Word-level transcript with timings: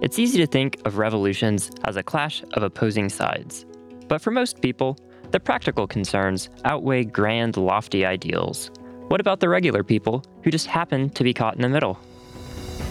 It's 0.00 0.20
easy 0.20 0.38
to 0.38 0.46
think 0.46 0.78
of 0.84 0.96
revolutions 0.96 1.72
as 1.82 1.96
a 1.96 2.04
clash 2.04 2.44
of 2.52 2.62
opposing 2.62 3.08
sides. 3.08 3.66
But 4.06 4.20
for 4.22 4.30
most 4.30 4.62
people, 4.62 4.96
the 5.32 5.40
practical 5.40 5.88
concerns 5.88 6.50
outweigh 6.64 7.02
grand, 7.02 7.56
lofty 7.56 8.06
ideals. 8.06 8.70
What 9.08 9.20
about 9.20 9.40
the 9.40 9.48
regular 9.48 9.82
people 9.82 10.24
who 10.44 10.52
just 10.52 10.68
happen 10.68 11.10
to 11.10 11.24
be 11.24 11.34
caught 11.34 11.56
in 11.56 11.62
the 11.62 11.68
middle? 11.68 11.98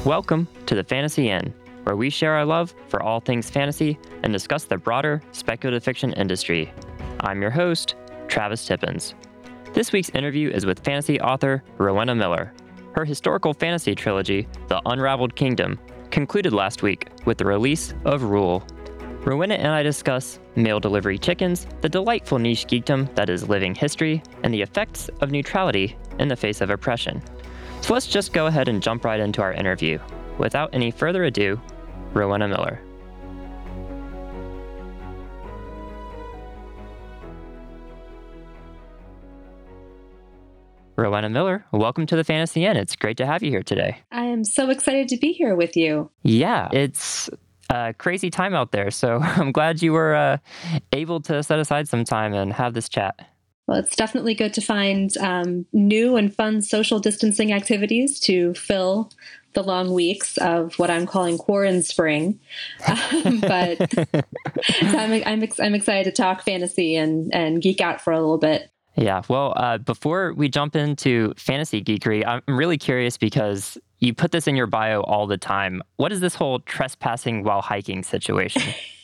Welcome 0.03 0.49
to 0.65 0.75
the 0.75 0.83
Fantasy 0.83 1.29
Inn, 1.29 1.53
where 1.83 1.95
we 1.95 2.09
share 2.09 2.33
our 2.33 2.43
love 2.43 2.75
for 2.89 3.01
all 3.01 3.21
things 3.21 3.49
fantasy 3.49 3.97
and 4.23 4.33
discuss 4.33 4.65
the 4.65 4.77
broader 4.77 5.21
speculative 5.31 5.85
fiction 5.85 6.11
industry. 6.11 6.73
I'm 7.21 7.41
your 7.41 7.51
host, 7.51 7.95
Travis 8.27 8.65
Tippins. 8.67 9.15
This 9.71 9.93
week's 9.93 10.09
interview 10.09 10.49
is 10.49 10.65
with 10.65 10.83
fantasy 10.83 11.21
author 11.21 11.63
Rowenna 11.77 12.17
Miller. 12.17 12.51
Her 12.95 13.05
historical 13.05 13.53
fantasy 13.53 13.95
trilogy, 13.95 14.45
The 14.67 14.81
Unraveled 14.85 15.37
Kingdom, 15.37 15.79
concluded 16.11 16.53
last 16.53 16.83
week 16.83 17.07
with 17.25 17.37
the 17.37 17.45
release 17.45 17.93
of 18.05 18.23
Rule. 18.23 18.65
Rowenna 19.23 19.55
and 19.55 19.67
I 19.67 19.83
discuss 19.83 20.39
mail 20.55 20.79
delivery 20.79 21.17
chickens, 21.17 21.67
the 21.81 21.89
delightful 21.89 22.39
niche 22.39 22.65
geekdom 22.65 23.13
that 23.15 23.29
is 23.29 23.49
living 23.49 23.75
history, 23.75 24.23
and 24.43 24.53
the 24.53 24.61
effects 24.61 25.09
of 25.21 25.31
neutrality 25.31 25.97
in 26.19 26.27
the 26.27 26.35
face 26.35 26.61
of 26.61 26.69
oppression. 26.69 27.21
So 27.81 27.93
let's 27.93 28.07
just 28.07 28.33
go 28.33 28.45
ahead 28.45 28.69
and 28.69 28.81
jump 28.81 29.03
right 29.03 29.19
into 29.19 29.41
our 29.41 29.53
interview. 29.53 29.99
Without 30.37 30.69
any 30.73 30.91
further 30.91 31.25
ado, 31.25 31.59
Rowenna 32.13 32.47
Miller. 32.47 32.81
Rowenna 40.97 41.29
Miller, 41.29 41.63
welcome 41.71 42.07
to 42.07 42.15
the 42.15 42.23
Fantasy 42.23 42.65
Inn. 42.65 42.75
It's 42.75 42.95
great 42.95 43.17
to 43.17 43.25
have 43.27 43.43
you 43.43 43.51
here 43.51 43.61
today. 43.61 43.99
I 44.11 44.23
am 44.23 44.43
so 44.43 44.71
excited 44.71 45.07
to 45.09 45.17
be 45.17 45.31
here 45.31 45.55
with 45.55 45.77
you. 45.77 46.09
Yeah, 46.23 46.69
it's 46.73 47.29
a 47.69 47.93
crazy 47.93 48.31
time 48.31 48.55
out 48.55 48.71
there. 48.71 48.89
So 48.89 49.17
I'm 49.21 49.51
glad 49.51 49.83
you 49.83 49.93
were 49.93 50.15
uh, 50.15 50.37
able 50.93 51.19
to 51.21 51.43
set 51.43 51.59
aside 51.59 51.87
some 51.87 52.03
time 52.03 52.33
and 52.33 52.51
have 52.51 52.73
this 52.73 52.89
chat. 52.89 53.27
Well, 53.67 53.77
it's 53.77 53.95
definitely 53.95 54.33
good 54.33 54.55
to 54.55 54.61
find 54.61 55.15
um, 55.17 55.67
new 55.71 56.15
and 56.15 56.33
fun 56.33 56.63
social 56.63 56.99
distancing 56.99 57.53
activities 57.53 58.19
to 58.21 58.55
fill 58.55 59.11
the 59.53 59.61
long 59.61 59.93
weeks 59.93 60.37
of 60.37 60.79
what 60.79 60.89
I'm 60.89 61.05
calling 61.05 61.37
quarantine 61.37 61.83
spring. 61.83 62.39
Um, 62.87 63.39
but 63.41 63.91
so 63.91 64.05
I'm, 64.81 65.23
I'm, 65.25 65.47
I'm 65.59 65.75
excited 65.75 66.05
to 66.05 66.11
talk 66.11 66.43
fantasy 66.43 66.95
and, 66.95 67.33
and 67.35 67.61
geek 67.61 67.81
out 67.81 68.01
for 68.01 68.13
a 68.13 68.19
little 68.19 68.37
bit. 68.37 68.71
Yeah. 68.97 69.21
Well, 69.27 69.53
uh, 69.55 69.77
before 69.77 70.33
we 70.33 70.49
jump 70.49 70.75
into 70.75 71.33
fantasy 71.37 71.83
geekery, 71.83 72.25
I'm 72.25 72.41
really 72.47 72.79
curious 72.79 73.15
because 73.15 73.77
you 73.99 74.13
put 74.13 74.31
this 74.31 74.47
in 74.47 74.55
your 74.55 74.65
bio 74.65 75.01
all 75.01 75.27
the 75.27 75.37
time. 75.37 75.83
What 75.97 76.11
is 76.11 76.19
this 76.19 76.33
whole 76.33 76.59
trespassing 76.61 77.43
while 77.43 77.61
hiking 77.61 78.03
situation? 78.03 78.63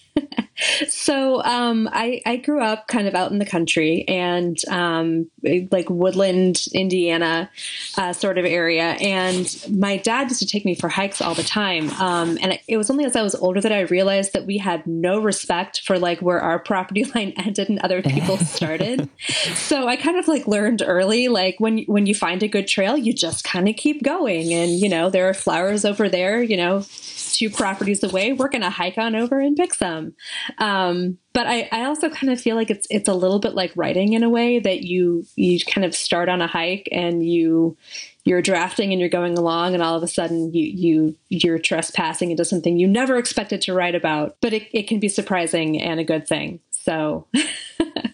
so 0.88 1.44
um, 1.44 1.90
I, 1.92 2.22
I 2.26 2.38
grew 2.38 2.62
up 2.62 2.88
kind 2.88 3.08
of 3.08 3.16
out 3.16 3.32
in 3.32 3.40
the 3.40 3.46
country 3.46 4.06
and 4.08 4.58
um, 4.70 5.30
like 5.72 5.90
woodland 5.90 6.66
indiana 6.74 7.50
uh, 7.98 8.14
sort 8.14 8.38
of 8.38 8.46
area. 8.46 8.96
And 9.02 9.48
my 9.70 9.98
dad 9.98 10.30
used 10.30 10.40
to 10.40 10.46
take 10.46 10.66
me 10.66 10.76
for 10.76 10.90
hikes 10.90 11.22
all 11.22 11.34
the 11.34 11.44
time. 11.44 11.90
Um, 11.92 12.38
and 12.42 12.60
it, 12.68 12.78
was 12.78 12.90
only 12.90 13.06
as 13.06 13.16
i 13.16 13.22
was 13.22 13.36
older 13.36 13.62
that 13.62 13.72
i 13.72 13.82
realized 13.82 14.34
that 14.34 14.46
we 14.46 14.58
had 14.58 14.86
no 14.86 15.22
respect 15.22 15.82
for 15.86 15.98
like 15.98 16.22
where 16.22 16.40
our 16.40 16.60
property 16.60 17.04
line 17.16 17.34
ended 17.38 17.70
and 17.70 17.80
other 17.80 18.02
people 18.02 18.38
started. 18.46 19.10
So 19.56 19.88
i 19.88 19.96
kind 19.96 20.18
of 20.18 20.28
like 20.28 20.48
learned 20.48 20.84
early 20.86 21.28
like 21.30 21.60
when 21.60 21.80
when 21.86 22.06
you 22.06 22.16
find 22.16 22.44
a 22.44 22.48
good 22.48 22.68
trail 22.68 22.98
you 22.98 23.14
just 23.14 23.44
kind 23.44 23.68
of 23.68 23.76
keep 23.76 24.04
going. 24.04 24.54
And 24.54 24.72
you 24.72 24.90
know 24.90 25.10
there 25.10 25.28
are 25.30 25.34
flowers 25.34 25.86
over 25.86 26.10
there 26.10 26.42
you 26.42 26.58
know 26.58 26.86
two 27.34 27.50
properties 27.50 28.04
away. 28.04 28.34
We're 28.34 28.50
gonna 28.50 28.70
hike 28.70 28.98
on 28.98 29.16
over 29.16 29.40
and 29.40 29.56
pick 29.56 29.74
some 29.74 30.14
um, 30.58 31.18
but 31.34 31.48
I, 31.48 31.68
I 31.72 31.86
also 31.86 32.10
kind 32.10 32.32
of 32.32 32.40
feel 32.40 32.56
like 32.56 32.70
it's 32.70 32.88
it's 32.90 33.10
a 33.10 33.14
little 33.14 33.40
bit 33.40 33.56
like 33.56 33.72
writing 33.76 34.14
in 34.14 34.24
a 34.24 34.30
way 34.30 34.60
that 34.60 34.84
you 34.84 35.26
you 35.36 35.60
kind 35.66 35.86
of 35.86 35.96
start 35.96 36.30
on 36.30 36.42
a 36.42 36.48
hike 36.48 36.88
and 36.92 37.26
you 37.28 37.78
you're 38.26 38.42
drafting 38.42 38.92
and 38.92 39.00
you're 39.00 39.10
going 39.10 39.38
along 39.38 39.74
and 39.74 39.84
all 39.84 39.96
of 39.96 40.04
a 40.04 40.08
sudden 40.08 40.54
you 40.54 40.66
you 40.66 41.16
you're 41.30 41.60
trespassing 41.60 42.32
into 42.32 42.46
something 42.46 42.78
you 42.78 42.88
never 42.88 43.18
expected 43.18 43.62
to 43.62 43.74
write 43.74 43.96
about 43.96 44.38
but 44.42 44.54
it, 44.54 44.68
it 44.72 44.88
can 44.88 45.00
be 45.00 45.10
surprising 45.10 45.82
and 45.82 46.00
a 46.00 46.04
good 46.04 46.28
thing. 46.28 46.60
So 46.72 47.28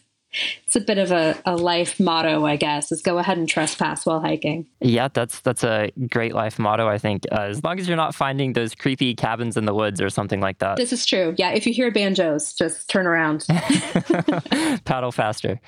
it's 0.69 0.75
a 0.75 0.81
bit 0.81 1.00
of 1.00 1.12
a, 1.12 1.35
a 1.47 1.56
life 1.56 2.00
motto, 2.00 2.46
I 2.46 2.56
guess, 2.56 2.91
is 2.91 3.02
go 3.02 3.18
ahead 3.18 3.40
and 3.40 3.50
trespass 3.50 4.06
while 4.06 4.19
hiking. 4.19 4.68
Yeah, 4.81 5.07
that's 5.12 5.40
that's 5.40 5.63
a 5.63 5.90
great 6.12 6.35
life 6.35 6.59
motto, 6.59 6.88
I 6.88 7.00
think. 7.00 7.25
Uh, 7.31 7.47
as 7.50 7.63
long 7.63 7.80
as 7.80 7.88
you're 7.88 7.97
not 7.97 8.13
finding 8.13 8.53
those 8.53 8.75
creepy 8.75 9.16
cabins 9.16 9.57
in 9.57 9.66
the 9.66 9.74
woods 9.74 10.00
or 10.00 10.12
something 10.12 10.41
like 10.41 10.59
that. 10.59 10.78
This 10.78 10.94
is 10.94 11.07
true. 11.07 11.34
Yeah, 11.40 11.53
if 11.53 11.66
you 11.66 11.74
hear 11.74 11.90
banjos, 11.90 12.53
just 12.53 12.88
turn 12.88 13.07
around. 13.07 13.47
Paddle 14.85 15.12
faster. 15.12 15.59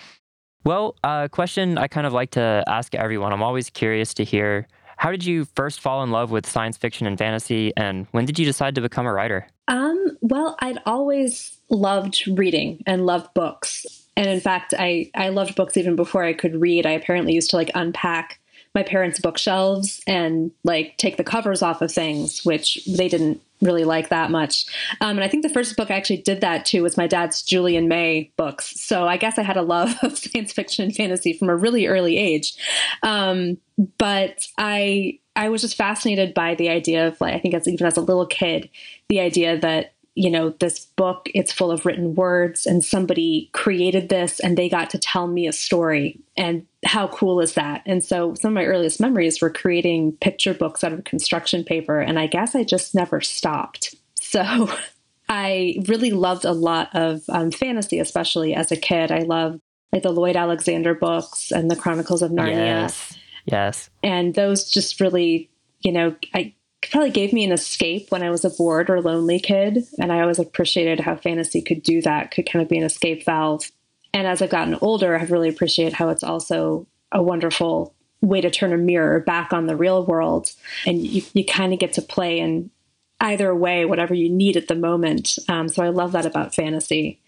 Well, 0.66 0.96
a 1.04 1.08
uh, 1.08 1.28
question 1.30 1.80
I 1.80 1.88
kind 1.88 2.06
of 2.06 2.14
like 2.14 2.30
to 2.32 2.64
ask 2.68 2.94
everyone. 2.94 3.34
I'm 3.34 3.42
always 3.42 3.72
curious 3.72 4.14
to 4.14 4.24
hear 4.24 4.68
how 4.98 5.10
did 5.10 5.26
you 5.26 5.46
first 5.56 5.80
fall 5.80 6.04
in 6.04 6.12
love 6.12 6.30
with 6.30 6.46
science 6.46 6.78
fiction 6.78 7.08
and 7.08 7.18
fantasy, 7.18 7.74
and 7.76 8.06
when 8.12 8.26
did 8.26 8.38
you 8.38 8.46
decide 8.46 8.76
to 8.76 8.82
become 8.82 9.08
a 9.08 9.12
writer? 9.12 9.48
Um, 9.68 10.16
well, 10.22 10.56
I'd 10.60 10.78
always 10.86 11.58
loved 11.70 12.22
reading 12.28 12.84
and 12.86 13.08
loved 13.08 13.34
books 13.34 14.01
and 14.16 14.28
in 14.28 14.40
fact, 14.40 14.74
I, 14.78 15.10
I 15.16 15.30
loved 15.30 15.56
books 15.56 15.78
even 15.78 15.96
before 15.96 16.24
I 16.24 16.34
could 16.34 16.60
read. 16.60 16.86
I 16.86 16.92
apparently 16.92 17.34
used 17.34 17.50
to 17.52 17.56
like 17.56 17.72
unpack 17.74 18.40
my 18.74 18.84
parents' 18.84 19.20
bookshelves 19.20 20.02
and 20.08 20.52
like 20.64 20.96
take 20.98 21.18
the 21.18 21.24
covers 21.24 21.62
off 21.62 21.82
of 21.82 21.92
things, 21.92 22.46
which 22.46 22.86
they 22.86 23.10
didn't 23.10 23.42
really 23.62 23.84
like 23.84 24.10
that 24.10 24.32
much. 24.32 24.66
Um, 25.02 25.12
and 25.12 25.24
I 25.24 25.28
think 25.28 25.44
the 25.44 25.50
first 25.50 25.78
book 25.78 25.92
I 25.92 25.96
actually 25.96 26.22
did 26.22 26.42
that 26.42 26.66
too 26.66 26.84
was 26.84 26.98
my 26.98 27.08
dad's 27.08 27.44
Julian 27.44 27.88
May 27.88 28.32
books. 28.38 28.80
So 28.82 29.08
I 29.08 29.18
guess 29.18 29.38
I 29.38 29.44
had 29.44 29.58
a 29.58 29.62
love 29.62 29.96
of 30.04 30.18
science 30.18 30.52
fiction 30.52 30.86
and 30.86 30.96
fantasy 30.96 31.34
from 31.34 31.50
a 31.50 31.56
really 31.56 31.88
early 31.88 32.18
age. 32.18 32.56
Um, 33.04 33.58
but 33.98 34.46
I 34.58 35.20
I 35.36 35.50
was 35.50 35.62
just 35.62 35.78
fascinated 35.78 36.34
by 36.34 36.56
the 36.56 36.70
idea 36.70 37.08
of 37.08 37.20
like 37.22 37.34
I 37.34 37.40
think 37.40 37.54
as 37.54 37.68
even 37.68 37.88
as 37.88 37.98
a 37.98 38.02
little 38.02 38.26
kid, 38.26 38.70
the 39.10 39.20
idea 39.20 39.58
that 39.60 39.94
you 40.16 40.30
know, 40.30 40.50
this 40.60 40.86
book, 40.98 41.30
it's 41.34 41.54
full 41.54 41.72
of 41.72 41.86
written 41.86 42.16
words, 42.16 42.66
and 42.66 42.84
somebody 42.84 43.50
created 43.54 44.10
this 44.10 44.40
and 44.40 44.58
they 44.58 44.68
got 44.68 44.90
to 44.90 45.00
tell 45.00 45.28
me 45.28 45.48
a 45.48 45.54
story. 45.54 46.20
And 46.36 46.66
how 46.86 47.08
cool 47.08 47.40
is 47.40 47.54
that? 47.54 47.82
And 47.86 48.04
so 48.04 48.34
some 48.34 48.50
of 48.50 48.56
my 48.56 48.66
earliest 48.66 49.00
memories 49.00 49.42
were 49.42 49.50
creating 49.50 50.14
picture 50.14 50.54
books 50.54 50.84
out 50.84 50.92
of 50.92 51.04
construction 51.06 51.64
paper. 51.64 52.00
And 52.00 52.20
I 52.20 52.28
guess 52.28 52.56
I 52.56 52.64
just 52.64 52.94
never 52.94 53.22
stopped. 53.22 53.96
So 54.16 54.70
I 55.30 55.78
really 55.88 56.12
loved 56.12 56.44
a 56.44 56.52
lot 56.52 56.90
of 56.94 57.22
um, 57.30 57.52
fantasy, 57.52 58.00
especially 58.00 58.54
as 58.54 58.72
a 58.72 58.78
kid. 58.78 59.12
I 59.12 59.20
loved 59.20 59.62
like 59.94 60.04
the 60.04 60.12
Lloyd 60.12 60.36
Alexander 60.36 60.94
books 60.94 61.52
and 61.52 61.72
the 61.72 61.76
Chronicles 61.76 62.22
of 62.22 62.32
Narnia. 62.32 62.56
Yes. 62.56 63.18
Yes. 63.46 63.90
And 64.04 64.34
those 64.34 64.70
just 64.70 65.00
really, 65.00 65.50
you 65.82 65.92
know, 65.92 66.16
I 66.34 66.54
probably 66.90 67.12
gave 67.12 67.34
me 67.34 67.44
an 67.44 67.52
escape 67.52 68.12
when 68.12 68.24
I 68.24 68.30
was 68.30 68.44
a 68.44 68.50
bored 68.50 68.90
or 68.90 69.02
lonely 69.02 69.40
kid. 69.40 69.86
And 70.00 70.12
I 70.12 70.22
always 70.22 70.40
appreciated 70.40 71.00
how 71.00 71.16
fantasy 71.16 71.62
could 71.62 71.84
do 71.84 72.02
that, 72.02 72.32
could 72.32 72.50
kind 72.50 72.64
of 72.64 72.70
be 72.70 72.78
an 72.78 72.84
escape 72.84 73.24
valve. 73.26 73.72
And 74.14 74.28
as 74.28 74.42
I've 74.42 74.50
gotten 74.50 74.78
older, 74.82 75.18
I've 75.18 75.32
really 75.32 75.50
appreciated 75.50 75.94
how 75.94 76.10
it's 76.10 76.24
also 76.24 76.88
a 77.12 77.22
wonderful 77.22 77.94
way 78.22 78.42
to 78.42 78.50
turn 78.50 78.74
a 78.74 78.78
mirror 78.78 79.20
back 79.20 79.54
on 79.54 79.68
the 79.68 79.76
real 79.76 80.06
world. 80.06 80.52
And 80.86 81.02
you, 81.06 81.22
you 81.34 81.46
kind 81.46 81.74
of 81.74 81.80
get 81.80 81.94
to 81.94 82.02
play 82.02 82.40
in 82.40 82.72
either 83.20 83.54
way, 83.56 83.86
whatever 83.86 84.14
you 84.14 84.30
need 84.30 84.58
at 84.58 84.68
the 84.68 84.76
moment. 84.76 85.38
Um, 85.48 85.70
so 85.70 85.84
I 85.84 85.90
love 85.90 86.12
that 86.14 86.26
about 86.26 86.56
fantasy. 86.56 87.22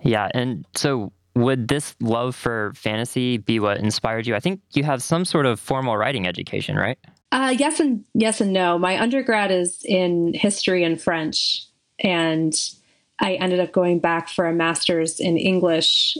Yeah. 0.00 0.28
And 0.32 0.64
so 0.74 1.12
would 1.34 1.68
this 1.68 1.94
love 2.00 2.34
for 2.34 2.72
fantasy 2.74 3.38
be 3.38 3.58
what 3.58 3.78
inspired 3.78 4.26
you? 4.26 4.34
I 4.34 4.40
think 4.40 4.60
you 4.72 4.84
have 4.84 5.02
some 5.02 5.24
sort 5.24 5.46
of 5.46 5.58
formal 5.58 5.96
writing 5.96 6.26
education, 6.26 6.76
right? 6.76 6.98
Uh, 7.32 7.54
yes 7.58 7.80
and 7.80 8.04
yes 8.12 8.42
and 8.42 8.52
no. 8.52 8.78
My 8.78 9.00
undergrad 9.00 9.50
is 9.50 9.82
in 9.84 10.34
history 10.34 10.84
and 10.84 11.00
French, 11.00 11.64
and 11.98 12.54
I 13.18 13.34
ended 13.34 13.58
up 13.58 13.72
going 13.72 14.00
back 14.00 14.28
for 14.28 14.46
a 14.46 14.52
master's 14.52 15.18
in 15.18 15.38
English 15.38 16.18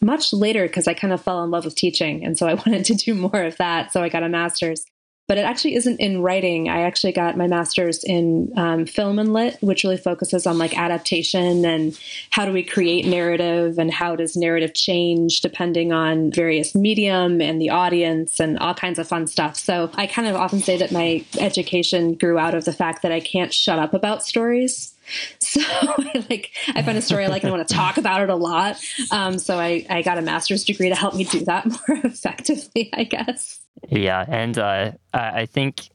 much 0.00 0.32
later 0.32 0.66
because 0.66 0.88
I 0.88 0.94
kind 0.94 1.12
of 1.12 1.22
fell 1.22 1.44
in 1.44 1.52
love 1.52 1.64
with 1.64 1.76
teaching, 1.76 2.24
and 2.24 2.36
so 2.36 2.48
I 2.48 2.54
wanted 2.66 2.84
to 2.86 2.94
do 2.94 3.14
more 3.14 3.44
of 3.44 3.56
that. 3.58 3.92
So 3.92 4.02
I 4.02 4.08
got 4.08 4.24
a 4.24 4.28
master's 4.28 4.84
but 5.28 5.38
it 5.38 5.42
actually 5.42 5.76
isn't 5.76 6.00
in 6.00 6.20
writing. 6.20 6.68
I 6.68 6.82
actually 6.82 7.12
got 7.12 7.36
my 7.36 7.46
master's 7.46 8.04
in 8.04 8.52
um, 8.56 8.86
film 8.86 9.18
and 9.18 9.32
lit, 9.32 9.56
which 9.60 9.84
really 9.84 9.96
focuses 9.96 10.46
on 10.46 10.58
like 10.58 10.76
adaptation 10.76 11.64
and 11.64 11.98
how 12.30 12.44
do 12.44 12.52
we 12.52 12.62
create 12.62 13.06
narrative 13.06 13.78
and 13.78 13.90
how 13.90 14.16
does 14.16 14.36
narrative 14.36 14.74
change 14.74 15.40
depending 15.40 15.92
on 15.92 16.32
various 16.32 16.74
medium 16.74 17.40
and 17.40 17.60
the 17.60 17.70
audience 17.70 18.40
and 18.40 18.58
all 18.58 18.74
kinds 18.74 18.98
of 18.98 19.08
fun 19.08 19.26
stuff. 19.26 19.56
So 19.56 19.90
I 19.94 20.06
kind 20.06 20.28
of 20.28 20.36
often 20.36 20.60
say 20.60 20.76
that 20.78 20.92
my 20.92 21.24
education 21.38 22.14
grew 22.14 22.38
out 22.38 22.54
of 22.54 22.64
the 22.64 22.72
fact 22.72 23.02
that 23.02 23.12
I 23.12 23.20
can't 23.20 23.54
shut 23.54 23.78
up 23.78 23.94
about 23.94 24.24
stories. 24.24 24.91
So 25.38 25.60
like 26.30 26.50
I 26.68 26.82
find 26.82 26.96
a 26.96 27.02
story 27.02 27.24
I 27.24 27.28
like 27.28 27.42
and 27.42 27.52
I 27.52 27.56
want 27.56 27.68
to 27.68 27.74
talk 27.74 27.98
about 27.98 28.22
it 28.22 28.30
a 28.30 28.36
lot. 28.36 28.80
Um, 29.10 29.38
so 29.38 29.58
I, 29.58 29.84
I 29.90 30.00
got 30.00 30.16
a 30.16 30.22
master's 30.22 30.64
degree 30.64 30.88
to 30.88 30.94
help 30.94 31.14
me 31.14 31.24
do 31.24 31.44
that 31.44 31.66
more 31.88 32.00
effectively, 32.04 32.88
I 32.94 33.04
guess. 33.04 33.60
Yeah, 33.90 34.24
and 34.26 34.58
uh, 34.58 34.92
I 35.12 35.44
think 35.44 35.90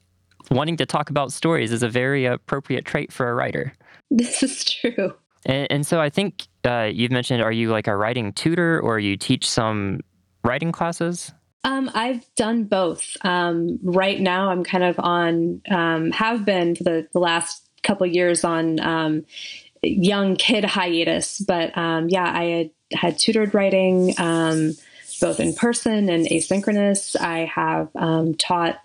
wanting 0.50 0.76
to 0.76 0.86
talk 0.86 1.10
about 1.10 1.32
stories 1.32 1.72
is 1.72 1.82
a 1.82 1.88
very 1.88 2.26
appropriate 2.26 2.84
trait 2.84 3.12
for 3.12 3.28
a 3.28 3.34
writer. 3.34 3.72
This 4.10 4.42
is 4.42 4.64
true. 4.64 5.14
And, 5.44 5.66
and 5.70 5.86
so 5.86 6.00
I 6.00 6.10
think 6.10 6.46
uh, 6.64 6.90
you've 6.92 7.10
mentioned, 7.10 7.42
are 7.42 7.52
you 7.52 7.70
like 7.70 7.86
a 7.86 7.96
writing 7.96 8.32
tutor 8.32 8.80
or 8.80 8.98
you 8.98 9.16
teach 9.16 9.48
some 9.48 10.00
writing 10.44 10.72
classes? 10.72 11.32
Um, 11.64 11.90
I've 11.92 12.24
done 12.36 12.64
both. 12.64 13.16
Um, 13.22 13.78
right 13.82 14.20
now, 14.20 14.50
I'm 14.50 14.64
kind 14.64 14.84
of 14.84 14.98
on, 14.98 15.60
um, 15.70 16.10
have 16.12 16.44
been 16.44 16.76
for 16.76 16.84
the, 16.84 17.08
the 17.12 17.18
last 17.18 17.67
couple 17.82 18.06
years 18.06 18.44
on 18.44 18.80
um, 18.80 19.24
young 19.82 20.36
kid 20.36 20.64
hiatus. 20.64 21.40
But 21.40 21.76
um, 21.76 22.08
yeah, 22.08 22.30
I 22.30 22.44
had, 22.44 22.70
had 22.92 23.18
tutored 23.18 23.54
writing 23.54 24.14
um, 24.18 24.74
both 25.20 25.40
in 25.40 25.54
person 25.54 26.08
and 26.08 26.26
asynchronous. 26.26 27.20
I 27.20 27.44
have 27.46 27.92
taught 28.38 28.80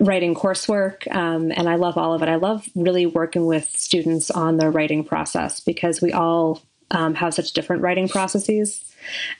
writing 0.00 0.34
coursework 0.34 1.10
um, 1.14 1.52
and 1.54 1.68
i 1.68 1.74
love 1.74 1.98
all 1.98 2.14
of 2.14 2.22
it 2.22 2.28
i 2.28 2.36
love 2.36 2.66
really 2.74 3.04
working 3.04 3.44
with 3.44 3.68
students 3.76 4.30
on 4.30 4.56
their 4.56 4.70
writing 4.70 5.04
process 5.04 5.60
because 5.60 6.00
we 6.00 6.12
all 6.12 6.62
um, 6.92 7.14
have 7.14 7.34
such 7.34 7.52
different 7.52 7.82
writing 7.82 8.08
processes. 8.08 8.84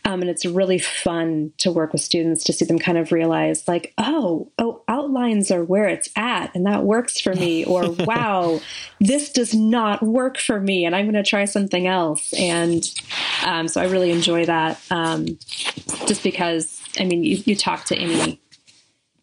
Um, 0.04 0.22
and 0.22 0.31
it's 0.31 0.44
really 0.44 0.78
fun 0.78 1.52
to 1.58 1.70
work 1.70 1.93
with 1.93 2.02
students 2.02 2.43
to 2.44 2.52
see 2.52 2.64
them 2.64 2.81
kind 2.81 2.99
of 2.99 3.12
realize 3.12 3.69
like 3.69 3.94
oh 3.96 4.50
oh 4.58 4.82
outlines 4.88 5.52
are 5.52 5.62
where 5.62 5.87
it's 5.87 6.10
at 6.16 6.52
and 6.56 6.66
that 6.66 6.82
works 6.82 7.20
for 7.20 7.32
me 7.32 7.64
or 7.64 7.88
wow 8.00 8.60
this 8.99 9.31
does 9.31 9.54
not 9.54 10.02
work 10.02 10.37
for 10.37 10.60
me 10.60 10.84
and 10.84 10.96
i'm 10.96 11.04
going 11.04 11.14
to 11.14 11.22
try 11.22 11.44
something 11.44 11.87
else. 11.87 12.32
And 12.32 12.82
um, 13.46 13.69
so 13.69 13.81
i 13.81 13.84
really 13.84 14.10
enjoy 14.10 14.46
that 14.46 14.81
um, 14.90 15.26
just 16.06 16.25
because 16.25 16.82
i 16.98 17.05
mean 17.05 17.22
you, 17.22 17.40
you 17.46 17.55
talk 17.55 17.84
to 17.84 17.96
any 17.96 18.41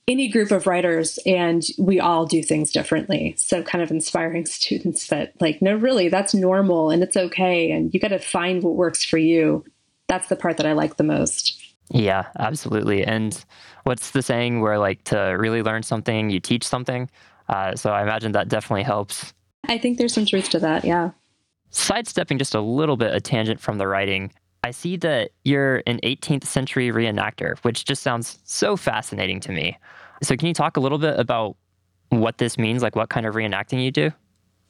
any 0.10 0.28
group 0.28 0.52
of 0.52 0.66
writers 0.66 1.20
and 1.26 1.64
we 1.78 2.00
all 2.00 2.26
do 2.26 2.42
things 2.42 2.72
differently. 2.72 3.36
So 3.38 3.62
kind 3.62 3.84
of 3.84 3.92
inspiring 3.92 4.46
students 4.48 5.08
that 5.08 5.34
like, 5.40 5.62
no, 5.62 5.76
really, 5.76 6.10
that's 6.10 6.34
normal 6.34 6.90
and 6.90 7.04
it's 7.04 7.16
okay. 7.16 7.72
And 7.72 7.94
you 7.94 8.00
got 8.00 8.10
to 8.10 8.20
find 8.20 8.64
what 8.64 8.76
works 8.76 9.04
for 9.04 9.18
you. 9.18 9.64
That's 10.08 10.28
the 10.28 10.36
part 10.36 10.58
that 10.58 10.66
I 10.66 10.74
like 10.74 10.98
the 10.98 11.04
most. 11.04 11.56
Yeah, 11.92 12.26
absolutely. 12.38 13.04
And 13.04 13.44
what's 13.84 14.12
the 14.12 14.22
saying 14.22 14.62
where 14.62 14.78
like 14.80 15.04
to 15.06 15.18
really 15.40 15.62
learn 15.62 15.84
something, 15.84 16.30
you 16.30 16.40
teach 16.40 16.68
something? 16.68 17.10
Uh, 17.48 17.76
so 17.76 17.92
I 17.92 18.02
imagine 18.02 18.32
that 18.34 18.48
definitely 18.48 18.84
helps. 18.84 19.34
I 19.68 19.78
think 19.78 19.98
there's 19.98 20.14
some 20.14 20.26
truth 20.26 20.50
to 20.52 20.60
that. 20.60 20.86
Yeah. 20.86 21.12
Sidestepping 21.72 22.40
just 22.40 22.56
a 22.56 22.62
little 22.62 22.98
bit 22.98 23.14
a 23.14 23.20
tangent 23.20 23.60
from 23.60 23.78
the 23.78 23.88
writing, 23.88 24.32
I 24.64 24.72
see 24.72 24.98
that 24.98 25.32
you're 25.44 25.84
an 25.88 26.00
18th 26.04 26.46
century 26.46 26.90
reenactor, 26.90 27.58
which 27.60 27.86
just 27.86 28.04
sounds 28.04 28.40
so 28.44 28.76
fascinating 28.76 29.40
to 29.42 29.52
me. 29.52 29.78
So, 30.22 30.36
can 30.36 30.48
you 30.48 30.54
talk 30.54 30.78
a 30.78 30.80
little 30.80 30.98
bit 30.98 31.20
about 31.20 31.58
what 32.10 32.38
this 32.38 32.58
means, 32.58 32.82
like 32.82 32.96
what 32.96 33.10
kind 33.10 33.26
of 33.26 33.36
reenacting 33.36 33.84
you 33.84 33.92
do? 33.92 34.12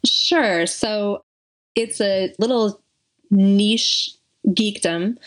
Sure. 0.06 0.66
So, 0.66 1.24
it's 1.76 2.02
a 2.02 2.34
little 2.40 2.82
niche 3.32 4.12
geekdom 4.48 5.18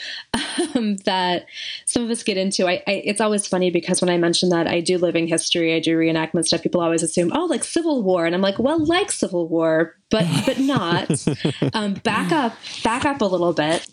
um, 0.74 0.96
that 1.04 1.46
some 1.84 2.02
of 2.02 2.10
us 2.10 2.22
get 2.22 2.36
into. 2.36 2.66
I, 2.66 2.82
I, 2.86 3.02
it's 3.04 3.20
always 3.20 3.46
funny 3.46 3.70
because 3.70 4.00
when 4.00 4.10
I 4.10 4.16
mention 4.16 4.48
that 4.50 4.66
I 4.66 4.80
do 4.80 4.98
living 4.98 5.26
history, 5.26 5.74
I 5.74 5.80
do 5.80 5.96
reenactment 5.96 6.46
stuff. 6.46 6.62
People 6.62 6.80
always 6.80 7.02
assume, 7.02 7.30
oh, 7.34 7.44
like 7.44 7.64
Civil 7.64 8.02
War, 8.02 8.26
and 8.26 8.34
I'm 8.34 8.40
like, 8.40 8.58
well, 8.58 8.84
like 8.84 9.12
Civil 9.12 9.48
War, 9.48 9.96
but 10.10 10.26
but 10.46 10.58
not. 10.58 11.10
um, 11.74 11.94
back 11.94 12.32
up, 12.32 12.54
back 12.82 13.04
up 13.04 13.20
a 13.20 13.26
little 13.26 13.52
bit 13.52 13.86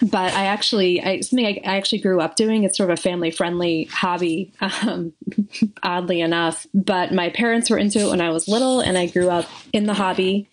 but 0.00 0.32
I 0.34 0.46
actually, 0.46 1.02
I, 1.02 1.20
something 1.20 1.46
I, 1.46 1.60
I, 1.64 1.76
actually 1.76 2.00
grew 2.00 2.20
up 2.20 2.36
doing. 2.36 2.64
It's 2.64 2.76
sort 2.76 2.90
of 2.90 2.98
a 2.98 3.02
family 3.02 3.30
friendly 3.30 3.84
hobby, 3.84 4.52
um, 4.60 5.12
oddly 5.82 6.20
enough. 6.20 6.66
But 6.74 7.12
my 7.12 7.30
parents 7.30 7.70
were 7.70 7.78
into 7.78 8.00
it 8.00 8.10
when 8.10 8.20
I 8.20 8.30
was 8.30 8.48
little, 8.48 8.80
and 8.80 8.96
I 8.96 9.06
grew 9.06 9.28
up 9.28 9.46
in 9.72 9.86
the 9.86 9.94
hobby. 9.94 10.48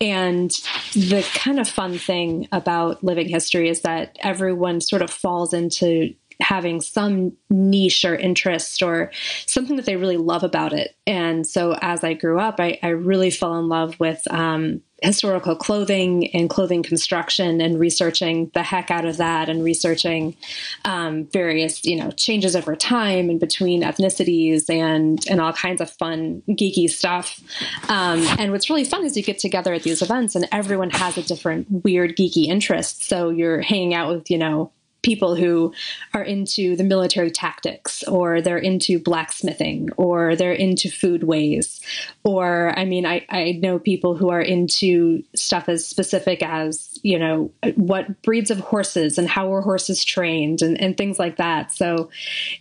And 0.00 0.50
the 0.94 1.26
kind 1.34 1.60
of 1.60 1.68
fun 1.68 1.98
thing 1.98 2.48
about 2.52 3.04
living 3.04 3.28
history 3.28 3.68
is 3.68 3.82
that 3.82 4.16
everyone 4.20 4.80
sort 4.80 5.02
of 5.02 5.10
falls 5.10 5.52
into 5.52 6.14
having 6.40 6.80
some 6.80 7.36
niche 7.50 8.04
or 8.04 8.16
interest 8.16 8.82
or 8.82 9.12
something 9.46 9.76
that 9.76 9.84
they 9.84 9.96
really 9.96 10.16
love 10.16 10.42
about 10.42 10.72
it. 10.72 10.96
And 11.06 11.46
so 11.46 11.76
as 11.80 12.02
I 12.02 12.14
grew 12.14 12.38
up, 12.38 12.56
I, 12.58 12.78
I 12.82 12.88
really 12.88 13.30
fell 13.30 13.58
in 13.58 13.68
love 13.68 13.98
with 14.00 14.22
um, 14.30 14.80
historical 15.02 15.56
clothing 15.56 16.28
and 16.34 16.50
clothing 16.50 16.82
construction 16.82 17.60
and 17.60 17.78
researching 17.78 18.50
the 18.54 18.62
heck 18.62 18.90
out 18.90 19.04
of 19.04 19.16
that 19.18 19.48
and 19.48 19.62
researching 19.64 20.36
um, 20.84 21.26
various 21.26 21.84
you 21.84 21.96
know 21.96 22.10
changes 22.12 22.54
over 22.56 22.76
time 22.76 23.30
and 23.30 23.40
between 23.40 23.82
ethnicities 23.82 24.68
and 24.68 25.26
and 25.28 25.40
all 25.40 25.52
kinds 25.52 25.80
of 25.80 25.90
fun 25.90 26.42
geeky 26.48 26.88
stuff. 26.88 27.40
Um, 27.88 28.20
and 28.38 28.52
what's 28.52 28.68
really 28.68 28.84
fun 28.84 29.04
is 29.04 29.16
you 29.16 29.22
get 29.22 29.38
together 29.38 29.72
at 29.72 29.82
these 29.82 30.02
events 30.02 30.34
and 30.34 30.48
everyone 30.52 30.90
has 30.90 31.16
a 31.16 31.22
different 31.22 31.66
weird 31.84 32.16
geeky 32.16 32.46
interest. 32.46 33.04
So 33.04 33.30
you're 33.30 33.60
hanging 33.60 33.94
out 33.94 34.12
with 34.12 34.30
you 34.30 34.38
know 34.38 34.72
people 35.02 35.34
who 35.34 35.72
are 36.14 36.22
into 36.22 36.76
the 36.76 36.84
military 36.84 37.30
tactics 37.30 38.02
or 38.04 38.40
they're 38.40 38.58
into 38.58 38.98
blacksmithing 38.98 39.90
or 39.96 40.36
they're 40.36 40.52
into 40.52 40.88
foodways 40.88 41.80
or 42.24 42.78
i 42.78 42.84
mean 42.84 43.06
I, 43.06 43.24
I 43.28 43.58
know 43.62 43.78
people 43.78 44.16
who 44.16 44.30
are 44.30 44.40
into 44.40 45.22
stuff 45.34 45.68
as 45.68 45.86
specific 45.86 46.42
as 46.42 46.98
you 47.02 47.18
know 47.18 47.52
what 47.76 48.22
breeds 48.22 48.50
of 48.50 48.60
horses 48.60 49.18
and 49.18 49.28
how 49.28 49.52
are 49.54 49.60
horses 49.60 50.04
trained 50.04 50.62
and, 50.62 50.80
and 50.80 50.96
things 50.96 51.18
like 51.18 51.36
that. 51.36 51.72
So 51.72 52.10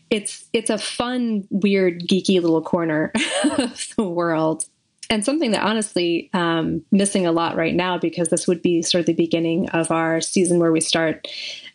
it's 0.09 0.47
it's 0.53 0.69
a 0.69 0.77
fun 0.77 1.47
weird 1.50 2.01
geeky 2.01 2.42
little 2.42 2.62
corner 2.62 3.12
of 3.57 3.88
the 3.95 4.03
world. 4.03 4.65
And 5.12 5.25
something 5.25 5.51
that 5.51 5.63
honestly 5.63 6.30
um, 6.33 6.83
missing 6.92 7.25
a 7.25 7.31
lot 7.31 7.56
right 7.56 7.74
now 7.74 7.97
because 7.97 8.30
this 8.30 8.47
would 8.47 8.62
be 8.62 8.83
sort 8.83 9.00
of 9.00 9.06
the 9.07 9.13
beginning 9.13 9.68
of 9.69 9.89
our 9.89 10.21
season 10.21 10.59
where 10.59 10.71
we 10.71 10.81
start 10.81 11.27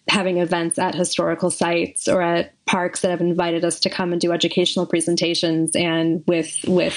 having 0.09 0.39
events 0.39 0.79
at 0.79 0.95
historical 0.95 1.51
sites 1.51 2.09
or 2.09 2.21
at 2.21 2.53
parks 2.67 3.01
that 3.01 3.11
have 3.11 3.21
invited 3.21 3.65
us 3.65 3.81
to 3.81 3.91
come 3.91 4.13
and 4.13 4.21
do 4.21 4.33
educational 4.33 4.87
presentations. 4.87 5.75
And 5.75 6.23
with 6.27 6.55
with 6.67 6.95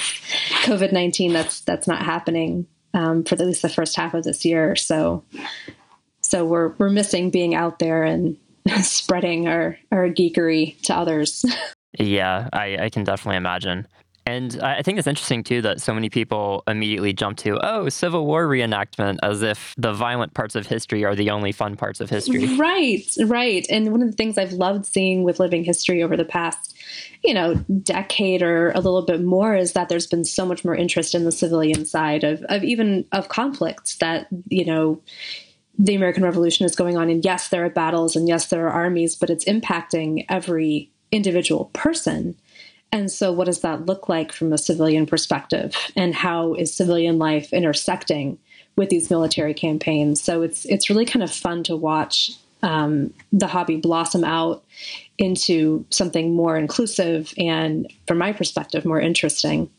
COVID 0.62 0.92
nineteen, 0.92 1.32
that's 1.32 1.60
that's 1.60 1.86
not 1.86 2.02
happening 2.02 2.66
um, 2.94 3.24
for 3.24 3.34
at 3.34 3.40
least 3.40 3.62
the 3.62 3.68
first 3.68 3.96
half 3.96 4.14
of 4.14 4.24
this 4.24 4.44
year. 4.44 4.76
So 4.76 5.24
so 6.20 6.44
we're 6.44 6.74
we're 6.78 6.90
missing 6.90 7.30
being 7.30 7.54
out 7.54 7.78
there 7.78 8.04
and 8.04 8.36
spreading 8.82 9.48
our 9.48 9.78
our 9.90 10.08
geekery 10.08 10.80
to 10.82 10.94
others. 10.94 11.44
yeah, 11.98 12.48
I, 12.52 12.76
I 12.78 12.88
can 12.90 13.04
definitely 13.04 13.36
imagine. 13.36 13.86
And 14.28 14.60
I 14.60 14.82
think 14.82 14.98
it's 14.98 15.06
interesting 15.06 15.42
too 15.42 15.62
that 15.62 15.80
so 15.80 15.94
many 15.94 16.10
people 16.10 16.62
immediately 16.66 17.14
jump 17.14 17.38
to, 17.38 17.58
oh, 17.62 17.88
Civil 17.88 18.26
War 18.26 18.46
reenactment, 18.46 19.16
as 19.22 19.40
if 19.40 19.74
the 19.78 19.94
violent 19.94 20.34
parts 20.34 20.54
of 20.54 20.66
history 20.66 21.02
are 21.02 21.14
the 21.14 21.30
only 21.30 21.50
fun 21.50 21.76
parts 21.76 21.98
of 22.00 22.10
history. 22.10 22.46
Right, 22.58 23.08
right. 23.24 23.66
And 23.70 23.90
one 23.90 24.02
of 24.02 24.10
the 24.10 24.16
things 24.16 24.36
I've 24.36 24.52
loved 24.52 24.84
seeing 24.84 25.22
with 25.22 25.40
living 25.40 25.64
history 25.64 26.02
over 26.02 26.16
the 26.16 26.24
past, 26.24 26.76
you 27.24 27.32
know, 27.32 27.54
decade 27.82 28.42
or 28.42 28.70
a 28.72 28.80
little 28.80 29.02
bit 29.02 29.22
more 29.22 29.54
is 29.54 29.72
that 29.72 29.88
there's 29.88 30.06
been 30.06 30.24
so 30.24 30.44
much 30.44 30.64
more 30.64 30.74
interest 30.74 31.14
in 31.14 31.24
the 31.24 31.32
civilian 31.32 31.86
side 31.86 32.24
of, 32.24 32.42
of 32.50 32.64
even 32.64 33.06
of 33.12 33.28
conflicts 33.28 33.96
that, 33.96 34.26
you 34.48 34.64
know, 34.64 35.00
the 35.78 35.94
American 35.94 36.24
Revolution 36.24 36.66
is 36.66 36.76
going 36.76 36.98
on. 36.98 37.08
And 37.08 37.24
yes, 37.24 37.48
there 37.48 37.64
are 37.64 37.70
battles 37.70 38.16
and 38.16 38.28
yes, 38.28 38.48
there 38.48 38.66
are 38.66 38.72
armies, 38.72 39.16
but 39.16 39.30
it's 39.30 39.44
impacting 39.46 40.26
every 40.28 40.90
individual 41.12 41.66
person 41.72 42.36
and 42.90 43.10
so, 43.10 43.32
what 43.32 43.44
does 43.44 43.60
that 43.60 43.86
look 43.86 44.08
like 44.08 44.32
from 44.32 44.52
a 44.52 44.58
civilian 44.58 45.06
perspective? 45.06 45.76
And 45.94 46.14
how 46.14 46.54
is 46.54 46.72
civilian 46.72 47.18
life 47.18 47.52
intersecting 47.52 48.38
with 48.76 48.88
these 48.88 49.10
military 49.10 49.54
campaigns? 49.54 50.22
So 50.22 50.42
it's 50.42 50.64
it's 50.64 50.88
really 50.88 51.04
kind 51.04 51.22
of 51.22 51.30
fun 51.30 51.62
to 51.64 51.76
watch 51.76 52.30
um, 52.62 53.12
the 53.32 53.46
hobby 53.46 53.76
blossom 53.76 54.24
out 54.24 54.64
into 55.18 55.84
something 55.90 56.34
more 56.34 56.56
inclusive 56.56 57.32
and, 57.36 57.92
from 58.06 58.18
my 58.18 58.32
perspective, 58.32 58.84
more 58.84 59.00
interesting. 59.00 59.70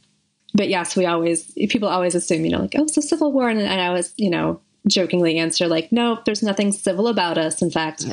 But 0.53 0.69
yes, 0.69 0.95
we 0.95 1.05
always 1.05 1.51
people 1.69 1.89
always 1.89 2.13
assume, 2.13 2.45
you 2.45 2.51
know, 2.51 2.59
like 2.59 2.75
oh, 2.77 2.83
it's 2.83 2.97
a 2.97 3.01
civil 3.01 3.31
war, 3.31 3.49
and, 3.49 3.59
and 3.59 3.81
I 3.81 3.87
always, 3.87 4.13
you 4.17 4.29
know, 4.29 4.61
jokingly 4.87 5.39
answer 5.39 5.67
like, 5.67 5.91
no, 5.91 6.19
there's 6.25 6.43
nothing 6.43 6.71
civil 6.71 7.07
about 7.07 7.39
us. 7.39 7.61
In 7.61 7.71
fact, 7.71 8.05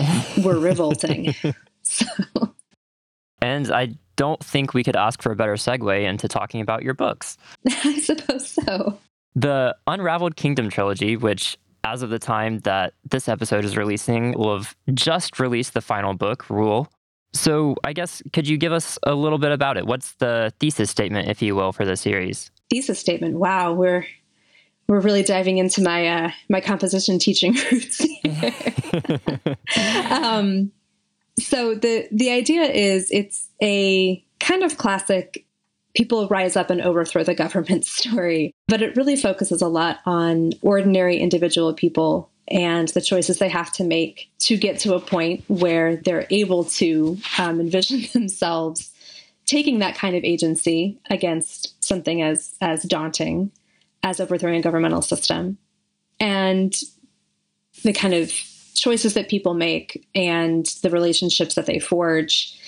we're 0.42 0.58
revolting. 0.58 1.34
so. 1.82 2.06
And 3.42 3.70
I 3.70 3.96
don't 4.16 4.42
think 4.42 4.74
we 4.74 4.82
could 4.82 4.96
ask 4.96 5.22
for 5.22 5.32
a 5.32 5.36
better 5.36 5.54
segue 5.54 6.02
into 6.02 6.28
talking 6.28 6.60
about 6.60 6.82
your 6.82 6.94
books. 6.94 7.36
I 7.68 7.98
suppose 8.00 8.48
so. 8.48 8.98
The 9.34 9.76
Unraveled 9.86 10.36
Kingdom 10.36 10.70
trilogy, 10.70 11.16
which 11.16 11.58
as 11.84 12.02
of 12.02 12.10
the 12.10 12.18
time 12.18 12.58
that 12.60 12.94
this 13.08 13.28
episode 13.28 13.64
is 13.64 13.76
releasing, 13.76 14.32
will 14.32 14.56
have 14.56 14.74
just 14.94 15.38
released 15.38 15.74
the 15.74 15.80
final 15.80 16.14
book, 16.14 16.48
Rule. 16.50 16.88
So, 17.32 17.76
I 17.84 17.92
guess, 17.92 18.22
could 18.32 18.48
you 18.48 18.56
give 18.56 18.72
us 18.72 18.98
a 19.02 19.14
little 19.14 19.38
bit 19.38 19.52
about 19.52 19.76
it? 19.76 19.86
What's 19.86 20.12
the 20.14 20.52
thesis 20.58 20.90
statement, 20.90 21.28
if 21.28 21.42
you 21.42 21.54
will, 21.54 21.72
for 21.72 21.84
the 21.84 21.96
series? 21.96 22.50
Thesis 22.70 22.98
statement. 22.98 23.34
Wow, 23.36 23.74
we're 23.74 24.06
we're 24.88 25.00
really 25.00 25.22
diving 25.22 25.58
into 25.58 25.82
my 25.82 26.06
uh, 26.06 26.30
my 26.48 26.60
composition 26.60 27.18
teaching 27.18 27.56
roots. 27.72 28.00
um, 30.10 30.72
so 31.38 31.74
the 31.74 32.08
the 32.10 32.30
idea 32.30 32.62
is 32.62 33.10
it's 33.10 33.48
a 33.62 34.24
kind 34.40 34.62
of 34.62 34.76
classic 34.76 35.46
people 35.94 36.28
rise 36.28 36.56
up 36.56 36.70
and 36.70 36.82
overthrow 36.82 37.24
the 37.24 37.34
government 37.44 37.84
story. 37.84 38.54
But 38.68 38.82
it 38.82 38.96
really 38.96 39.16
focuses 39.16 39.62
a 39.62 39.68
lot 39.68 40.00
on 40.04 40.52
ordinary 40.62 41.18
individual 41.18 41.72
people 41.74 42.30
and 42.48 42.88
the 42.88 43.00
choices 43.00 43.38
they 43.38 43.48
have 43.48 43.72
to 43.72 43.84
make 43.84 44.30
to 44.38 44.56
get 44.56 44.78
to 44.80 44.94
a 44.94 45.00
point 45.00 45.42
where 45.48 45.96
they're 45.96 46.26
able 46.30 46.64
to 46.64 47.18
um, 47.38 47.60
envision 47.60 48.02
themselves 48.12 48.92
taking 49.46 49.78
that 49.78 49.96
kind 49.96 50.16
of 50.16 50.24
agency 50.24 50.98
against 51.08 51.82
something 51.82 52.20
as 52.22 52.54
as 52.60 52.82
daunting 52.82 53.50
as 54.02 54.20
overthrowing 54.20 54.58
a 54.58 54.62
governmental 54.62 55.02
system 55.02 55.56
and 56.20 56.74
the 57.82 57.92
kind 57.92 58.14
of 58.14 58.32
choices 58.78 59.14
that 59.14 59.28
people 59.28 59.54
make 59.54 60.06
and 60.14 60.66
the 60.82 60.90
relationships 60.90 61.54
that 61.54 61.66
they 61.66 61.78
forge 61.78 62.58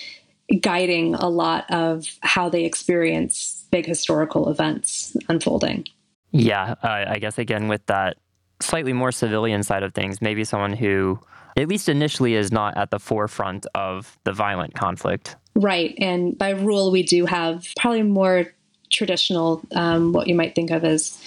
guiding 0.61 1.15
a 1.15 1.29
lot 1.29 1.69
of 1.69 2.17
how 2.21 2.49
they 2.49 2.65
experience 2.65 3.65
big 3.71 3.85
historical 3.85 4.49
events 4.49 5.15
unfolding. 5.27 5.85
Yeah, 6.31 6.75
uh, 6.83 7.05
I 7.07 7.19
guess 7.19 7.37
again 7.37 7.67
with 7.67 7.85
that 7.87 8.17
slightly 8.59 8.93
more 8.93 9.11
civilian 9.11 9.63
side 9.63 9.83
of 9.83 9.93
things, 9.93 10.21
maybe 10.21 10.43
someone 10.43 10.73
who, 10.73 11.19
at 11.57 11.67
least 11.67 11.89
initially, 11.89 12.35
is 12.35 12.51
not 12.51 12.77
at 12.77 12.91
the 12.91 12.99
forefront 12.99 13.65
of 13.75 14.17
the 14.23 14.33
violent 14.33 14.73
conflict. 14.73 15.35
Right. 15.55 15.95
And 15.97 16.37
by 16.37 16.51
rule, 16.51 16.91
we 16.91 17.03
do 17.03 17.25
have 17.25 17.67
probably 17.77 18.03
more 18.03 18.47
traditional, 18.91 19.61
um, 19.73 20.13
what 20.13 20.27
you 20.27 20.35
might 20.35 20.55
think 20.55 20.71
of 20.71 20.83
as 20.83 21.17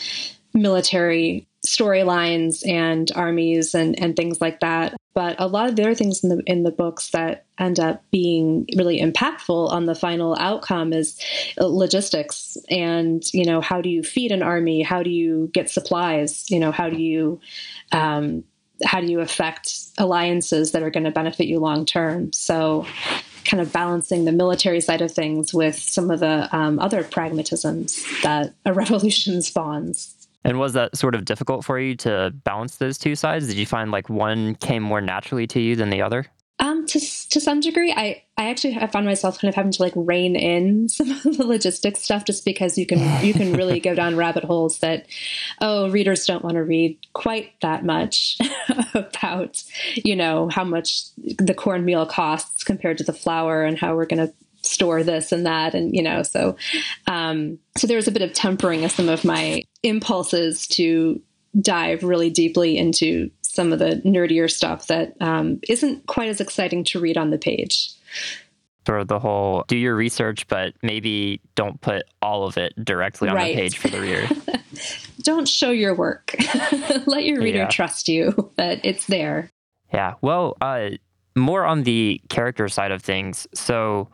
military 0.55 1.47
storylines 1.67 2.67
and 2.69 3.11
armies 3.15 3.75
and, 3.75 3.99
and 4.01 4.17
things 4.17 4.41
like 4.41 4.61
that. 4.61 4.97
But 5.15 5.37
a 5.39 5.47
lot 5.47 5.69
of 5.69 5.77
the 5.77 5.83
other 5.83 5.95
things 5.95 6.25
in 6.25 6.31
the 6.31 6.43
in 6.47 6.63
the 6.63 6.71
books 6.71 7.11
that 7.11 7.45
end 7.59 7.79
up 7.79 8.03
being 8.11 8.67
really 8.77 8.99
impactful 8.99 9.71
on 9.71 9.85
the 9.85 9.95
final 9.95 10.35
outcome 10.39 10.95
is 10.95 11.21
logistics 11.59 12.57
and 12.71 13.23
you 13.35 13.45
know 13.45 13.61
how 13.61 13.83
do 13.83 13.91
you 13.91 14.03
feed 14.03 14.33
an 14.33 14.43
army? 14.43 14.81
How 14.81 15.03
do 15.03 15.11
you 15.11 15.51
get 15.53 15.69
supplies? 15.69 16.51
You 16.51 16.61
know 16.61 16.73
how 16.73 16.89
do 16.89 16.97
you 16.97 17.41
um, 17.93 18.45
how 18.85 19.01
do 19.01 19.07
you 19.07 19.21
affect 19.21 19.75
alliances 19.99 20.73
that 20.73 20.83
are 20.83 20.91
going 20.91 21.05
to 21.05 21.11
benefit 21.11 21.47
you 21.47 21.59
long 21.59 21.85
term? 21.85 22.33
So 22.33 22.87
kind 23.45 23.61
of 23.61 23.73
balancing 23.73 24.25
the 24.25 24.33
military 24.33 24.81
side 24.81 25.03
of 25.03 25.11
things 25.11 25.53
with 25.53 25.77
some 25.77 26.11
of 26.11 26.21
the 26.21 26.49
um, 26.57 26.79
other 26.79 27.03
pragmatisms 27.03 28.23
that 28.23 28.55
a 28.65 28.73
revolution 28.73 29.43
spawns. 29.43 30.22
And 30.45 30.59
was 30.59 30.73
that 30.73 30.97
sort 30.97 31.15
of 31.15 31.25
difficult 31.25 31.65
for 31.65 31.79
you 31.79 31.97
to 31.99 32.33
balance 32.45 32.77
those 32.77 32.99
two 32.99 33.15
sides? 33.15 33.47
Did 33.47 33.57
you 33.57 33.67
find 33.67 33.91
like 33.91 34.09
one 34.09 34.57
came 34.57 34.83
more 34.83 35.01
naturally 35.01 35.47
to 35.49 35.61
you 35.61 35.77
than 35.77 35.91
the 35.91 36.03
other? 36.03 36.27
Um, 36.59 36.87
to 36.87 37.01
to 37.01 37.41
some 37.41 37.61
degree, 37.61 37.93
I 37.93 38.23
I 38.37 38.51
actually 38.51 38.75
have 38.75 38.93
found 38.93 39.05
myself 39.05 39.41
kind 39.41 39.49
of 39.49 39.55
having 39.57 39.73
to 39.73 39.83
like 39.83 39.95
rein 39.97 40.37
in 40.37 40.89
some 40.89 41.11
of 41.11 41.23
the 41.23 41.45
logistics 41.45 42.03
stuff, 42.03 42.25
just 42.25 42.45
because 42.45 42.79
you 42.79 42.87
can 42.87 43.25
you 43.25 43.33
can 43.33 43.55
really 43.55 43.81
go 43.81 43.95
down 43.95 44.17
rabbit 44.17 44.45
holes 44.45 44.79
that 44.79 45.07
oh 45.61 45.91
readers 45.91 46.25
don't 46.25 46.45
want 46.45 46.55
to 46.55 46.63
read 46.63 46.99
quite 47.15 47.53
that 47.63 47.85
much 47.85 48.39
about 48.95 49.63
you 49.97 50.15
know 50.15 50.49
how 50.53 50.63
much 50.63 51.07
the 51.17 51.55
cornmeal 51.55 52.07
costs 52.07 52.63
compared 52.63 52.99
to 52.99 53.05
the 53.05 53.13
flour 53.13 53.65
and 53.65 53.79
how 53.79 53.97
we're 53.97 54.07
going 54.07 54.29
to 54.29 54.33
store 54.63 55.03
this 55.03 55.33
and 55.33 55.45
that 55.45 55.75
and 55.75 55.95
you 55.95 56.03
know 56.03 56.23
so 56.23 56.57
um 57.09 57.59
so 57.77 57.87
there 57.87 57.97
was 57.97 58.07
a 58.07 58.13
bit 58.13 58.23
of 58.23 58.33
tempering 58.33 58.85
of 58.85 58.93
some 58.93 59.09
of 59.09 59.25
my 59.25 59.65
impulses 59.83 60.67
to 60.67 61.21
dive 61.61 62.03
really 62.03 62.31
deeply 62.31 62.79
into 62.79 63.31
some 63.43 63.73
of 63.73 63.79
the 63.79 64.01
nerdier 64.05 64.51
stuff 64.51 64.87
that 64.87 65.15
um, 65.21 65.61
not 65.69 66.07
quite 66.07 66.29
as 66.29 66.41
exciting 66.41 66.85
to 66.85 66.99
read 66.99 67.19
on 67.19 67.31
the 67.31 67.39
page. 67.39 67.91
For 68.87 69.05
the 69.05 69.19
whole 69.19 69.65
do 69.69 69.77
your 69.77 69.95
research 69.95 70.49
but 70.49 70.75
maybe 70.83 71.41
don't 71.55 71.81
put 71.81 72.03
all 72.21 72.47
of 72.47 72.57
it 72.57 72.73
directly 72.83 73.29
on 73.29 73.37
right. 73.37 73.55
the 73.55 73.63
page 73.63 73.79
for 73.79 73.89
the 73.89 74.01
reader. 74.01 74.29
Don't 75.23 75.47
show 75.47 75.71
your 75.71 75.95
work. 75.95 76.35
Let 77.07 77.25
your 77.25 77.41
reader 77.41 77.59
yeah. 77.59 77.69
trust 77.69 78.09
you 78.09 78.51
that 78.57 78.81
it's 78.83 79.07
there. 79.07 79.51
Yeah. 79.93 80.15
Well 80.21 80.57
uh, 80.61 80.91
more 81.37 81.65
on 81.65 81.85
the 81.85 82.21
character 82.29 82.67
side 82.69 82.91
of 82.91 83.03
things. 83.03 83.47
So 83.55 84.09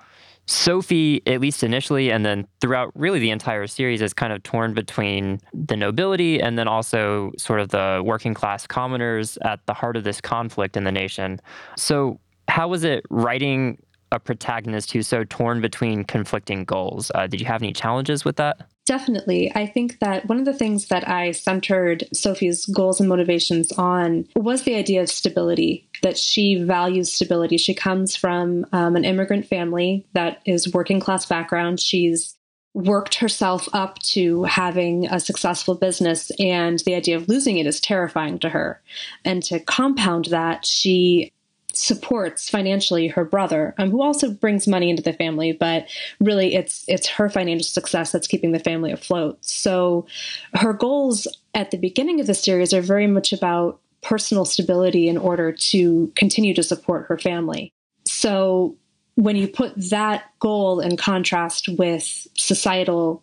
Sophie, 0.49 1.23
at 1.27 1.43
least 1.43 1.63
initially, 1.63 2.11
and 2.11 2.25
then 2.25 2.47
throughout 2.61 2.91
really 2.95 3.19
the 3.19 3.31
entire 3.31 3.67
series, 3.67 4.01
is 4.01 4.15
kind 4.15 4.33
of 4.33 4.43
torn 4.43 4.73
between 4.73 5.41
the 5.53 5.77
nobility 5.77 6.41
and 6.41 6.59
then 6.59 6.67
also 6.67 7.33
sort 7.37 7.61
of 7.61 7.69
the 7.69 8.03
working 8.05 8.33
class 8.33 8.67
commoners 8.67 9.37
at 9.43 9.65
the 9.67 9.75
heart 9.75 9.95
of 9.95 10.05
this 10.05 10.23
conflict 10.23 10.77
in 10.77 10.85
the 10.85 10.93
nation. 10.93 11.39
So, 11.77 12.19
how 12.49 12.69
was 12.69 12.83
it 12.83 13.05
writing 13.11 13.79
a 14.11 14.19
protagonist 14.19 14.91
who's 14.93 15.07
so 15.07 15.23
torn 15.25 15.61
between 15.61 16.03
conflicting 16.03 16.65
goals? 16.65 17.13
Uh, 17.15 17.27
did 17.27 17.41
you 17.41 17.47
have 17.47 17.63
any 17.63 17.75
challenges 17.75 18.25
with 18.25 18.37
that? 18.37 18.71
Definitely. 18.89 19.53
I 19.55 19.67
think 19.67 19.99
that 19.99 20.27
one 20.31 20.39
of 20.39 20.47
the 20.47 20.55
things 20.55 20.87
that 20.87 21.07
I 21.07 21.33
centered 21.33 22.09
Sophie's 22.15 22.65
goals 22.65 23.01
and 23.01 23.09
motivations 23.09 23.71
on 23.73 24.27
was 24.35 24.63
the 24.63 24.77
idea 24.77 25.03
of 25.03 25.11
stability, 25.11 25.87
that 26.01 26.17
she 26.17 26.55
values 26.55 27.13
stability. 27.13 27.59
She 27.59 27.75
comes 27.75 28.17
from 28.17 28.65
um, 28.73 28.97
an 28.97 29.05
immigrant 29.05 29.45
family 29.45 30.07
that 30.15 30.41
is 30.47 30.73
working 30.73 31.01
class 31.01 31.27
background. 31.27 31.81
She's 31.81 32.35
worked 32.73 33.17
herself 33.17 33.69
up 33.75 33.99
to 34.15 34.45
having 34.45 35.07
a 35.09 35.21
successful 35.21 35.75
business, 35.75 36.33
and 36.39 36.79
the 36.87 36.95
idea 36.95 37.17
of 37.17 37.29
losing 37.29 37.59
it 37.59 37.67
is 37.67 37.81
terrifying 37.81 38.39
to 38.39 38.49
her. 38.49 38.81
And 39.23 39.43
to 39.45 39.61
compound 39.61 40.27
that, 40.27 40.65
she 40.65 41.31
supports 41.79 42.49
financially 42.51 43.09
her 43.09 43.25
brother, 43.25 43.75
um, 43.79 43.91
who 43.91 44.03
also 44.03 44.31
brings 44.31 44.67
money 44.67 44.91
into 44.91 45.03
the 45.03 45.13
family, 45.13 45.53
but 45.53 45.87
really 46.21 46.55
it's 46.55 46.85
it's 46.89 47.07
her 47.07 47.29
financial 47.29 47.65
success 47.65 48.13
that's 48.13 48.27
keeping 48.27 48.53
the 48.53 48.59
family 48.59 48.91
afloat. 48.91 49.39
So 49.45 50.07
her 50.55 50.73
goals 50.73 51.27
at 51.55 51.71
the 51.71 51.79
beginning 51.79 52.21
of 52.21 52.27
the 52.27 52.35
series 52.35 52.73
are 52.75 52.81
very 52.81 53.07
much 53.07 53.33
about 53.33 53.81
personal 54.03 54.45
stability 54.45 55.09
in 55.09 55.17
order 55.17 55.53
to 55.53 56.13
continue 56.15 56.55
to 56.55 56.63
support 56.63 57.07
her 57.07 57.19
family. 57.19 57.73
So 58.05 58.77
when 59.15 59.37
you 59.37 59.49
put 59.49 59.73
that 59.91 60.25
goal 60.39 60.81
in 60.81 60.97
contrast 60.97 61.69
with 61.69 62.27
societal 62.35 63.23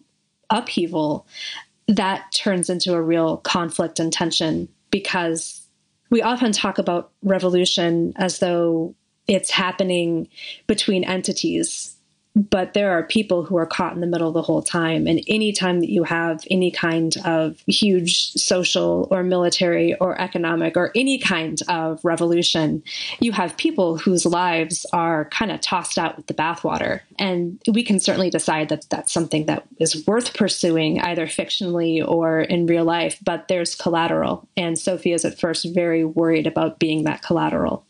upheaval, 0.49 1.25
that 1.87 2.31
turns 2.31 2.69
into 2.69 2.93
a 2.93 3.01
real 3.01 3.37
conflict 3.37 3.99
and 3.99 4.11
tension 4.11 4.67
because 4.91 5.64
we 6.09 6.21
often 6.21 6.51
talk 6.51 6.77
about 6.77 7.11
revolution 7.23 8.13
as 8.15 8.39
though 8.39 8.95
it's 9.27 9.49
happening 9.49 10.27
between 10.67 11.03
entities 11.03 11.94
but 12.35 12.73
there 12.73 12.91
are 12.91 13.03
people 13.03 13.43
who 13.45 13.55
are 13.57 13.65
caught 13.65 13.93
in 13.93 14.01
the 14.01 14.07
middle 14.07 14.31
the 14.31 14.41
whole 14.41 14.61
time. 14.61 15.07
And 15.07 15.23
anytime 15.27 15.79
that 15.79 15.89
you 15.89 16.03
have 16.03 16.43
any 16.51 16.69
kind 16.69 17.15
of 17.23 17.61
huge 17.67 18.31
social 18.33 19.07
or 19.09 19.23
military 19.23 19.95
or 19.95 20.19
economic 20.19 20.75
or 20.75 20.91
any 20.95 21.17
kind 21.17 21.59
of 21.69 22.03
revolution, 22.03 22.83
you 23.21 23.31
have 23.31 23.55
people 23.55 23.97
whose 23.97 24.25
lives 24.25 24.85
are 24.91 25.25
kind 25.25 25.51
of 25.51 25.61
tossed 25.61 25.97
out 25.97 26.17
with 26.17 26.27
the 26.27 26.33
bathwater. 26.33 26.99
And 27.17 27.61
we 27.71 27.83
can 27.83 27.99
certainly 27.99 28.29
decide 28.29 28.67
that 28.69 28.85
that's 28.89 29.13
something 29.13 29.45
that 29.45 29.65
is 29.79 30.05
worth 30.05 30.33
pursuing, 30.33 30.99
either 30.99 31.27
fictionally 31.27 32.05
or 32.05 32.41
in 32.41 32.65
real 32.65 32.83
life, 32.83 33.17
but 33.23 33.47
there's 33.47 33.75
collateral. 33.75 34.47
And 34.57 34.77
Sophie 34.77 35.13
is 35.13 35.23
at 35.23 35.39
first 35.39 35.73
very 35.73 36.03
worried 36.03 36.47
about 36.47 36.79
being 36.79 37.05
that 37.05 37.21
collateral. 37.21 37.85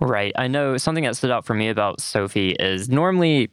Right. 0.00 0.32
I 0.36 0.46
know 0.46 0.76
something 0.76 1.02
that 1.02 1.16
stood 1.16 1.32
out 1.32 1.44
for 1.44 1.54
me 1.54 1.68
about 1.68 2.00
Sophie 2.00 2.50
is 2.52 2.88
normally 2.88 3.50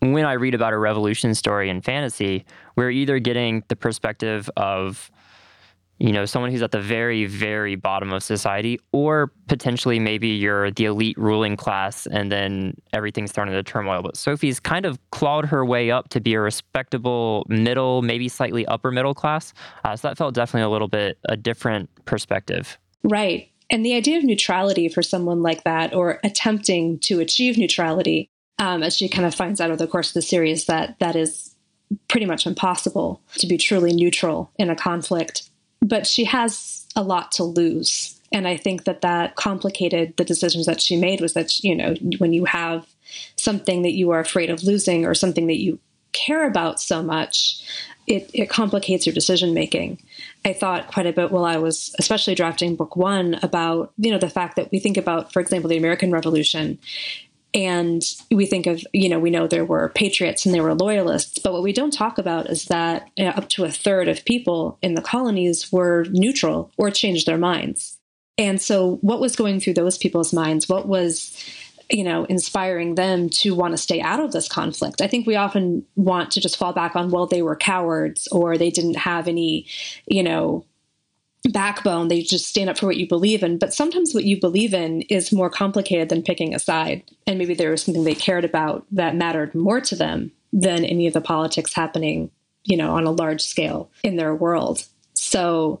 when 0.00 0.24
I 0.24 0.34
read 0.34 0.54
about 0.54 0.72
a 0.72 0.78
revolution 0.78 1.34
story 1.34 1.70
in 1.70 1.80
fantasy, 1.80 2.44
we're 2.76 2.90
either 2.90 3.18
getting 3.18 3.64
the 3.68 3.76
perspective 3.76 4.48
of 4.56 5.10
you 5.98 6.12
know 6.12 6.24
someone 6.24 6.52
who's 6.52 6.62
at 6.62 6.70
the 6.70 6.80
very 6.80 7.24
very 7.26 7.74
bottom 7.74 8.12
of 8.12 8.22
society 8.22 8.78
or 8.92 9.32
potentially 9.48 9.98
maybe 9.98 10.28
you're 10.28 10.70
the 10.70 10.84
elite 10.84 11.18
ruling 11.18 11.56
class 11.56 12.06
and 12.06 12.30
then 12.30 12.76
everything's 12.92 13.32
thrown 13.32 13.48
into 13.48 13.62
turmoil. 13.64 14.02
But 14.02 14.16
sophie's 14.16 14.60
kind 14.60 14.86
of 14.86 14.98
clawed 15.10 15.46
her 15.46 15.64
way 15.64 15.90
up 15.90 16.08
to 16.10 16.20
be 16.20 16.34
a 16.34 16.40
respectable 16.40 17.44
middle 17.48 18.02
maybe 18.02 18.28
slightly 18.28 18.64
upper 18.66 18.92
middle 18.92 19.14
class. 19.14 19.52
Uh, 19.84 19.96
so 19.96 20.08
that 20.08 20.16
felt 20.16 20.34
definitely 20.34 20.66
a 20.66 20.70
little 20.70 20.88
bit 20.88 21.18
a 21.28 21.36
different 21.36 21.90
perspective. 22.04 22.78
Right. 23.02 23.50
And 23.70 23.84
the 23.84 23.94
idea 23.94 24.18
of 24.18 24.24
neutrality 24.24 24.88
for 24.88 25.02
someone 25.02 25.42
like 25.42 25.64
that 25.64 25.92
or 25.92 26.20
attempting 26.24 27.00
to 27.00 27.20
achieve 27.20 27.58
neutrality 27.58 28.30
um, 28.58 28.82
as 28.82 28.96
she 28.96 29.08
kind 29.08 29.26
of 29.26 29.34
finds 29.34 29.60
out 29.60 29.70
over 29.70 29.76
the 29.76 29.86
course 29.86 30.08
of 30.08 30.14
the 30.14 30.22
series 30.22 30.66
that 30.66 30.98
that 30.98 31.16
is 31.16 31.54
pretty 32.08 32.26
much 32.26 32.46
impossible 32.46 33.20
to 33.34 33.46
be 33.46 33.56
truly 33.56 33.92
neutral 33.92 34.50
in 34.58 34.70
a 34.70 34.76
conflict. 34.76 35.48
But 35.80 36.06
she 36.06 36.24
has 36.24 36.86
a 36.96 37.02
lot 37.02 37.32
to 37.32 37.44
lose. 37.44 38.20
And 38.32 38.46
I 38.46 38.56
think 38.56 38.84
that 38.84 39.00
that 39.00 39.36
complicated 39.36 40.16
the 40.16 40.24
decisions 40.24 40.66
that 40.66 40.80
she 40.82 40.96
made 40.96 41.20
was 41.20 41.32
that, 41.32 41.62
you 41.64 41.74
know, 41.74 41.94
when 42.18 42.32
you 42.32 42.44
have 42.44 42.86
something 43.36 43.82
that 43.82 43.92
you 43.92 44.10
are 44.10 44.20
afraid 44.20 44.50
of 44.50 44.62
losing 44.64 45.06
or 45.06 45.14
something 45.14 45.46
that 45.46 45.58
you 45.58 45.78
care 46.12 46.46
about 46.46 46.80
so 46.80 47.02
much, 47.02 47.62
it, 48.06 48.30
it 48.34 48.50
complicates 48.50 49.06
your 49.06 49.14
decision 49.14 49.54
making. 49.54 49.98
I 50.44 50.52
thought 50.52 50.88
quite 50.88 51.06
a 51.06 51.12
bit 51.12 51.30
while 51.30 51.44
I 51.44 51.58
was 51.58 51.94
especially 51.98 52.34
drafting 52.34 52.74
book 52.74 52.96
one 52.96 53.38
about, 53.42 53.92
you 53.98 54.10
know, 54.10 54.18
the 54.18 54.30
fact 54.30 54.56
that 54.56 54.70
we 54.72 54.78
think 54.78 54.96
about, 54.96 55.32
for 55.32 55.40
example, 55.40 55.68
the 55.68 55.76
American 55.76 56.10
Revolution 56.10 56.78
And 57.58 58.04
we 58.30 58.46
think 58.46 58.68
of, 58.68 58.84
you 58.92 59.08
know, 59.08 59.18
we 59.18 59.30
know 59.30 59.48
there 59.48 59.64
were 59.64 59.88
patriots 59.88 60.46
and 60.46 60.54
there 60.54 60.62
were 60.62 60.76
loyalists, 60.76 61.40
but 61.40 61.52
what 61.52 61.64
we 61.64 61.72
don't 61.72 61.92
talk 61.92 62.16
about 62.16 62.48
is 62.48 62.66
that 62.66 63.10
you 63.16 63.24
know, 63.24 63.32
up 63.32 63.48
to 63.50 63.64
a 63.64 63.70
third 63.70 64.06
of 64.06 64.24
people 64.24 64.78
in 64.80 64.94
the 64.94 65.02
colonies 65.02 65.72
were 65.72 66.06
neutral 66.10 66.70
or 66.76 66.92
changed 66.92 67.26
their 67.26 67.36
minds. 67.36 67.98
And 68.38 68.62
so, 68.62 68.98
what 69.00 69.18
was 69.18 69.34
going 69.34 69.58
through 69.58 69.74
those 69.74 69.98
people's 69.98 70.32
minds? 70.32 70.68
What 70.68 70.86
was 70.86 71.36
you 71.90 72.04
know, 72.04 72.24
inspiring 72.24 72.96
them 72.96 73.30
to 73.30 73.54
want 73.54 73.72
to 73.72 73.78
stay 73.78 73.98
out 74.00 74.20
of 74.20 74.30
this 74.32 74.46
conflict. 74.46 75.00
I 75.00 75.06
think 75.06 75.26
we 75.26 75.36
often 75.36 75.86
want 75.96 76.30
to 76.32 76.40
just 76.40 76.58
fall 76.58 76.74
back 76.74 76.94
on, 76.94 77.10
well, 77.10 77.26
they 77.26 77.40
were 77.40 77.56
cowards 77.56 78.28
or 78.28 78.58
they 78.58 78.68
didn't 78.68 78.98
have 78.98 79.26
any, 79.26 79.66
you 80.06 80.22
know, 80.22 80.66
backbone. 81.52 82.08
They 82.08 82.22
just 82.22 82.48
stand 82.48 82.70
up 82.70 82.78
for 82.78 82.86
what 82.86 82.96
you 82.96 83.08
believe 83.08 83.42
in. 83.42 83.58
But 83.58 83.74
sometimes 83.74 84.14
what 84.14 84.24
you 84.24 84.40
believe 84.40 84.74
in 84.74 85.02
is 85.02 85.32
more 85.32 85.50
complicated 85.50 86.08
than 86.08 86.22
picking 86.22 86.54
a 86.54 86.58
side. 86.58 87.02
And 87.26 87.38
maybe 87.38 87.54
there 87.54 87.70
was 87.70 87.82
something 87.82 88.04
they 88.04 88.14
cared 88.14 88.44
about 88.44 88.86
that 88.92 89.16
mattered 89.16 89.54
more 89.54 89.80
to 89.80 89.96
them 89.96 90.32
than 90.52 90.84
any 90.84 91.06
of 91.06 91.14
the 91.14 91.20
politics 91.20 91.74
happening, 91.74 92.30
you 92.64 92.76
know, 92.76 92.92
on 92.94 93.04
a 93.04 93.10
large 93.10 93.42
scale 93.42 93.90
in 94.02 94.16
their 94.16 94.34
world. 94.34 94.86
So 95.14 95.80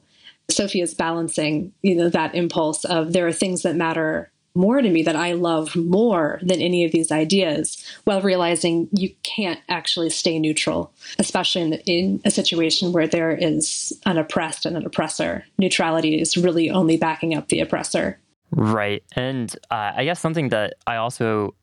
Sophie 0.50 0.80
is 0.80 0.94
balancing, 0.94 1.72
you 1.82 1.94
know, 1.94 2.08
that 2.08 2.34
impulse 2.34 2.84
of 2.84 3.12
there 3.12 3.26
are 3.26 3.32
things 3.32 3.62
that 3.62 3.76
matter 3.76 4.30
more 4.58 4.82
to 4.82 4.90
me 4.90 5.02
that 5.04 5.16
I 5.16 5.32
love 5.32 5.76
more 5.76 6.40
than 6.42 6.60
any 6.60 6.84
of 6.84 6.90
these 6.90 7.12
ideas 7.12 7.82
while 8.04 8.20
realizing 8.20 8.88
you 8.92 9.14
can't 9.22 9.60
actually 9.68 10.10
stay 10.10 10.38
neutral, 10.40 10.92
especially 11.18 11.62
in, 11.62 11.72
in 11.86 12.20
a 12.24 12.30
situation 12.30 12.92
where 12.92 13.06
there 13.06 13.30
is 13.30 13.92
an 14.04 14.18
oppressed 14.18 14.66
and 14.66 14.76
an 14.76 14.84
oppressor. 14.84 15.44
Neutrality 15.58 16.20
is 16.20 16.36
really 16.36 16.68
only 16.68 16.96
backing 16.96 17.34
up 17.34 17.48
the 17.48 17.60
oppressor. 17.60 18.18
Right. 18.50 19.04
And 19.12 19.54
uh, 19.70 19.92
I 19.96 20.04
guess 20.04 20.18
something 20.18 20.48
that 20.48 20.74
I 20.86 20.96
also 20.96 21.54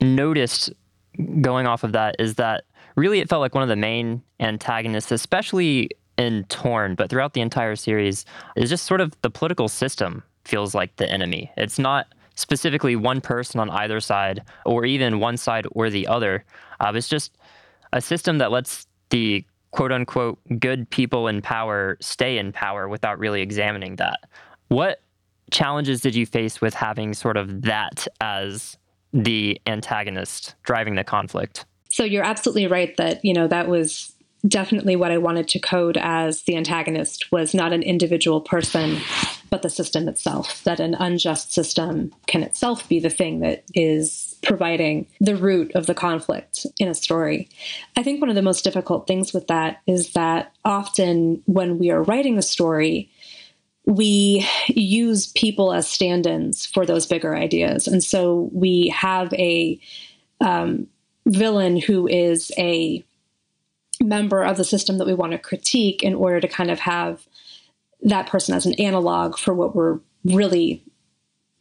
noticed 0.00 0.72
going 1.40 1.66
off 1.66 1.82
of 1.82 1.92
that 1.92 2.14
is 2.20 2.36
that 2.36 2.62
really 2.94 3.18
it 3.18 3.28
felt 3.28 3.40
like 3.40 3.54
one 3.54 3.64
of 3.64 3.68
the 3.68 3.76
main 3.76 4.22
antagonists, 4.38 5.10
especially 5.10 5.90
in 6.16 6.44
Torn, 6.44 6.94
but 6.94 7.10
throughout 7.10 7.32
the 7.32 7.40
entire 7.40 7.74
series, 7.74 8.24
is 8.54 8.70
just 8.70 8.86
sort 8.86 9.00
of 9.00 9.20
the 9.22 9.30
political 9.30 9.68
system 9.68 10.22
feels 10.44 10.74
like 10.74 10.94
the 10.96 11.10
enemy. 11.10 11.50
It's 11.56 11.78
not 11.78 12.06
specifically 12.34 12.96
one 12.96 13.20
person 13.20 13.60
on 13.60 13.70
either 13.70 14.00
side 14.00 14.42
or 14.64 14.84
even 14.84 15.20
one 15.20 15.36
side 15.36 15.66
or 15.72 15.90
the 15.90 16.06
other. 16.06 16.44
Uh, 16.80 16.92
it's 16.94 17.08
just 17.08 17.36
a 17.92 18.00
system 18.00 18.38
that 18.38 18.50
lets 18.50 18.86
the 19.10 19.44
quote 19.72 19.92
unquote 19.92 20.38
good 20.58 20.88
people 20.90 21.28
in 21.28 21.42
power 21.42 21.96
stay 22.00 22.38
in 22.38 22.52
power 22.52 22.88
without 22.88 23.18
really 23.18 23.42
examining 23.42 23.96
that. 23.96 24.20
What 24.68 25.02
challenges 25.50 26.00
did 26.00 26.14
you 26.14 26.26
face 26.26 26.60
with 26.60 26.74
having 26.74 27.14
sort 27.14 27.36
of 27.36 27.62
that 27.62 28.06
as 28.20 28.76
the 29.12 29.60
antagonist 29.66 30.54
driving 30.62 30.94
the 30.94 31.04
conflict? 31.04 31.66
So 31.88 32.04
you're 32.04 32.24
absolutely 32.24 32.68
right 32.68 32.96
that, 32.98 33.24
you 33.24 33.34
know, 33.34 33.48
that 33.48 33.68
was 33.68 34.14
definitely 34.46 34.96
what 34.96 35.10
I 35.10 35.18
wanted 35.18 35.48
to 35.48 35.58
code 35.58 35.96
as 35.96 36.42
the 36.42 36.56
antagonist 36.56 37.30
was 37.30 37.54
not 37.54 37.72
an 37.72 37.82
individual 37.82 38.40
person, 38.40 38.98
but 39.50 39.62
the 39.62 39.70
system 39.70 40.08
itself. 40.08 40.64
That 40.64 40.80
an 40.80 40.94
unjust 40.94 41.52
system 41.52 42.12
can 42.26 42.42
itself 42.42 42.88
be 42.88 43.00
the 43.00 43.10
thing 43.10 43.40
that 43.40 43.64
is 43.74 44.36
providing 44.42 45.06
the 45.20 45.36
root 45.36 45.72
of 45.74 45.86
the 45.86 45.94
conflict 45.94 46.66
in 46.78 46.88
a 46.88 46.94
story. 46.94 47.48
I 47.96 48.02
think 48.02 48.20
one 48.20 48.30
of 48.30 48.36
the 48.36 48.42
most 48.42 48.64
difficult 48.64 49.06
things 49.06 49.32
with 49.32 49.46
that 49.48 49.80
is 49.86 50.12
that 50.14 50.52
often 50.64 51.42
when 51.46 51.78
we 51.78 51.90
are 51.90 52.02
writing 52.02 52.38
a 52.38 52.42
story, 52.42 53.10
we 53.84 54.46
use 54.68 55.28
people 55.28 55.72
as 55.72 55.88
stand 55.88 56.26
ins 56.26 56.64
for 56.64 56.86
those 56.86 57.06
bigger 57.06 57.36
ideas. 57.36 57.88
And 57.88 58.02
so 58.02 58.50
we 58.52 58.88
have 58.88 59.32
a 59.34 59.78
um, 60.40 60.86
villain 61.26 61.76
who 61.76 62.06
is 62.06 62.52
a 62.56 63.04
member 64.02 64.42
of 64.42 64.56
the 64.56 64.64
system 64.64 64.98
that 64.98 65.06
we 65.06 65.14
want 65.14 65.32
to 65.32 65.38
critique 65.38 66.02
in 66.02 66.14
order 66.14 66.40
to 66.40 66.48
kind 66.48 66.70
of 66.70 66.80
have 66.80 67.26
that 68.02 68.26
person 68.26 68.54
as 68.54 68.66
an 68.66 68.74
analog 68.74 69.36
for 69.36 69.52
what 69.54 69.74
we're 69.74 70.00
really 70.24 70.82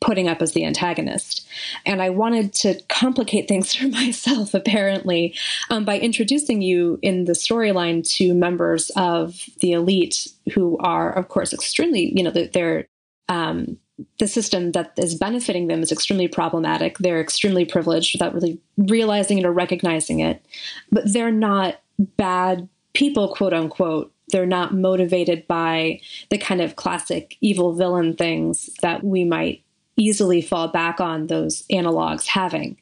putting 0.01 0.27
up 0.27 0.41
as 0.41 0.53
the 0.53 0.65
antagonist. 0.65 1.47
And 1.85 2.01
I 2.01 2.09
wanted 2.09 2.53
to 2.55 2.81
complicate 2.87 3.47
things 3.47 3.75
for 3.75 3.87
myself, 3.87 4.53
apparently, 4.53 5.35
um, 5.69 5.85
by 5.85 5.99
introducing 5.99 6.61
you 6.61 6.99
in 7.01 7.25
the 7.25 7.33
storyline 7.33 8.07
to 8.15 8.33
members 8.33 8.91
of 8.95 9.45
the 9.59 9.73
elite 9.73 10.27
who 10.53 10.77
are, 10.79 11.11
of 11.11 11.27
course, 11.27 11.53
extremely, 11.53 12.13
you 12.15 12.23
know, 12.23 12.31
they're. 12.31 12.87
Um, 13.27 13.77
the 14.17 14.29
system 14.29 14.71
that 14.71 14.93
is 14.97 15.13
benefiting 15.13 15.67
them 15.67 15.81
is 15.81 15.91
extremely 15.91 16.29
problematic. 16.29 16.97
They're 16.99 17.19
extremely 17.19 17.65
privileged 17.65 18.15
without 18.15 18.33
really 18.33 18.57
realizing 18.77 19.39
it 19.39 19.45
or 19.45 19.51
recognizing 19.51 20.21
it. 20.21 20.41
But 20.89 21.11
they're 21.11 21.29
not 21.29 21.81
bad 21.99 22.67
people, 22.93 23.33
quote 23.33 23.53
unquote. 23.53 24.11
They're 24.29 24.45
not 24.45 24.75
motivated 24.75 25.47
by 25.47 26.01
the 26.29 26.37
kind 26.37 26.61
of 26.61 26.75
classic 26.75 27.37
evil 27.41 27.73
villain 27.73 28.15
things 28.15 28.69
that 28.81 29.03
we 29.03 29.23
might 29.23 29.63
easily 29.99 30.41
fall 30.41 30.69
back 30.69 31.01
on 31.01 31.27
those 31.27 31.63
analogs 31.71 32.25
having. 32.25 32.77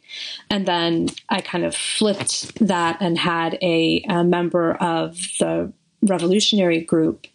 And 0.49 0.67
then 0.67 1.09
I 1.29 1.41
kind 1.41 1.65
of 1.65 1.75
flipped 1.75 2.53
that 2.65 2.97
and 2.99 3.17
had 3.17 3.57
a, 3.61 4.03
a 4.07 4.23
member 4.23 4.75
of 4.75 5.17
the 5.39 5.73
revolutionary 6.03 6.81
group 6.81 7.27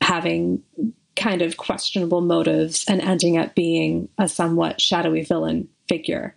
having 0.00 0.62
kind 1.16 1.42
of 1.42 1.58
questionable 1.58 2.22
motives 2.22 2.84
and 2.88 3.00
ending 3.00 3.36
up 3.36 3.54
being 3.54 4.08
a 4.18 4.28
somewhat 4.28 4.80
shadowy 4.80 5.22
villain 5.22 5.68
figure. 5.88 6.34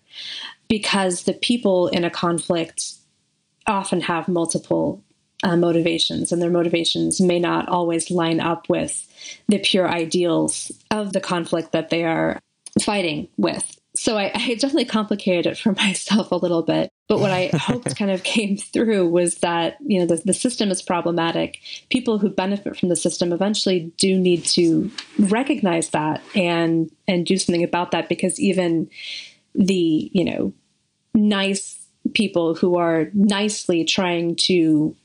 Because 0.68 1.24
the 1.24 1.34
people 1.34 1.88
in 1.88 2.04
a 2.04 2.10
conflict 2.10 2.94
often 3.68 4.02
have 4.02 4.28
multiple 4.28 5.04
uh, 5.44 5.58
motivations, 5.58 6.32
and 6.32 6.42
their 6.42 6.50
motivations 6.50 7.20
may 7.20 7.40
not 7.40 7.68
always 7.68 8.10
line 8.10 8.40
up 8.40 8.70
with 8.70 9.08
the 9.48 9.60
pure 9.60 9.90
ideals 9.90 10.72
of 10.90 11.14
the 11.14 11.22
conflict 11.22 11.74
that 11.74 11.90
they 11.90 12.04
are 12.04 12.40
fighting 12.82 13.28
with. 13.38 13.78
So 13.96 14.18
I, 14.18 14.32
I 14.34 14.56
definitely 14.56 14.86
complicated 14.86 15.46
it 15.46 15.58
for 15.58 15.72
myself 15.78 16.32
a 16.32 16.36
little 16.36 16.64
bit. 16.64 16.90
But 17.08 17.20
what 17.20 17.32
I 17.32 17.52
hoped 17.54 17.96
kind 18.00 18.10
of 18.10 18.24
came 18.24 18.58
through 18.58 19.10
was 19.10 19.40
that 19.40 19.78
you 19.86 20.00
know 20.00 20.06
the, 20.06 20.22
the 20.24 20.34
system 20.34 20.72
is 20.72 20.82
problematic. 20.82 21.60
People 21.90 22.18
who 22.18 22.30
benefit 22.30 22.78
from 22.78 22.90
the 22.90 22.96
system 22.96 23.34
eventually 23.34 23.92
do 23.98 24.18
need 24.18 24.46
to 24.46 24.90
recognize 25.20 25.90
that 25.90 26.24
and 26.34 26.90
and 27.08 27.26
do 27.26 27.38
something 27.38 27.64
about 27.64 27.92
that 27.92 28.10
because 28.10 28.40
even 28.40 28.90
the 29.54 30.10
you 30.14 30.26
know 30.26 30.54
nice 31.14 31.83
people 32.14 32.56
who 32.56 32.78
are 32.78 33.10
nicely 33.14 33.84
trying 33.84 34.36
to 34.36 34.96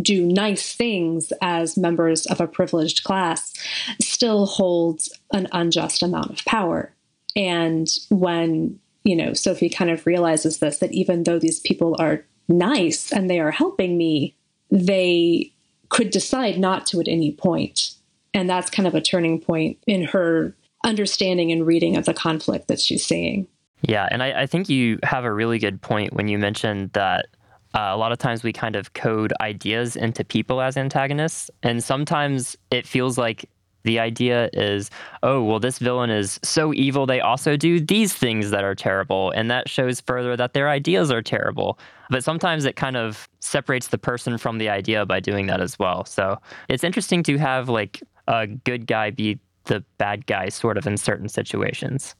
do 0.00 0.26
nice 0.26 0.74
things 0.74 1.32
as 1.40 1.76
members 1.76 2.26
of 2.26 2.40
a 2.40 2.46
privileged 2.46 3.04
class 3.04 3.54
still 4.00 4.46
holds 4.46 5.12
an 5.32 5.48
unjust 5.52 6.02
amount 6.02 6.30
of 6.30 6.44
power. 6.44 6.92
And 7.34 7.88
when, 8.10 8.78
you 9.04 9.16
know, 9.16 9.32
Sophie 9.32 9.70
kind 9.70 9.90
of 9.90 10.06
realizes 10.06 10.58
this, 10.58 10.78
that 10.78 10.92
even 10.92 11.24
though 11.24 11.38
these 11.38 11.60
people 11.60 11.96
are 11.98 12.24
nice 12.48 13.12
and 13.12 13.28
they 13.28 13.40
are 13.40 13.50
helping 13.50 13.96
me, 13.96 14.34
they 14.70 15.52
could 15.88 16.10
decide 16.10 16.58
not 16.58 16.86
to 16.86 17.00
at 17.00 17.08
any 17.08 17.32
point. 17.32 17.92
And 18.34 18.50
that's 18.50 18.70
kind 18.70 18.86
of 18.86 18.94
a 18.94 19.00
turning 19.00 19.40
point 19.40 19.78
in 19.86 20.04
her 20.04 20.54
understanding 20.84 21.52
and 21.52 21.66
reading 21.66 21.96
of 21.96 22.04
the 22.04 22.14
conflict 22.14 22.68
that 22.68 22.80
she's 22.80 23.04
seeing. 23.04 23.46
Yeah, 23.82 24.08
and 24.10 24.22
I, 24.22 24.42
I 24.42 24.46
think 24.46 24.68
you 24.68 24.98
have 25.02 25.24
a 25.24 25.32
really 25.32 25.58
good 25.58 25.80
point 25.80 26.12
when 26.14 26.28
you 26.28 26.38
mentioned 26.38 26.90
that 26.92 27.26
uh, 27.74 27.90
a 27.92 27.96
lot 27.96 28.12
of 28.12 28.18
times 28.18 28.42
we 28.42 28.52
kind 28.52 28.74
of 28.74 28.94
code 28.94 29.32
ideas 29.40 29.96
into 29.96 30.24
people 30.24 30.60
as 30.60 30.76
antagonists, 30.76 31.50
and 31.62 31.84
sometimes 31.84 32.56
it 32.70 32.86
feels 32.86 33.18
like 33.18 33.48
the 33.86 33.98
idea 34.00 34.50
is, 34.52 34.90
oh, 35.22 35.42
well, 35.42 35.60
this 35.60 35.78
villain 35.78 36.10
is 36.10 36.38
so 36.42 36.74
evil, 36.74 37.06
they 37.06 37.20
also 37.20 37.56
do 37.56 37.80
these 37.80 38.12
things 38.12 38.50
that 38.50 38.64
are 38.64 38.74
terrible. 38.74 39.30
And 39.30 39.50
that 39.50 39.68
shows 39.68 40.00
further 40.00 40.36
that 40.36 40.52
their 40.52 40.68
ideas 40.68 41.10
are 41.10 41.22
terrible. 41.22 41.78
But 42.10 42.24
sometimes 42.24 42.64
it 42.64 42.76
kind 42.76 42.96
of 42.96 43.28
separates 43.40 43.88
the 43.88 43.98
person 43.98 44.36
from 44.38 44.58
the 44.58 44.68
idea 44.68 45.06
by 45.06 45.20
doing 45.20 45.46
that 45.46 45.60
as 45.60 45.78
well. 45.78 46.04
So 46.04 46.36
it's 46.68 46.82
interesting 46.82 47.22
to 47.24 47.38
have 47.38 47.68
like 47.68 48.02
a 48.26 48.48
good 48.48 48.86
guy 48.86 49.10
be 49.10 49.38
the 49.64 49.84
bad 49.98 50.26
guy, 50.26 50.48
sort 50.48 50.76
of, 50.76 50.86
in 50.86 50.96
certain 50.96 51.28
situations. 51.28 52.16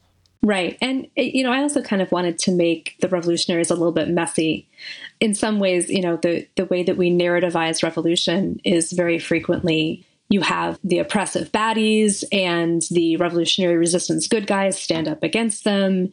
Right. 0.47 0.79
And, 0.81 1.09
eh, 1.17 1.31
you 1.35 1.43
know, 1.43 1.51
I 1.51 1.61
also 1.61 1.83
kind 1.83 2.01
of 2.01 2.13
wanted 2.13 2.39
to 2.41 2.53
make 2.53 2.95
the 3.01 3.09
revolutionaries 3.09 3.69
a 3.69 3.75
little 3.75 3.91
bit 3.91 4.09
messy. 4.09 4.69
In 5.19 5.35
some 5.35 5.59
ways, 5.59 5.91
you 5.91 6.01
know, 6.01 6.19
the, 6.19 6.47
the 6.55 6.67
way 6.67 6.85
that 6.85 6.97
we 6.97 7.11
narrativize 7.11 7.83
revolution 7.83 8.61
is 8.63 8.93
very 8.93 9.19
frequently 9.19 10.07
you 10.29 10.41
have 10.41 10.79
the 10.83 10.99
oppressive 10.99 11.51
baddies 11.53 12.25
and 12.33 12.83
the 12.91 13.17
revolutionary 13.17 13.77
resistance 13.77 14.27
good 14.27 14.45
guys 14.45 14.77
stand 14.77 15.07
up 15.07 15.23
against 15.23 15.63
them 15.63 16.13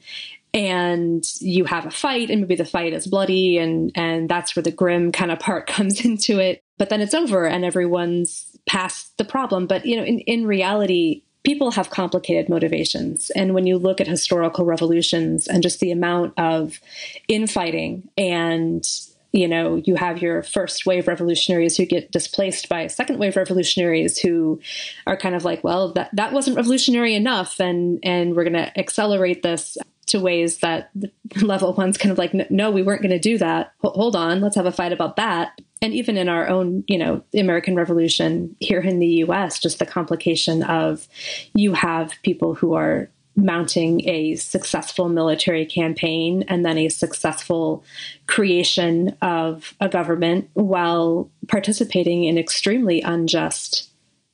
and 0.54 1.26
you 1.40 1.66
have 1.66 1.88
a 1.88 1.92
fight 1.92 2.30
and 2.30 2.42
maybe 2.42 2.56
the 2.56 2.64
fight 2.64 2.94
is 2.94 3.08
bloody 3.08 3.58
and 3.58 3.92
and 3.96 4.30
that's 4.30 4.56
where 4.56 4.62
the 4.62 4.72
grim 4.72 5.12
kind 5.12 5.32
of 5.32 5.40
part 5.40 5.66
comes 5.76 6.06
into 6.06 6.38
it 6.38 6.62
but 6.78 6.90
then 6.90 7.02
it's 7.02 7.16
over 7.16 7.48
and 7.48 7.66
everyone's 7.66 8.56
past 8.68 9.18
the 9.18 9.26
problem 9.26 9.66
but 9.66 9.84
you 9.84 9.98
know 9.98 10.04
in, 10.04 10.20
in 10.20 10.46
reality 10.46 11.24
people 11.44 11.72
have 11.72 11.90
complicated 11.90 12.50
motivations. 12.50 13.30
And 13.32 13.54
when 13.54 13.68
you 13.68 13.78
look 13.78 14.00
at 14.00 14.08
historical 14.08 14.66
revolutions 14.66 15.48
and 15.48 15.62
just 15.62 15.80
the 15.80 15.92
amount 15.92 16.34
of 16.38 16.80
infighting 17.28 18.10
and 18.18 18.86
you 19.34 19.48
know, 19.48 19.82
you 19.84 19.96
have 19.96 20.22
your 20.22 20.44
first 20.44 20.86
wave 20.86 21.08
revolutionaries 21.08 21.76
who 21.76 21.86
get 21.86 22.12
displaced 22.12 22.70
by 22.70 22.86
second 22.86 23.18
wave 23.18 23.36
revolutionaries 23.36 24.20
who 24.20 24.62
are 25.08 25.18
kind 25.18 25.34
of 25.34 25.44
like, 25.44 25.64
well, 25.64 25.92
that, 25.94 26.12
that 26.14 26.34
wasn't 26.34 26.56
revolutionary 26.56 27.16
enough, 27.16 27.60
and 27.60 28.00
and 28.04 28.36
we're 28.36 28.44
going 28.44 28.54
to 28.54 28.80
accelerate 28.80 29.42
this 29.42 29.76
to 30.06 30.20
ways 30.20 30.60
that 30.60 30.92
level 31.42 31.74
one's 31.74 31.98
kind 31.98 32.12
of 32.12 32.20
like, 32.20 32.34
no, 32.52 32.70
we 32.70 32.84
weren't 32.84 33.02
going 33.02 33.10
to 33.10 33.18
do 33.20 33.40
that. 33.40 33.74
Hold 33.82 34.16
on, 34.16 34.40
let's 34.40 34.56
have 34.56 34.68
a 34.68 34.72
fight 34.72 34.94
about 34.94 35.16
that. 35.16 35.60
And 35.84 35.94
even 35.94 36.16
in 36.16 36.30
our 36.30 36.48
own, 36.48 36.86
you 36.88 36.98
know, 36.98 37.22
American 37.34 37.76
Revolution 37.76 38.56
here 38.62 38.80
in 38.80 39.00
the 39.00 39.08
U.S., 39.26 39.60
just 39.60 39.80
the 39.80 39.86
complication 39.86 40.64
of 40.64 41.10
you 41.54 41.74
have 41.74 42.14
people 42.24 42.56
who 42.56 42.74
are 42.74 43.10
mounting 43.36 44.08
a 44.08 44.36
successful 44.36 45.10
military 45.10 45.66
campaign 45.66 46.46
and 46.48 46.66
then 46.66 46.78
a 46.78 46.88
successful 46.88 47.84
creation 48.28 49.18
of 49.22 49.74
a 49.82 49.90
government 49.90 50.50
while 50.54 51.30
participating 51.50 52.24
in 52.24 52.38
extremely 52.38 53.02
unjust 53.02 53.90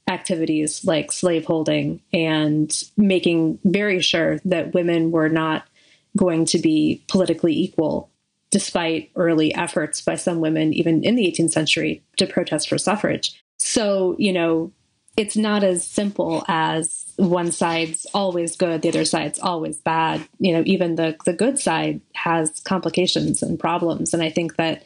activities 0.08 0.86
like 0.86 1.12
slaveholding 1.12 2.00
and 2.14 2.84
making 2.96 3.58
very 3.64 4.02
sure 4.02 4.38
that 4.46 4.76
women 4.76 5.10
were 5.10 5.30
not 5.30 5.66
going 6.16 6.46
to 6.46 6.60
be 6.60 7.04
politically 7.08 7.58
equal 7.58 8.12
despite 8.52 9.12
early 9.16 9.54
efforts 9.54 10.02
by 10.02 10.16
some 10.16 10.40
women 10.40 10.74
even 10.74 11.04
in 11.04 11.16
the 11.16 11.26
18th 11.26 11.52
century 11.52 12.04
to 12.18 12.26
protest 12.26 12.70
for 12.70 12.78
suffrage 12.78 13.42
so 13.58 14.16
you 14.18 14.34
know 14.34 14.72
it's 15.20 15.36
not 15.36 15.66
as 15.66 15.86
simple 15.86 16.46
as 16.48 17.04
one 17.18 17.52
side's 17.52 18.08
always 18.14 18.56
good, 18.56 18.82
the 18.82 18.88
other 18.88 19.04
side's 19.04 19.38
always 19.38 19.78
bad. 19.78 20.26
You 20.40 20.54
know, 20.54 20.64
even 20.66 20.96
the 20.96 21.18
the 21.26 21.34
good 21.34 21.60
side 21.60 22.00
has 22.16 22.62
complications 22.62 23.44
and 23.44 23.60
problems, 23.60 24.14
and 24.14 24.24
I 24.24 24.30
think 24.30 24.56
that 24.56 24.84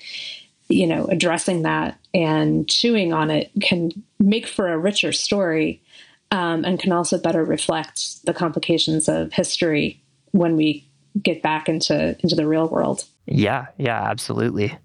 you 0.69 0.87
know 0.87 1.05
addressing 1.05 1.61
that 1.61 1.99
and 2.15 2.67
chewing 2.67 3.13
on 3.13 3.29
it 3.29 3.51
can 3.61 3.91
make 4.19 4.47
for 4.47 4.73
a 4.73 4.77
richer 4.77 5.11
story, 5.11 5.83
um, 6.31 6.65
and 6.65 6.79
can 6.79 6.91
also 6.91 7.19
better 7.19 7.43
reflect 7.43 8.25
the 8.25 8.33
complications 8.33 9.07
of 9.07 9.31
history 9.33 10.01
when 10.31 10.55
we 10.55 10.87
get 11.21 11.43
back 11.43 11.69
into 11.69 12.17
into 12.23 12.35
the 12.35 12.47
real 12.47 12.67
world. 12.67 13.05
Yeah, 13.25 13.67
yeah, 13.77 14.01
absolutely. 14.03 14.77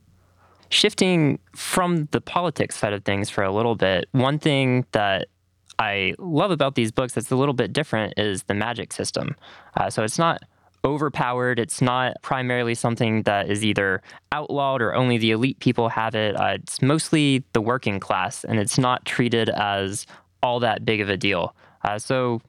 Shifting 0.70 1.38
from 1.54 2.08
the 2.10 2.20
politics 2.20 2.76
side 2.76 2.92
of 2.92 3.04
things 3.04 3.30
for 3.30 3.42
a 3.42 3.52
little 3.52 3.74
bit, 3.74 4.08
one 4.12 4.38
thing 4.38 4.84
that 4.92 5.28
I 5.78 6.14
love 6.18 6.50
about 6.50 6.74
these 6.74 6.92
books 6.92 7.14
that's 7.14 7.30
a 7.30 7.36
little 7.36 7.54
bit 7.54 7.72
different 7.72 8.14
is 8.16 8.44
the 8.44 8.54
magic 8.54 8.92
system. 8.92 9.36
Uh, 9.76 9.90
so 9.90 10.02
it's 10.02 10.18
not 10.18 10.42
overpowered. 10.84 11.58
It's 11.58 11.80
not 11.80 12.14
primarily 12.22 12.74
something 12.74 13.22
that 13.22 13.50
is 13.50 13.64
either 13.64 14.02
outlawed 14.32 14.82
or 14.82 14.94
only 14.94 15.18
the 15.18 15.30
elite 15.32 15.58
people 15.60 15.88
have 15.88 16.14
it. 16.14 16.36
Uh, 16.36 16.54
it's 16.54 16.82
mostly 16.82 17.44
the 17.52 17.60
working 17.60 18.00
class, 18.00 18.44
and 18.44 18.58
it's 18.58 18.78
not 18.78 19.04
treated 19.04 19.48
as 19.50 20.06
all 20.42 20.60
that 20.60 20.84
big 20.84 21.00
of 21.00 21.08
a 21.08 21.16
deal. 21.16 21.54
Uh, 21.82 21.98
so, 21.98 22.40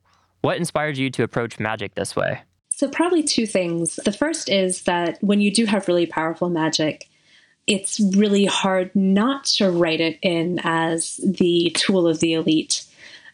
what 0.41 0.57
inspired 0.57 0.97
you 0.97 1.09
to 1.11 1.23
approach 1.23 1.59
magic 1.59 1.95
this 1.95 2.15
way? 2.15 2.41
So, 2.79 2.87
probably 2.87 3.23
two 3.23 3.45
things. 3.45 3.97
The 4.05 4.13
first 4.13 4.47
is 4.47 4.83
that 4.83 5.21
when 5.21 5.41
you 5.41 5.51
do 5.51 5.65
have 5.65 5.89
really 5.89 6.05
powerful 6.05 6.49
magic, 6.49 7.09
it's 7.67 7.99
really 7.99 8.45
hard 8.45 8.95
not 8.95 9.43
to 9.57 9.69
write 9.69 9.99
it 9.99 10.17
in 10.21 10.61
as 10.63 11.17
the 11.17 11.75
tool 11.75 12.07
of 12.07 12.21
the 12.21 12.31
elite 12.35 12.85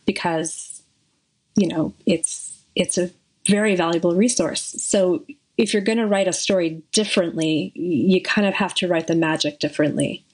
because 0.08 0.82
you 1.56 1.68
know 1.68 1.94
it's 2.08 2.58
it's 2.76 2.98
a 2.98 3.12
very 3.46 3.76
valuable 3.76 4.16
resource. 4.16 4.78
So 4.80 5.24
if 5.60 5.74
you're 5.74 5.84
going 5.84 6.00
to 6.00 6.08
write 6.08 6.28
a 6.28 6.34
story 6.34 6.82
differently, 6.92 7.72
you 7.76 8.24
kind 8.24 8.48
of 8.48 8.56
have 8.56 8.74
to 8.74 8.88
write 8.88 9.06
the 9.06 9.16
magic 9.16 9.60
differently. 9.60 10.26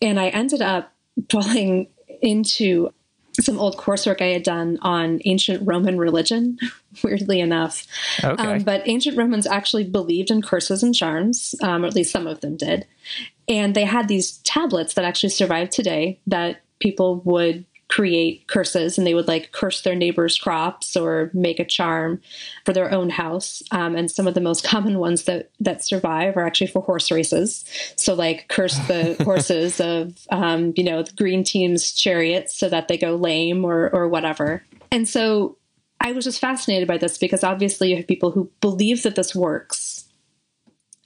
And 0.00 0.20
I 0.20 0.28
ended 0.28 0.62
up 0.62 0.92
falling 1.28 1.88
into 2.22 2.92
some 3.40 3.58
old 3.58 3.76
coursework 3.76 4.20
I 4.20 4.32
had 4.32 4.42
done 4.42 4.78
on 4.82 5.20
ancient 5.24 5.66
Roman 5.66 5.98
religion, 5.98 6.58
weirdly 7.04 7.40
enough. 7.40 7.86
Okay. 8.22 8.42
Um, 8.42 8.62
but 8.62 8.82
ancient 8.86 9.16
Romans 9.16 9.46
actually 9.46 9.84
believed 9.84 10.30
in 10.30 10.42
curses 10.42 10.82
and 10.82 10.94
charms, 10.94 11.54
um, 11.62 11.84
or 11.84 11.88
at 11.88 11.94
least 11.94 12.12
some 12.12 12.26
of 12.26 12.40
them 12.40 12.56
did. 12.56 12.86
And 13.48 13.74
they 13.74 13.84
had 13.84 14.08
these 14.08 14.38
tablets 14.38 14.94
that 14.94 15.04
actually 15.04 15.30
survive 15.30 15.70
today 15.70 16.20
that 16.26 16.62
people 16.80 17.22
would 17.24 17.64
create 17.88 18.46
curses 18.46 18.98
and 18.98 19.06
they 19.06 19.14
would 19.14 19.28
like 19.28 19.52
curse 19.52 19.80
their 19.80 19.94
neighbor's 19.94 20.38
crops 20.38 20.96
or 20.96 21.30
make 21.32 21.58
a 21.58 21.64
charm 21.64 22.20
for 22.64 22.72
their 22.72 22.92
own 22.92 23.08
house. 23.10 23.62
Um, 23.70 23.96
and 23.96 24.10
some 24.10 24.26
of 24.26 24.34
the 24.34 24.40
most 24.40 24.62
common 24.64 24.98
ones 24.98 25.24
that 25.24 25.50
that 25.60 25.84
survive 25.84 26.36
are 26.36 26.46
actually 26.46 26.68
for 26.68 26.82
horse 26.82 27.10
races. 27.10 27.64
So 27.96 28.14
like 28.14 28.48
curse 28.48 28.78
the 28.86 29.16
horses 29.24 29.80
of 29.80 30.26
um, 30.30 30.72
you 30.76 30.84
know 30.84 31.02
the 31.02 31.12
green 31.12 31.44
team's 31.44 31.92
chariots 31.92 32.56
so 32.58 32.68
that 32.68 32.88
they 32.88 32.98
go 32.98 33.16
lame 33.16 33.64
or 33.64 33.88
or 33.90 34.08
whatever. 34.08 34.62
And 34.90 35.08
so 35.08 35.56
i 36.00 36.12
was 36.12 36.24
just 36.24 36.40
fascinated 36.40 36.86
by 36.86 36.96
this 36.96 37.18
because 37.18 37.42
obviously 37.42 37.90
you 37.90 37.96
have 37.96 38.06
people 38.06 38.30
who 38.30 38.48
believe 38.60 39.02
that 39.02 39.16
this 39.16 39.34
works 39.34 40.08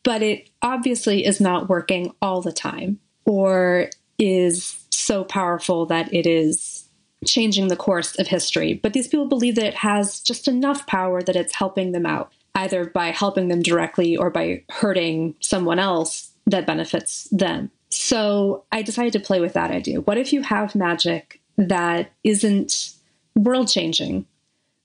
but 0.03 0.23
it 0.23 0.51
obviously 0.61 1.25
is 1.25 1.41
not 1.41 1.69
working 1.69 2.13
all 2.21 2.43
the 2.43 2.53
time 2.53 2.99
or 3.25 3.89
is 4.19 4.82
so 5.03 5.25
powerful 5.25 5.87
that 5.87 6.13
it 6.13 6.27
is 6.27 6.89
changing 7.25 7.69
the 7.69 7.77
course 7.77 8.19
of 8.19 8.27
history. 8.27 8.75
But 8.75 8.93
these 8.93 9.09
people 9.09 9.27
believe 9.27 9.55
that 9.57 9.67
it 9.67 9.75
has 9.75 10.21
just 10.21 10.49
enough 10.49 10.87
power 10.87 11.23
that 11.23 11.37
it's 11.37 11.55
helping 11.55 11.93
them 11.93 12.07
out, 12.07 12.33
either 12.55 12.87
by 12.87 13.07
helping 13.09 13.49
them 13.49 13.63
directly 13.63 14.17
or 14.17 14.31
by 14.31 14.65
hurting 14.71 15.35
someone 15.41 15.79
else 15.79 16.31
that 16.47 16.67
benefits 16.67 17.29
them. 17.31 17.71
So 17.91 18.65
I 18.73 18.83
decided 18.83 19.13
to 19.13 19.21
play 19.21 19.41
with 19.41 19.53
that 19.53 19.71
idea. 19.71 20.01
What 20.01 20.19
if 20.19 20.33
you 20.33 20.43
have 20.43 20.75
magic 20.75 21.41
that 21.57 22.11
isn't 22.25 22.95
world 23.35 23.69
changing, 23.69 24.27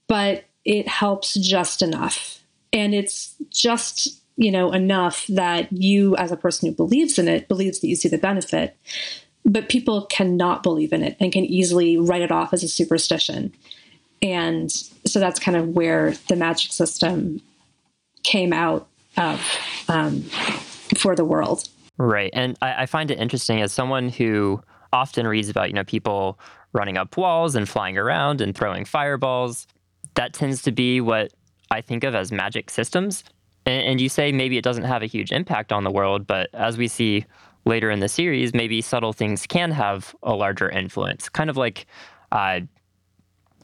but 0.07 0.45
it 0.65 0.87
helps 0.87 1.33
just 1.35 1.81
enough? 1.81 2.43
And 2.73 2.93
it's 2.93 3.35
just 3.49 4.21
you 4.39 4.51
know 4.51 4.71
enough 4.71 5.25
that 5.27 5.71
you 5.73 6.15
as 6.17 6.31
a 6.31 6.37
person 6.37 6.69
who 6.69 6.75
believes 6.75 7.17
in 7.17 7.27
it 7.27 7.47
believes 7.47 7.79
that 7.79 7.87
you 7.87 7.95
see 7.95 8.07
the 8.07 8.19
benefit 8.19 8.77
but 9.47 9.69
people 9.69 10.05
cannot 10.07 10.61
believe 10.61 10.91
in 10.91 11.01
it 11.01 11.15
and 11.19 11.31
can 11.31 11.45
easily 11.45 11.97
write 11.97 12.21
it 12.21 12.31
off 12.31 12.53
as 12.53 12.63
a 12.63 12.67
superstition. 12.67 13.53
And 14.21 14.69
so 14.71 15.19
that's 15.19 15.39
kind 15.39 15.55
of 15.55 15.69
where 15.69 16.13
the 16.27 16.35
magic 16.35 16.71
system 16.73 17.41
came 18.23 18.51
out 18.51 18.87
of 19.15 19.39
um, 19.87 20.21
for 20.97 21.15
the 21.15 21.23
world. 21.23 21.69
Right. 21.97 22.29
And 22.33 22.57
I, 22.61 22.83
I 22.83 22.85
find 22.85 23.09
it 23.09 23.19
interesting 23.19 23.61
as 23.61 23.71
someone 23.71 24.09
who 24.09 24.61
often 24.91 25.25
reads 25.25 25.49
about, 25.49 25.69
you 25.69 25.73
know, 25.73 25.83
people 25.85 26.37
running 26.73 26.97
up 26.97 27.15
walls 27.15 27.55
and 27.55 27.67
flying 27.67 27.97
around 27.97 28.41
and 28.41 28.55
throwing 28.55 28.83
fireballs. 28.85 29.65
That 30.15 30.33
tends 30.33 30.61
to 30.63 30.71
be 30.71 30.99
what 30.99 31.31
I 31.71 31.81
think 31.81 32.03
of 32.03 32.15
as 32.15 32.31
magic 32.31 32.69
systems. 32.69 33.23
And, 33.65 33.83
and 33.87 34.01
you 34.01 34.09
say 34.09 34.31
maybe 34.31 34.57
it 34.57 34.63
doesn't 34.63 34.83
have 34.83 35.03
a 35.03 35.07
huge 35.07 35.31
impact 35.31 35.71
on 35.71 35.83
the 35.83 35.91
world, 35.91 36.27
but 36.27 36.49
as 36.53 36.77
we 36.77 36.87
see 36.87 37.25
later 37.67 37.91
in 37.91 37.99
the 37.99 38.09
series, 38.09 38.53
maybe 38.53 38.81
subtle 38.81 39.13
things 39.13 39.45
can 39.45 39.71
have 39.71 40.15
a 40.23 40.33
larger 40.33 40.69
influence. 40.69 41.29
Kind 41.29 41.49
of 41.49 41.57
like 41.57 41.85
uh, 42.31 42.61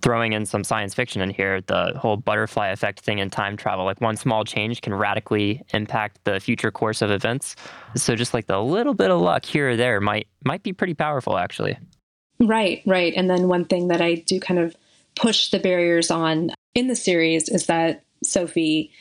throwing 0.02 0.34
in 0.34 0.46
some 0.46 0.64
science 0.64 0.94
fiction 0.94 1.22
in 1.22 1.30
here, 1.30 1.62
the 1.62 1.94
whole 1.96 2.18
butterfly 2.18 2.68
effect 2.68 3.00
thing 3.00 3.20
in 3.20 3.30
time 3.30 3.56
travel. 3.56 3.86
Like 3.86 4.02
one 4.02 4.18
small 4.18 4.44
change 4.44 4.82
can 4.82 4.94
radically 4.94 5.64
impact 5.74 6.20
the 6.26 6.40
future 6.40 6.72
course 6.72 7.02
of 7.02 7.10
events. 7.10 7.56
So 7.96 8.16
just 8.16 8.34
like 8.34 8.48
the 8.48 8.62
little 8.62 8.94
bit 8.94 9.10
of 9.10 9.22
luck 9.22 9.46
here 9.46 9.72
or 9.72 9.76
there 9.78 10.02
might 10.02 10.28
might 10.44 10.62
be 10.62 10.74
pretty 10.74 10.94
powerful, 10.94 11.38
actually. 11.38 11.78
Right, 12.40 12.82
right. 12.86 13.14
And 13.16 13.30
then 13.30 13.48
one 13.48 13.64
thing 13.66 13.88
that 13.88 14.02
I 14.02 14.16
do 14.16 14.40
kind 14.40 14.60
of 14.60 14.76
push 15.16 15.50
the 15.52 15.60
barriers 15.60 16.12
on 16.12 16.52
in 16.76 16.88
the 16.88 16.96
series 16.96 17.48
is 17.48 17.68
that 17.68 18.04
Sophie 18.24 18.92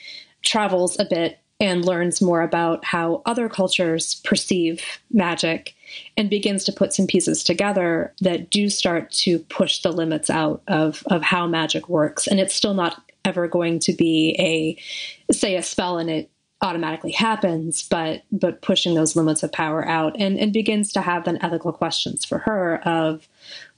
travels 0.42 0.98
a 1.00 1.04
bit 1.04 1.38
and 1.62 1.84
learns 1.84 2.20
more 2.20 2.42
about 2.42 2.84
how 2.84 3.22
other 3.24 3.48
cultures 3.48 4.16
perceive 4.24 4.82
magic 5.12 5.74
and 6.16 6.28
begins 6.28 6.64
to 6.64 6.72
put 6.72 6.92
some 6.92 7.06
pieces 7.06 7.44
together 7.44 8.12
that 8.20 8.50
do 8.50 8.68
start 8.68 9.12
to 9.12 9.38
push 9.38 9.80
the 9.80 9.92
limits 9.92 10.28
out 10.28 10.60
of, 10.66 11.04
of 11.06 11.22
how 11.22 11.46
magic 11.46 11.88
works. 11.88 12.26
And 12.26 12.40
it's 12.40 12.54
still 12.54 12.74
not 12.74 13.00
ever 13.24 13.46
going 13.46 13.78
to 13.78 13.92
be 13.92 14.34
a, 14.40 15.32
say, 15.32 15.54
a 15.54 15.62
spell 15.62 15.98
and 15.98 16.10
it 16.10 16.28
automatically 16.62 17.12
happens, 17.12 17.86
but 17.88 18.22
but 18.32 18.62
pushing 18.62 18.94
those 18.94 19.14
limits 19.16 19.42
of 19.42 19.52
power 19.52 19.86
out 19.86 20.16
and, 20.18 20.38
and 20.38 20.52
begins 20.52 20.92
to 20.92 21.00
have 21.00 21.24
then 21.24 21.38
ethical 21.42 21.72
questions 21.72 22.24
for 22.24 22.38
her 22.38 22.80
of, 22.86 23.28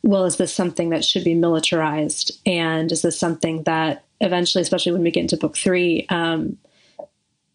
well, 0.03 0.25
is 0.25 0.37
this 0.37 0.55
something 0.55 0.89
that 0.91 1.05
should 1.05 1.25
be 1.25 1.35
militarized? 1.35 2.33
And 2.47 2.91
is 2.93 3.03
this 3.03 3.19
something 3.19 3.63
that 3.65 4.05
eventually, 4.21 4.63
especially 4.63 4.93
when 4.93 5.03
we 5.03 5.11
get 5.11 5.23
into 5.23 5.37
book 5.37 5.57
three, 5.57 6.07
um, 6.09 6.59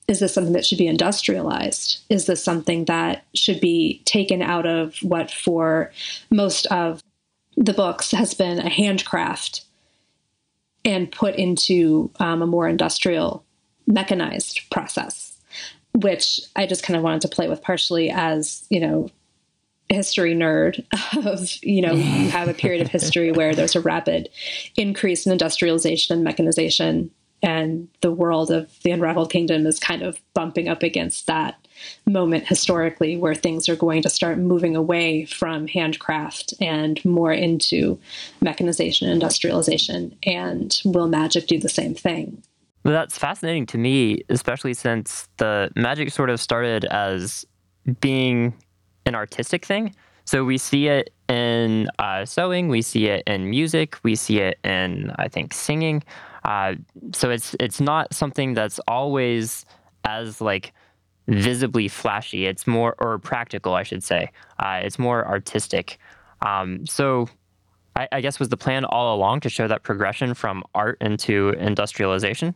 is 0.09 0.19
this 0.19 0.33
something 0.33 0.53
that 0.53 0.65
should 0.65 0.77
be 0.77 0.87
industrialized? 0.87 1.99
Is 2.09 2.25
this 2.25 2.43
something 2.43 2.85
that 2.85 3.25
should 3.35 3.61
be 3.61 4.01
taken 4.05 4.41
out 4.41 4.65
of 4.65 4.97
what, 5.01 5.31
for 5.31 5.91
most 6.31 6.65
of 6.67 7.01
the 7.55 7.73
books, 7.73 8.11
has 8.11 8.33
been 8.33 8.59
a 8.59 8.69
handcraft? 8.69 9.65
and 10.85 11.11
put 11.11 11.35
into 11.35 12.11
um, 12.19 12.41
a 12.41 12.47
more 12.47 12.67
industrial, 12.67 13.45
mechanized 13.87 14.61
process, 14.71 15.37
which 15.93 16.41
I 16.55 16.65
just 16.65 16.83
kind 16.83 16.97
of 16.97 17.03
wanted 17.03 17.21
to 17.21 17.27
play 17.27 17.49
with 17.49 17.61
partially 17.61 18.09
as, 18.09 18.65
you 18.69 18.79
know, 18.79 19.09
history 19.89 20.35
nerd 20.35 20.85
of 21.25 21.49
you 21.63 21.81
know 21.81 21.93
you 21.93 22.29
have 22.29 22.47
a 22.47 22.53
period 22.53 22.79
of 22.79 22.87
history 22.87 23.31
where 23.31 23.55
there's 23.55 23.75
a 23.75 23.81
rapid 23.81 24.29
increase 24.77 25.25
in 25.25 25.31
industrialization 25.31 26.13
and 26.13 26.23
mechanization 26.23 27.09
and 27.41 27.87
the 28.01 28.11
world 28.11 28.51
of 28.51 28.71
the 28.83 28.91
unraveled 28.91 29.31
kingdom 29.31 29.65
is 29.65 29.79
kind 29.79 30.01
of 30.01 30.19
bumping 30.33 30.67
up 30.67 30.83
against 30.83 31.27
that 31.27 31.55
moment 32.05 32.47
historically 32.47 33.15
where 33.15 33.35
things 33.35 33.69
are 33.69 33.75
going 33.75 34.01
to 34.01 34.09
start 34.09 34.37
moving 34.37 34.75
away 34.75 35.25
from 35.25 35.67
handcraft 35.67 36.53
and 36.59 37.03
more 37.05 37.31
into 37.31 37.97
mechanization 38.41 39.07
and 39.07 39.13
industrialization 39.13 40.15
and 40.23 40.81
will 40.83 41.07
magic 41.07 41.47
do 41.47 41.59
the 41.59 41.69
same 41.69 41.95
thing? 41.95 42.41
Well, 42.83 42.93
that's 42.93 43.17
fascinating 43.17 43.65
to 43.67 43.77
me 43.77 44.21
especially 44.29 44.73
since 44.73 45.27
the 45.37 45.71
magic 45.75 46.11
sort 46.11 46.29
of 46.29 46.41
started 46.41 46.85
as 46.85 47.45
being 48.01 48.53
an 49.05 49.15
artistic 49.15 49.65
thing. 49.65 49.95
So 50.25 50.43
we 50.43 50.57
see 50.57 50.87
it 50.87 51.11
in 51.29 51.87
uh, 51.99 52.25
sewing 52.25 52.67
we 52.67 52.81
see 52.81 53.05
it 53.05 53.23
in 53.27 53.49
music 53.49 53.97
we 54.03 54.15
see 54.15 54.39
it 54.39 54.57
in 54.63 55.11
i 55.17 55.27
think 55.27 55.53
singing 55.53 56.03
uh, 56.43 56.75
so 57.13 57.29
it's 57.29 57.55
it's 57.59 57.81
not 57.81 58.13
something 58.13 58.53
that's 58.53 58.79
always 58.87 59.65
as 60.05 60.41
like 60.41 60.73
visibly 61.27 61.87
flashy. 61.87 62.45
It's 62.45 62.65
more 62.65 62.95
or 62.99 63.19
practical, 63.19 63.73
I 63.73 63.83
should 63.83 64.03
say. 64.03 64.31
Uh, 64.57 64.79
it's 64.83 64.97
more 64.97 65.27
artistic. 65.27 65.99
Um, 66.41 66.85
so 66.85 67.29
I, 67.95 68.07
I 68.11 68.21
guess 68.21 68.39
was 68.39 68.49
the 68.49 68.57
plan 68.57 68.85
all 68.85 69.15
along 69.15 69.41
to 69.41 69.49
show 69.49 69.67
that 69.67 69.83
progression 69.83 70.33
from 70.33 70.63
art 70.73 70.97
into 71.01 71.49
industrialization. 71.49 72.55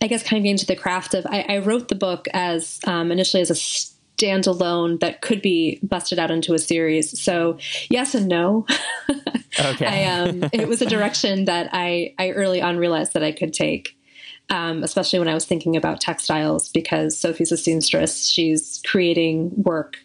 I 0.00 0.06
guess 0.06 0.22
kind 0.22 0.38
of 0.38 0.44
getting 0.44 0.58
to 0.58 0.66
the 0.66 0.76
craft 0.76 1.14
of 1.14 1.26
I, 1.26 1.44
I 1.48 1.58
wrote 1.58 1.88
the 1.88 1.96
book 1.96 2.28
as 2.32 2.78
um, 2.86 3.10
initially 3.10 3.42
as 3.42 3.50
a 3.50 3.54
standalone 4.18 5.00
that 5.00 5.22
could 5.22 5.40
be 5.40 5.78
busted 5.82 6.18
out 6.18 6.30
into 6.30 6.54
a 6.54 6.58
series. 6.58 7.20
So 7.20 7.58
yes 7.88 8.14
and 8.14 8.28
no. 8.28 8.66
Okay. 9.60 9.86
I, 9.86 10.04
um, 10.04 10.44
it 10.52 10.68
was 10.68 10.82
a 10.82 10.86
direction 10.86 11.46
that 11.46 11.70
I, 11.72 12.14
I 12.18 12.30
early 12.30 12.62
on 12.62 12.76
realized 12.76 13.14
that 13.14 13.24
I 13.24 13.32
could 13.32 13.52
take. 13.52 13.96
Um, 14.50 14.82
especially 14.82 15.18
when 15.18 15.28
I 15.28 15.34
was 15.34 15.44
thinking 15.44 15.76
about 15.76 16.00
textiles, 16.00 16.68
because 16.70 17.18
Sophie's 17.18 17.50
a 17.50 17.56
seamstress. 17.56 18.26
She's 18.26 18.80
creating 18.86 19.50
work 19.56 19.98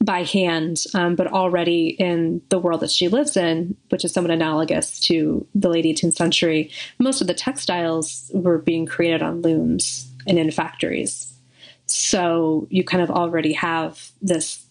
by 0.00 0.22
hand, 0.22 0.84
um, 0.94 1.16
but 1.16 1.26
already 1.26 1.88
in 1.98 2.40
the 2.50 2.58
world 2.58 2.80
that 2.80 2.90
she 2.90 3.08
lives 3.08 3.36
in, 3.36 3.76
which 3.88 4.04
is 4.04 4.12
somewhat 4.12 4.30
analogous 4.30 5.00
to 5.00 5.44
the 5.54 5.68
late 5.68 5.84
18th 5.84 6.14
century, 6.14 6.70
most 6.98 7.20
of 7.20 7.26
the 7.26 7.34
textiles 7.34 8.30
were 8.34 8.58
being 8.58 8.86
created 8.86 9.22
on 9.22 9.42
looms 9.42 10.08
and 10.26 10.38
in 10.38 10.50
factories. 10.50 11.32
So 11.88 12.66
you 12.70 12.84
kind 12.84 13.02
of 13.02 13.10
already 13.10 13.52
have 13.54 14.10
this 14.22 14.64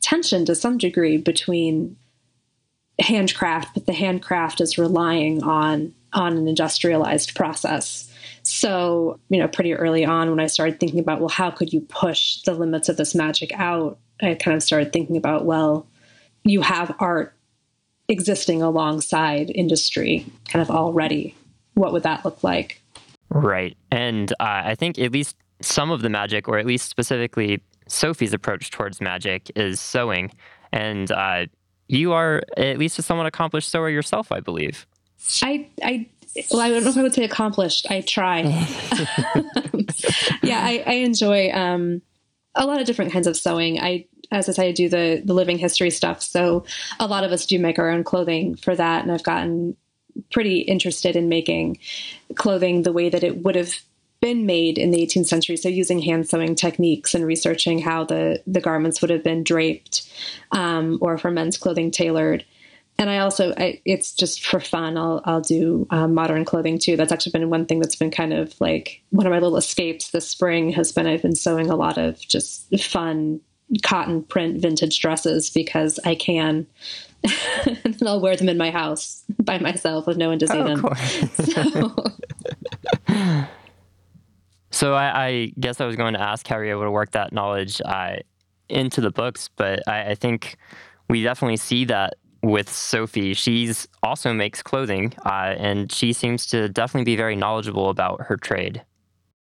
tension 0.00 0.44
to 0.46 0.54
some 0.54 0.78
degree 0.78 1.16
between 1.16 1.96
handcraft, 3.00 3.74
but 3.74 3.86
the 3.86 3.92
handcraft 3.92 4.60
is 4.60 4.78
relying 4.78 5.42
on 5.42 5.94
on 6.12 6.36
an 6.36 6.48
industrialized 6.48 7.34
process. 7.34 8.10
So, 8.42 9.20
you 9.28 9.38
know, 9.38 9.48
pretty 9.48 9.74
early 9.74 10.06
on 10.06 10.30
when 10.30 10.40
I 10.40 10.46
started 10.46 10.80
thinking 10.80 11.00
about, 11.00 11.20
well, 11.20 11.28
how 11.28 11.50
could 11.50 11.72
you 11.72 11.82
push 11.82 12.40
the 12.42 12.54
limits 12.54 12.88
of 12.88 12.96
this 12.96 13.14
magic 13.14 13.52
out? 13.52 13.98
I 14.22 14.34
kind 14.34 14.56
of 14.56 14.62
started 14.62 14.90
thinking 14.92 15.18
about, 15.18 15.44
well, 15.44 15.86
you 16.44 16.62
have 16.62 16.94
art 16.98 17.34
existing 18.08 18.62
alongside 18.62 19.50
industry 19.50 20.24
kind 20.48 20.62
of 20.62 20.70
already. 20.70 21.34
What 21.74 21.92
would 21.92 22.04
that 22.04 22.24
look 22.24 22.42
like? 22.42 22.80
Right. 23.28 23.76
And 23.90 24.32
uh, 24.32 24.62
I 24.64 24.74
think 24.74 24.98
at 24.98 25.12
least 25.12 25.36
some 25.60 25.90
of 25.90 26.02
the 26.02 26.08
magic, 26.08 26.48
or 26.48 26.58
at 26.58 26.66
least 26.66 26.88
specifically 26.88 27.62
Sophie's 27.86 28.32
approach 28.32 28.70
towards 28.70 29.00
magic, 29.00 29.50
is 29.56 29.80
sewing. 29.80 30.30
And 30.72 31.10
uh, 31.10 31.46
you 31.88 32.12
are 32.12 32.42
at 32.56 32.78
least 32.78 32.98
a 32.98 33.02
somewhat 33.02 33.26
accomplished 33.26 33.70
sewer 33.70 33.90
yourself, 33.90 34.30
I 34.30 34.40
believe. 34.40 34.86
I, 35.42 35.68
I, 35.82 36.08
well, 36.50 36.60
I 36.60 36.70
don't 36.70 36.84
know 36.84 36.90
if 36.90 36.96
I 36.96 37.02
would 37.02 37.14
say 37.14 37.24
accomplished. 37.24 37.90
I 37.90 38.02
try. 38.02 38.42
yeah, 40.42 40.60
I, 40.60 40.84
I 40.86 40.92
enjoy 40.94 41.50
um, 41.50 42.02
a 42.54 42.66
lot 42.66 42.80
of 42.80 42.86
different 42.86 43.12
kinds 43.12 43.26
of 43.26 43.36
sewing. 43.36 43.80
I, 43.80 44.06
as 44.30 44.48
I 44.48 44.52
say, 44.52 44.68
I 44.68 44.72
do 44.72 44.88
the 44.88 45.22
the 45.24 45.32
living 45.32 45.58
history 45.58 45.90
stuff. 45.90 46.22
So 46.22 46.64
a 47.00 47.06
lot 47.06 47.24
of 47.24 47.32
us 47.32 47.46
do 47.46 47.58
make 47.58 47.78
our 47.78 47.88
own 47.88 48.04
clothing 48.04 48.56
for 48.56 48.76
that, 48.76 49.02
and 49.02 49.10
I've 49.10 49.22
gotten 49.22 49.74
pretty 50.30 50.60
interested 50.60 51.16
in 51.16 51.28
making 51.28 51.78
clothing 52.34 52.82
the 52.82 52.92
way 52.92 53.08
that 53.08 53.24
it 53.24 53.42
would 53.42 53.54
have 53.54 53.74
been 54.20 54.46
made 54.46 54.78
in 54.78 54.90
the 54.90 55.04
18th 55.06 55.26
century. 55.26 55.56
So 55.56 55.68
using 55.68 56.00
hand 56.00 56.28
sewing 56.28 56.54
techniques 56.54 57.14
and 57.14 57.24
researching 57.24 57.78
how 57.78 58.04
the, 58.04 58.42
the 58.46 58.60
garments 58.60 59.00
would 59.00 59.10
have 59.10 59.22
been 59.22 59.44
draped 59.44 60.10
um, 60.52 60.98
or 61.00 61.18
for 61.18 61.30
men's 61.30 61.56
clothing 61.56 61.90
tailored. 61.90 62.44
And 63.00 63.08
I 63.10 63.18
also, 63.18 63.54
I, 63.56 63.80
it's 63.84 64.12
just 64.12 64.44
for 64.44 64.58
fun. 64.58 64.96
I'll, 64.96 65.22
I'll 65.24 65.40
do 65.40 65.86
um, 65.90 66.14
modern 66.14 66.44
clothing 66.44 66.80
too. 66.80 66.96
That's 66.96 67.12
actually 67.12 67.30
been 67.30 67.48
one 67.48 67.64
thing 67.64 67.78
that's 67.78 67.94
been 67.94 68.10
kind 68.10 68.32
of 68.32 68.60
like 68.60 69.00
one 69.10 69.24
of 69.24 69.30
my 69.30 69.38
little 69.38 69.56
escapes 69.56 70.10
this 70.10 70.28
spring 70.28 70.72
has 70.72 70.90
been 70.90 71.06
I've 71.06 71.22
been 71.22 71.36
sewing 71.36 71.70
a 71.70 71.76
lot 71.76 71.96
of 71.96 72.18
just 72.18 72.76
fun 72.80 73.40
cotton 73.82 74.24
print 74.24 74.60
vintage 74.60 74.98
dresses 75.00 75.50
because 75.50 76.00
I 76.04 76.16
can. 76.16 76.66
and 77.64 77.94
then 77.94 78.08
I'll 78.08 78.20
wear 78.20 78.34
them 78.34 78.48
in 78.48 78.58
my 78.58 78.72
house 78.72 79.24
by 79.42 79.58
myself 79.58 80.08
with 80.08 80.16
no 80.16 80.30
one 80.30 80.40
to 80.40 80.48
see 80.48 80.58
oh, 80.58 80.64
them. 80.64 81.94
so. 83.06 83.44
So 84.78 84.94
I, 84.94 85.26
I, 85.26 85.52
guess 85.58 85.80
I 85.80 85.86
was 85.86 85.96
going 85.96 86.14
to 86.14 86.20
ask 86.20 86.46
how 86.46 86.54
you're 86.58 86.66
able 86.66 86.84
to 86.84 86.90
work 86.92 87.10
that 87.10 87.32
knowledge 87.32 87.82
uh, 87.84 88.18
into 88.68 89.00
the 89.00 89.10
books, 89.10 89.50
but 89.56 89.82
I, 89.88 90.10
I, 90.10 90.14
think 90.14 90.56
we 91.10 91.20
definitely 91.20 91.56
see 91.56 91.84
that 91.86 92.14
with 92.44 92.70
Sophie. 92.70 93.34
She's 93.34 93.88
also 94.04 94.32
makes 94.32 94.62
clothing, 94.62 95.14
uh, 95.26 95.56
and 95.58 95.90
she 95.90 96.12
seems 96.12 96.46
to 96.50 96.68
definitely 96.68 97.06
be 97.06 97.16
very 97.16 97.34
knowledgeable 97.34 97.90
about 97.90 98.20
her 98.20 98.36
trade. 98.36 98.84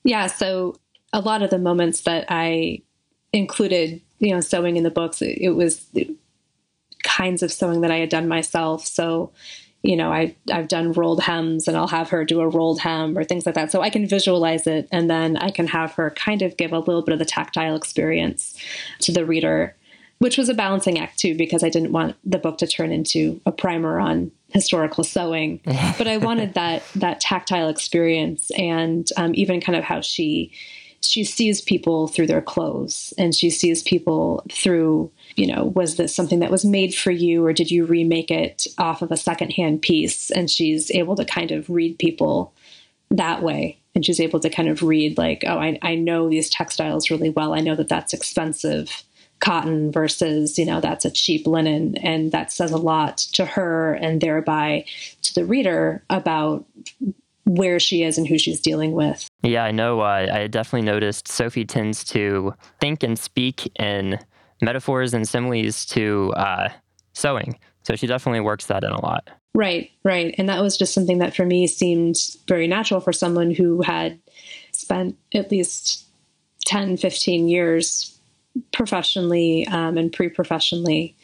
Yeah. 0.04 0.28
So 0.28 0.76
a 1.12 1.20
lot 1.20 1.42
of 1.42 1.50
the 1.50 1.58
moments 1.58 2.02
that 2.02 2.26
I 2.28 2.82
included, 3.32 4.00
you 4.20 4.32
know, 4.32 4.40
sewing 4.40 4.76
in 4.76 4.84
the 4.84 4.92
books, 4.92 5.22
it, 5.22 5.38
it 5.40 5.56
was 5.56 5.88
kinds 7.02 7.42
of 7.42 7.50
sewing 7.50 7.80
that 7.80 7.90
I 7.90 7.96
had 7.96 8.10
done 8.10 8.28
myself. 8.28 8.86
So 8.86 9.32
you 9.86 9.96
know, 9.96 10.12
I, 10.12 10.34
I've 10.52 10.68
done 10.68 10.92
rolled 10.92 11.22
hems 11.22 11.68
and 11.68 11.76
I'll 11.76 11.86
have 11.86 12.10
her 12.10 12.24
do 12.24 12.40
a 12.40 12.48
rolled 12.48 12.80
hem 12.80 13.16
or 13.16 13.22
things 13.22 13.46
like 13.46 13.54
that. 13.54 13.70
So 13.70 13.82
I 13.82 13.90
can 13.90 14.06
visualize 14.06 14.66
it 14.66 14.88
and 14.90 15.08
then 15.08 15.36
I 15.36 15.50
can 15.50 15.68
have 15.68 15.92
her 15.92 16.10
kind 16.10 16.42
of 16.42 16.56
give 16.56 16.72
a 16.72 16.80
little 16.80 17.02
bit 17.02 17.12
of 17.12 17.20
the 17.20 17.24
tactile 17.24 17.76
experience 17.76 18.58
to 19.00 19.12
the 19.12 19.24
reader, 19.24 19.76
which 20.18 20.36
was 20.36 20.48
a 20.48 20.54
balancing 20.54 20.98
act 20.98 21.18
too, 21.20 21.36
because 21.36 21.62
I 21.62 21.68
didn't 21.68 21.92
want 21.92 22.16
the 22.24 22.38
book 22.38 22.58
to 22.58 22.66
turn 22.66 22.90
into 22.90 23.40
a 23.46 23.52
primer 23.52 24.00
on 24.00 24.32
historical 24.48 25.04
sewing, 25.04 25.60
but 25.64 26.08
I 26.08 26.16
wanted 26.16 26.54
that, 26.54 26.82
that 26.96 27.20
tactile 27.20 27.68
experience 27.68 28.50
and 28.58 29.08
um, 29.16 29.32
even 29.36 29.60
kind 29.60 29.78
of 29.78 29.84
how 29.84 30.00
she, 30.00 30.50
she 31.00 31.22
sees 31.22 31.60
people 31.60 32.08
through 32.08 32.26
their 32.26 32.42
clothes 32.42 33.14
and 33.16 33.36
she 33.36 33.50
sees 33.50 33.84
people 33.84 34.44
through 34.50 35.12
you 35.36 35.46
know, 35.46 35.66
was 35.66 35.96
this 35.96 36.14
something 36.14 36.40
that 36.40 36.50
was 36.50 36.64
made 36.64 36.94
for 36.94 37.10
you 37.10 37.44
or 37.44 37.52
did 37.52 37.70
you 37.70 37.84
remake 37.84 38.30
it 38.30 38.66
off 38.78 39.02
of 39.02 39.12
a 39.12 39.16
secondhand 39.16 39.82
piece? 39.82 40.30
And 40.30 40.50
she's 40.50 40.90
able 40.90 41.14
to 41.16 41.24
kind 41.24 41.50
of 41.50 41.68
read 41.68 41.98
people 41.98 42.54
that 43.10 43.42
way. 43.42 43.78
And 43.94 44.04
she's 44.04 44.20
able 44.20 44.40
to 44.40 44.50
kind 44.50 44.68
of 44.68 44.82
read, 44.82 45.16
like, 45.16 45.42
oh, 45.46 45.58
I, 45.58 45.78
I 45.80 45.94
know 45.94 46.28
these 46.28 46.50
textiles 46.50 47.10
really 47.10 47.30
well. 47.30 47.54
I 47.54 47.60
know 47.60 47.74
that 47.76 47.88
that's 47.88 48.12
expensive 48.12 49.04
cotton 49.40 49.90
versus, 49.90 50.58
you 50.58 50.66
know, 50.66 50.80
that's 50.80 51.04
a 51.04 51.10
cheap 51.10 51.46
linen. 51.46 51.96
And 51.98 52.32
that 52.32 52.52
says 52.52 52.72
a 52.72 52.78
lot 52.78 53.18
to 53.34 53.46
her 53.46 53.94
and 53.94 54.20
thereby 54.20 54.84
to 55.22 55.34
the 55.34 55.46
reader 55.46 56.02
about 56.10 56.66
where 57.44 57.78
she 57.78 58.02
is 58.02 58.18
and 58.18 58.26
who 58.26 58.38
she's 58.38 58.60
dealing 58.60 58.92
with. 58.92 59.28
Yeah, 59.42 59.64
I 59.64 59.70
know. 59.70 60.00
Uh, 60.00 60.28
I 60.32 60.46
definitely 60.46 60.86
noticed 60.86 61.28
Sophie 61.28 61.64
tends 61.64 62.04
to 62.04 62.54
think 62.80 63.02
and 63.02 63.18
speak 63.18 63.70
in 63.78 64.18
metaphors 64.60 65.14
and 65.14 65.28
similes 65.28 65.84
to 65.86 66.32
uh, 66.36 66.68
sewing. 67.12 67.58
So 67.82 67.94
she 67.96 68.06
definitely 68.06 68.40
works 68.40 68.66
that 68.66 68.84
in 68.84 68.90
a 68.90 69.00
lot. 69.00 69.28
Right, 69.54 69.90
right. 70.04 70.34
And 70.36 70.48
that 70.48 70.60
was 70.60 70.76
just 70.76 70.92
something 70.92 71.18
that 71.18 71.34
for 71.34 71.46
me 71.46 71.66
seemed 71.66 72.16
very 72.46 72.66
natural 72.66 73.00
for 73.00 73.12
someone 73.12 73.50
who 73.50 73.80
had 73.80 74.18
spent 74.72 75.16
at 75.34 75.50
least 75.50 76.04
10, 76.66 76.98
15 76.98 77.48
years 77.48 78.18
professionally 78.72 79.66
um, 79.68 79.96
and 79.96 80.12
pre 80.12 80.28
professionally 80.28 81.16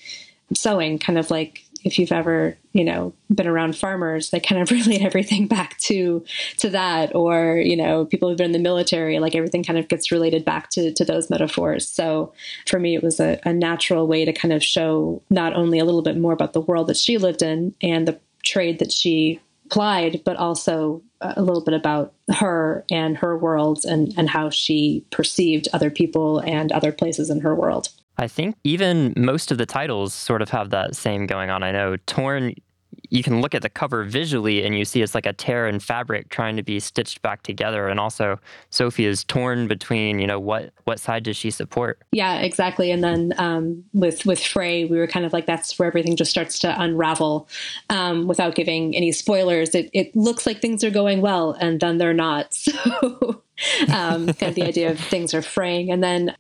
sewing, 0.55 0.99
kind 0.99 1.19
of 1.19 1.31
like 1.31 1.65
if 1.85 1.99
you've 1.99 2.13
ever 2.13 2.57
you 2.73 2.85
know 2.85 3.13
been 3.35 3.47
around 3.47 3.77
farmers 3.77 4.31
they 4.31 4.41
kind 4.41 4.61
of 4.61 4.71
relate 4.87 5.03
everything 5.03 5.47
back 5.47 5.79
to 5.79 6.25
to 6.59 6.69
that 6.69 7.15
or 7.15 7.57
you 7.57 7.77
know 7.77 8.05
people 8.05 8.29
who've 8.29 8.39
been 8.39 8.47
in 8.47 8.53
the 8.53 8.59
military 8.59 9.19
like 9.19 9.35
everything 9.35 9.65
kind 9.65 9.79
of 9.79 9.89
gets 9.89 10.13
related 10.13 10.45
back 10.45 10.71
to 10.71 10.93
to 10.93 11.05
those 11.05 11.31
metaphors 11.31 11.87
so 11.87 12.33
for 12.67 12.79
me 12.79 12.95
it 12.95 13.03
was 13.03 13.21
a, 13.21 13.41
a 13.45 13.53
natural 13.53 14.07
way 14.07 14.25
to 14.25 14.33
kind 14.33 14.53
of 14.53 14.63
show 14.63 15.23
not 15.31 15.55
only 15.55 15.79
a 15.79 15.85
little 15.85 16.03
bit 16.03 16.17
more 16.17 16.33
about 16.33 16.53
the 16.53 16.61
world 16.61 16.87
that 16.87 16.97
she 16.97 17.19
lived 17.19 17.43
in 17.43 17.75
and 17.83 18.07
the 18.07 18.19
trade 18.45 18.79
that 18.79 18.93
she 18.93 19.41
applied 19.67 20.21
but 20.25 20.37
also 20.37 21.03
a 21.23 21.43
little 21.43 21.63
bit 21.63 21.75
about 21.75 22.13
her 22.35 22.85
and 22.91 23.17
her 23.17 23.37
world 23.37 23.85
and, 23.85 24.13
and 24.17 24.29
how 24.29 24.51
she 24.51 25.05
perceived 25.11 25.69
other 25.73 25.91
people 25.91 26.41
and 26.41 26.73
other 26.73 26.93
places 26.93 27.31
in 27.31 27.41
her 27.41 27.55
world. 27.55 27.89
I 28.19 28.29
think 28.29 28.57
even 28.65 29.15
most 29.17 29.51
of 29.51 29.59
the 29.59 29.67
titles 29.67 30.13
sort 30.13 30.43
of 30.43 30.51
have 30.51 30.71
that 30.71 30.95
same 30.95 31.27
going 31.27 31.51
on. 31.51 31.63
I 31.63 31.73
know 31.73 31.97
Torn 32.07 32.55
you 33.13 33.23
can 33.23 33.43
look 33.43 33.55
at 33.55 33.61
the 33.63 33.69
cover 33.69 34.05
visually 34.05 34.65
and 34.65 34.77
you 34.77 34.85
see 34.85 35.03
it's 35.03 35.15
like 35.15 35.27
a 35.27 35.33
tear 35.35 35.67
in 35.67 35.81
fabric 35.81 36.31
trying 36.31 36.57
to 36.57 36.63
be 36.63 36.81
stitched 36.81 37.21
back 37.23 37.43
together. 37.43 37.89
And 37.89 38.01
also 38.01 38.39
sophie 38.71 39.05
is 39.05 39.23
torn 39.25 39.69
between 39.69 40.19
you 40.19 40.27
know 40.27 40.41
what 40.41 40.73
what 40.85 40.99
side 40.99 41.23
does 41.25 41.37
she 41.37 41.51
support? 41.51 41.99
Yeah 42.13 42.41
exactly. 42.41 42.91
And 42.91 43.05
then 43.05 43.35
um, 43.37 43.85
with 43.93 44.25
with 44.25 44.43
Fray 44.43 44.85
we 44.87 44.97
were 44.97 45.07
kind 45.07 45.27
of 45.27 45.33
like 45.33 45.47
that's 45.47 45.79
where 45.79 45.87
everything 45.87 46.17
just 46.17 46.31
starts 46.31 46.59
to 46.61 46.81
unravel 46.81 47.49
um, 47.91 48.27
without 48.29 48.55
giving 48.55 48.97
any 48.97 49.13
spoilers. 49.13 49.75
It, 49.75 49.91
it 49.93 50.15
looks 50.17 50.47
like 50.47 50.61
things 50.61 50.83
are 50.83 50.91
going 50.91 51.21
well 51.21 51.53
and 51.53 51.81
then 51.81 51.99
they're 51.99 52.15
not. 52.15 52.57
So 52.73 53.43
um, 53.93 54.27
kind 54.27 54.43
of 54.43 54.55
the 54.55 54.65
idea 54.65 54.91
of 54.91 54.99
things 54.99 55.35
are 55.35 55.43
fraying. 55.43 55.93
And 55.93 56.03
then 56.03 56.35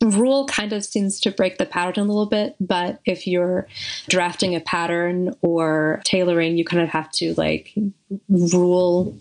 rule 0.00 0.46
kind 0.46 0.72
of 0.72 0.84
seems 0.84 1.20
to 1.20 1.30
break 1.30 1.58
the 1.58 1.66
pattern 1.66 2.04
a 2.04 2.06
little 2.06 2.26
bit 2.26 2.54
but 2.60 3.00
if 3.04 3.26
you're 3.26 3.66
drafting 4.08 4.54
a 4.54 4.60
pattern 4.60 5.34
or 5.42 6.00
tailoring 6.04 6.56
you 6.56 6.64
kind 6.64 6.82
of 6.82 6.88
have 6.88 7.10
to 7.10 7.34
like 7.34 7.74
rule 8.28 9.16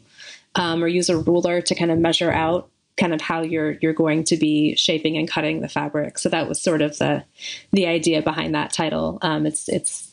um, 0.55 0.83
or 0.83 0.87
use 0.87 1.09
a 1.09 1.17
ruler 1.17 1.61
to 1.61 1.75
kind 1.75 1.91
of 1.91 1.99
measure 1.99 2.31
out 2.31 2.69
kind 2.97 3.13
of 3.13 3.21
how 3.21 3.41
you're 3.41 3.77
you're 3.81 3.93
going 3.93 4.23
to 4.25 4.35
be 4.35 4.75
shaping 4.75 5.17
and 5.17 5.29
cutting 5.29 5.61
the 5.61 5.69
fabric. 5.69 6.17
So 6.17 6.29
that 6.29 6.49
was 6.49 6.61
sort 6.61 6.81
of 6.81 6.97
the 6.97 7.23
the 7.71 7.87
idea 7.87 8.21
behind 8.21 8.55
that 8.55 8.73
title. 8.73 9.19
Um, 9.21 9.45
it's 9.45 9.69
it's 9.69 10.11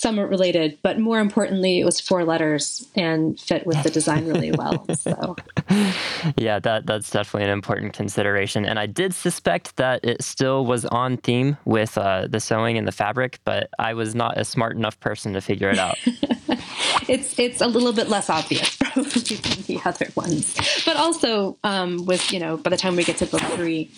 somewhat 0.00 0.28
related, 0.28 0.78
but 0.82 0.98
more 0.98 1.20
importantly, 1.20 1.80
it 1.80 1.84
was 1.84 2.00
four 2.00 2.24
letters 2.24 2.86
and 2.94 3.38
fit 3.40 3.66
with 3.66 3.82
the 3.82 3.90
design 3.90 4.26
really 4.26 4.52
well. 4.52 4.86
So, 4.94 5.36
yeah, 6.36 6.58
that 6.58 6.86
that's 6.86 7.10
definitely 7.10 7.44
an 7.44 7.52
important 7.52 7.94
consideration. 7.94 8.64
And 8.64 8.78
I 8.78 8.86
did 8.86 9.14
suspect 9.14 9.76
that 9.76 10.04
it 10.04 10.22
still 10.22 10.66
was 10.66 10.84
on 10.86 11.16
theme 11.16 11.56
with 11.64 11.96
uh, 11.96 12.26
the 12.28 12.40
sewing 12.40 12.76
and 12.76 12.86
the 12.86 12.92
fabric, 12.92 13.38
but 13.44 13.70
I 13.78 13.94
was 13.94 14.14
not 14.14 14.38
a 14.38 14.44
smart 14.44 14.76
enough 14.76 15.00
person 15.00 15.32
to 15.32 15.40
figure 15.40 15.70
it 15.70 15.78
out. 15.78 15.96
it's 17.08 17.38
it's 17.38 17.60
a 17.60 17.66
little 17.66 17.92
bit 17.92 18.08
less 18.08 18.28
obvious 18.28 18.76
probably 18.80 19.36
than 19.36 19.62
the 19.62 19.80
other 19.84 20.08
ones, 20.14 20.54
but 20.84 20.96
also 20.96 21.56
um, 21.64 22.04
with 22.04 22.32
you 22.32 22.38
know 22.38 22.56
by 22.56 22.70
the 22.70 22.76
time 22.76 22.96
we 22.96 23.04
get 23.04 23.16
to 23.18 23.26
book 23.26 23.40
three 23.40 23.90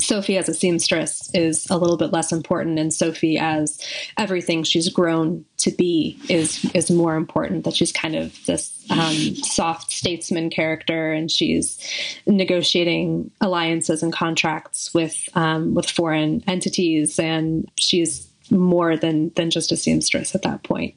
Sophie 0.00 0.36
as 0.36 0.48
a 0.48 0.54
seamstress 0.54 1.30
is 1.34 1.66
a 1.70 1.78
little 1.78 1.96
bit 1.96 2.12
less 2.12 2.32
important, 2.32 2.78
and 2.78 2.92
Sophie 2.92 3.38
as 3.38 3.80
everything 4.18 4.62
she's 4.62 4.88
grown 4.88 5.44
to 5.58 5.70
be 5.70 6.18
is 6.28 6.64
is 6.74 6.90
more 6.90 7.16
important. 7.16 7.64
That 7.64 7.74
she's 7.74 7.92
kind 7.92 8.14
of 8.14 8.34
this 8.46 8.72
um, 8.90 9.36
soft 9.36 9.90
statesman 9.90 10.50
character, 10.50 11.12
and 11.12 11.30
she's 11.30 11.78
negotiating 12.26 13.30
alliances 13.40 14.02
and 14.02 14.12
contracts 14.12 14.92
with 14.92 15.28
um, 15.34 15.74
with 15.74 15.90
foreign 15.90 16.42
entities, 16.46 17.18
and 17.18 17.70
she's 17.76 18.28
more 18.50 18.96
than 18.96 19.30
than 19.30 19.50
just 19.50 19.72
a 19.72 19.76
seamstress 19.76 20.34
at 20.34 20.42
that 20.42 20.62
point, 20.62 20.94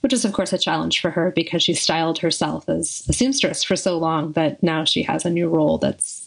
which 0.00 0.12
is 0.12 0.24
of 0.24 0.32
course 0.32 0.52
a 0.52 0.58
challenge 0.58 1.00
for 1.00 1.10
her 1.10 1.32
because 1.34 1.62
she 1.62 1.74
styled 1.74 2.18
herself 2.18 2.68
as 2.68 3.04
a 3.08 3.12
seamstress 3.12 3.62
for 3.64 3.76
so 3.76 3.98
long 3.98 4.32
that 4.32 4.62
now 4.62 4.84
she 4.84 5.02
has 5.02 5.24
a 5.24 5.30
new 5.30 5.48
role 5.48 5.78
that's 5.78 6.25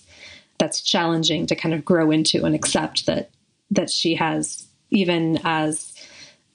that's 0.59 0.81
challenging 0.81 1.47
to 1.47 1.55
kind 1.55 1.73
of 1.73 1.83
grow 1.83 2.11
into 2.11 2.45
and 2.45 2.53
accept 2.53 3.05
that 3.07 3.31
that 3.71 3.89
she 3.89 4.15
has 4.15 4.67
even 4.91 5.39
as 5.43 5.95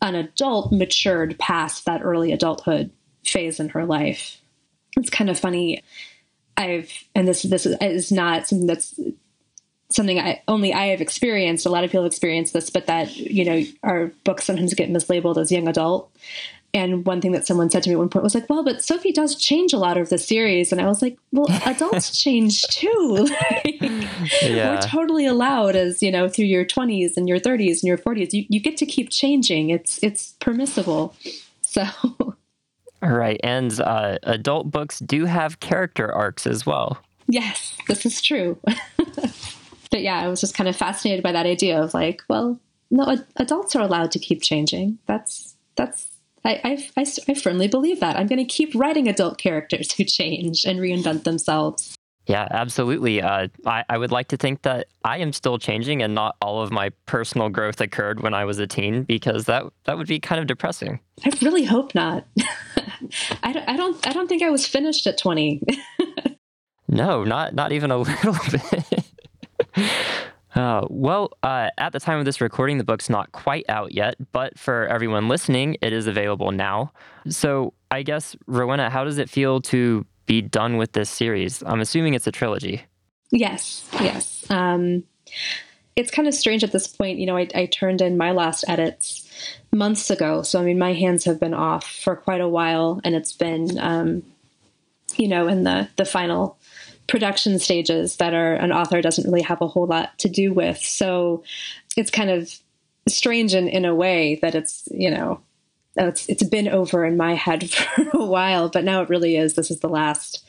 an 0.03 0.15
adult 0.15 0.73
matured 0.73 1.39
past 1.39 1.87
that 1.87 2.03
early 2.03 2.33
adulthood 2.33 2.91
phase 3.25 3.59
in 3.59 3.71
her 3.71 3.85
life. 3.85 4.41
It's 4.97 5.11
kind 5.11 5.31
of 5.31 5.39
funny. 5.39 5.83
I've 6.57 6.93
and 7.15 7.27
this 7.27 7.43
this 7.43 7.67
is 7.67 8.13
not 8.13 8.47
something 8.47 8.67
that's 8.67 8.99
something 9.91 10.19
I 10.19 10.43
only 10.47 10.73
I 10.73 10.87
have 10.87 11.01
experienced. 11.01 11.67
A 11.67 11.71
lot 11.71 11.85
of 11.85 11.91
people 11.91 12.05
have 12.05 12.13
experienced 12.13 12.53
this, 12.53 12.71
but 12.71 12.87
that 12.87 13.17
you 13.17 13.45
know 13.45 13.65
our 13.83 14.13
books 14.25 14.45
sometimes 14.45 14.75
get 14.75 14.91
mislabeled 14.91 15.39
as 15.39 15.51
young 15.51 15.69
adult. 15.69 16.15
And 16.75 17.07
one 17.07 17.21
thing 17.21 17.31
that 17.33 17.47
someone 17.47 17.71
said 17.71 17.85
to 17.85 17.89
me 17.89 17.95
at 17.95 17.99
one 18.01 18.09
point 18.09 18.25
was 18.25 18.35
like, 18.35 18.51
"Well, 18.51 18.65
but 18.65 18.83
Sophie 18.83 19.13
does 19.13 19.37
change 19.37 19.73
a 19.73 19.79
lot 19.79 19.97
of 19.97 20.09
the 20.09 20.19
series," 20.19 20.73
and 20.73 20.81
I 20.81 20.89
was 20.89 21.01
like, 21.01 21.17
"Well, 21.31 21.47
adults 21.67 22.21
change 22.21 22.63
too. 22.65 23.29
like, 23.65 23.81
yeah. 24.43 24.75
We're 24.75 24.81
totally 24.83 25.25
allowed, 25.25 25.77
as 25.77 26.03
you 26.03 26.11
know, 26.11 26.29
through 26.29 26.47
your 26.47 26.65
twenties 26.65 27.17
and 27.17 27.29
your 27.29 27.39
thirties 27.39 27.83
and 27.83 27.89
your 27.89 27.97
forties, 27.97 28.35
you, 28.35 28.45
you 28.49 28.59
get 28.59 28.77
to 28.79 28.87
keep 28.87 29.11
changing. 29.11 29.71
It's 29.71 30.03
it's 30.03 30.35
permissible." 30.41 31.15
So. 31.63 31.85
All 33.03 33.13
right, 33.13 33.39
and 33.45 33.79
uh, 33.81 34.19
adult 34.23 34.71
books 34.71 34.99
do 34.99 35.27
have 35.27 35.61
character 35.61 36.11
arcs 36.13 36.47
as 36.47 36.65
well. 36.65 36.99
Yes, 37.29 37.77
this 37.87 38.07
is 38.07 38.21
true. 38.21 38.59
but 39.91 40.03
yeah, 40.03 40.21
I 40.21 40.29
was 40.29 40.41
just 40.41 40.55
kind 40.55 40.69
of 40.69 40.77
fascinated 40.77 41.23
by 41.23 41.33
that 41.33 41.47
idea 41.47 41.83
of 41.83 41.95
like, 41.95 42.23
well, 42.29 42.59
no, 42.91 43.19
adults 43.37 43.77
are 43.77 43.83
allowed 43.83 44.11
to 44.13 44.19
keep 44.19 44.43
changing. 44.43 44.99
That's 45.07 45.55
that's 45.77 46.14
I, 46.45 46.61
I, 46.63 47.03
I, 47.03 47.07
I 47.29 47.35
firmly 47.35 47.69
believe 47.69 48.01
that. 48.01 48.17
I'm 48.17 48.27
going 48.27 48.39
to 48.39 48.45
keep 48.45 48.75
writing 48.75 49.09
adult 49.09 49.39
characters 49.39 49.93
who 49.93 50.05
change 50.05 50.65
and 50.65 50.79
reinvent 50.79 51.25
themselves. 51.25 51.97
Yeah, 52.27 52.49
absolutely. 52.51 53.21
Uh, 53.21 53.49
I, 53.67 53.85
I 53.89 53.99
would 53.99 54.11
like 54.11 54.29
to 54.29 54.37
think 54.37 54.63
that 54.63 54.87
I 55.05 55.19
am 55.19 55.33
still 55.33 55.59
changing 55.59 56.03
and 56.03 56.15
not 56.15 56.37
all 56.41 56.63
of 56.63 56.73
my 56.73 56.91
personal 57.05 57.51
growth 57.51 57.81
occurred 57.81 58.23
when 58.23 58.33
I 58.33 58.47
was 58.47 58.59
a 58.59 58.67
teen 58.67 59.03
because 59.03 59.45
that 59.45 59.65
that 59.85 59.99
would 59.99 60.07
be 60.07 60.21
kind 60.21 60.41
of 60.41 60.47
depressing. 60.47 61.01
I 61.25 61.33
really 61.43 61.65
hope 61.65 61.95
not. 61.95 62.27
I, 63.43 63.53
don't, 63.53 63.69
I 63.69 63.77
don't 63.77 64.07
I 64.07 64.13
don't 64.13 64.27
think 64.27 64.43
I 64.43 64.49
was 64.49 64.67
finished 64.67 65.07
at 65.07 65.19
20. 65.19 65.63
no, 66.89 67.25
not 67.25 67.55
not 67.55 67.73
even 67.73 67.91
a 67.91 67.99
little 67.99 68.37
bit. 68.51 69.05
Uh, 70.55 70.87
well, 70.89 71.33
uh, 71.43 71.69
at 71.79 71.93
the 71.93 72.01
time 72.01 72.19
of 72.19 72.25
this 72.25 72.41
recording, 72.41 72.79
the 72.79 72.85
book's 72.85 73.11
not 73.11 73.33
quite 73.33 73.65
out 73.69 73.93
yet, 73.93 74.17
but 74.33 74.57
for 74.59 74.87
everyone 74.87 75.29
listening, 75.29 75.77
it 75.81 75.93
is 75.93 76.07
available 76.07 76.53
now. 76.53 76.93
So, 77.29 77.73
I 77.91 78.03
guess, 78.03 78.37
Rowenna, 78.47 78.91
how 78.91 79.05
does 79.05 79.19
it 79.19 79.29
feel 79.29 79.61
to 79.63 80.07
be 80.27 80.41
done 80.41 80.77
with 80.77 80.93
this 80.93 81.11
series? 81.11 81.63
I'm 81.65 81.81
assuming 81.81 82.15
it's 82.15 82.27
a 82.27 82.33
trilogy. 82.33 82.85
Yes, 83.31 83.89
yes. 83.95 84.49
Um, 84.49 85.03
it's 85.97 86.11
kind 86.11 86.29
of 86.29 86.35
strange 86.35 86.63
at 86.63 86.73
this 86.73 86.87
point. 86.87 87.19
You 87.19 87.27
know, 87.27 87.37
I, 87.37 87.49
I 87.55 87.67
turned 87.67 88.01
in 88.01 88.17
my 88.17 88.31
last 88.31 88.65
edits 88.69 89.29
months 89.73 90.11
ago. 90.11 90.43
So, 90.43 90.61
I 90.61 90.65
mean, 90.65 90.79
my 90.79 90.93
hands 90.93 91.25
have 91.25 91.41
been 91.41 91.55
off 91.55 91.85
for 91.85 92.15
quite 92.15 92.41
a 92.41 92.49
while, 92.49 93.01
and 93.03 93.15
it's 93.15 93.33
been, 93.33 93.79
um, 93.79 94.23
you 95.17 95.27
know, 95.27 95.49
in 95.49 95.65
the, 95.65 95.89
the 95.97 96.05
final 96.05 96.59
production 97.07 97.59
stages 97.59 98.17
that 98.17 98.35
are 98.35 98.55
an 98.55 98.73
author 98.73 99.03
doesn't 99.03 99.25
really 99.25 99.43
have 99.43 99.61
a 99.61 99.69
whole 99.69 99.87
lot 99.87 100.19
to 100.19 100.29
do 100.29 100.53
with. 100.53 100.79
So 100.79 101.45
it's 101.97 102.11
kind 102.11 102.31
of 102.31 102.59
strange 103.07 103.55
in, 103.55 103.69
in 103.69 103.85
a 103.85 103.95
way 103.95 104.39
that 104.43 104.55
it's, 104.55 104.89
you 104.91 105.11
know, 105.11 105.41
it's 105.97 106.29
it's 106.29 106.43
been 106.43 106.69
over 106.69 107.05
in 107.05 107.17
my 107.17 107.35
head 107.35 107.71
for 107.71 108.09
a 108.15 108.25
while, 108.25 108.69
but 108.69 108.85
now 108.85 109.03
it 109.03 109.09
really 109.09 109.37
is. 109.37 109.55
This 109.55 109.71
is 109.71 109.81
the 109.81 109.89
last 109.89 110.45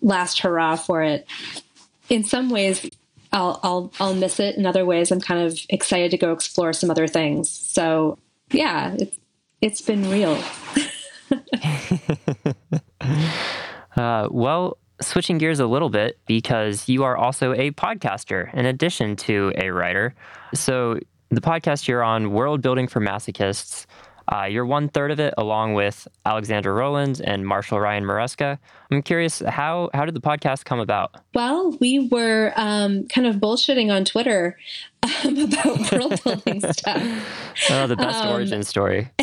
last 0.00 0.40
hurrah 0.40 0.76
for 0.76 1.02
it. 1.02 1.26
In 2.08 2.24
some 2.24 2.50
ways, 2.50 2.88
I'll 3.32 3.58
I'll 3.62 3.92
I'll 3.98 4.14
miss 4.14 4.38
it. 4.38 4.56
In 4.56 4.66
other 4.66 4.84
ways, 4.84 5.10
I'm 5.10 5.20
kind 5.20 5.40
of 5.40 5.58
excited 5.68 6.12
to 6.12 6.18
go 6.18 6.32
explore 6.32 6.72
some 6.72 6.90
other 6.90 7.08
things. 7.08 7.50
So 7.50 8.18
yeah, 8.52 8.94
it's 8.98 9.18
it's 9.60 9.82
been 9.82 10.08
real. 10.08 10.40
uh, 13.96 14.28
well, 14.30 14.78
switching 15.00 15.38
gears 15.38 15.60
a 15.60 15.66
little 15.66 15.90
bit 15.90 16.18
because 16.26 16.88
you 16.88 17.04
are 17.04 17.16
also 17.16 17.52
a 17.52 17.70
podcaster 17.72 18.52
in 18.54 18.66
addition 18.66 19.16
to 19.16 19.52
a 19.56 19.70
writer. 19.70 20.14
So, 20.54 20.98
the 21.30 21.42
podcast 21.42 21.86
you're 21.86 22.02
on, 22.02 22.30
World 22.32 22.62
Building 22.62 22.88
for 22.88 23.00
Masochists, 23.00 23.84
uh, 24.32 24.44
you're 24.44 24.66
one 24.66 24.88
third 24.88 25.10
of 25.10 25.20
it, 25.20 25.32
along 25.38 25.74
with 25.74 26.06
Alexandra 26.26 26.72
Rowland 26.72 27.20
and 27.24 27.46
Marshall 27.46 27.80
Ryan 27.80 28.04
Maresca. 28.04 28.58
I'm 28.90 29.02
curious, 29.02 29.40
how 29.40 29.88
how 29.94 30.04
did 30.04 30.14
the 30.14 30.20
podcast 30.20 30.64
come 30.64 30.80
about? 30.80 31.14
Well, 31.34 31.76
we 31.80 32.08
were 32.10 32.52
um, 32.56 33.06
kind 33.08 33.26
of 33.26 33.36
bullshitting 33.36 33.90
on 33.90 34.04
Twitter 34.04 34.58
um, 35.02 35.38
about 35.52 35.92
world 35.92 36.22
building 36.22 36.60
stuff. 36.72 37.02
Oh, 37.70 37.86
the 37.86 37.96
best 37.96 38.24
um, 38.24 38.34
origin 38.34 38.62
story. 38.62 39.10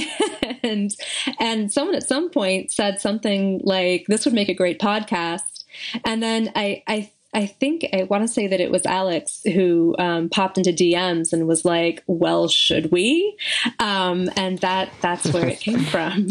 And 0.63 0.95
and 1.39 1.71
someone 1.71 1.95
at 1.95 2.07
some 2.07 2.31
point 2.31 2.71
said 2.71 2.99
something 2.99 3.61
like, 3.63 4.05
"This 4.07 4.25
would 4.25 4.33
make 4.33 4.49
a 4.49 4.53
great 4.53 4.79
podcast." 4.79 5.54
And 6.03 6.21
then 6.21 6.51
I, 6.55 6.83
I 6.87 7.11
I 7.33 7.47
think 7.47 7.85
I 7.91 8.03
want 8.03 8.23
to 8.23 8.29
say 8.29 8.47
that 8.47 8.61
it 8.61 8.71
was 8.71 8.85
Alex 8.85 9.41
who 9.43 9.93
um, 9.99 10.29
popped 10.29 10.57
into 10.57 10.71
DMs 10.71 11.33
and 11.33 11.47
was 11.47 11.65
like, 11.65 12.01
"Well, 12.07 12.47
should 12.47 12.91
we?" 12.93 13.37
Um, 13.79 14.29
and 14.37 14.57
that 14.59 14.89
that's 15.01 15.25
where 15.33 15.47
it 15.47 15.59
came 15.59 15.79
from. 15.83 16.29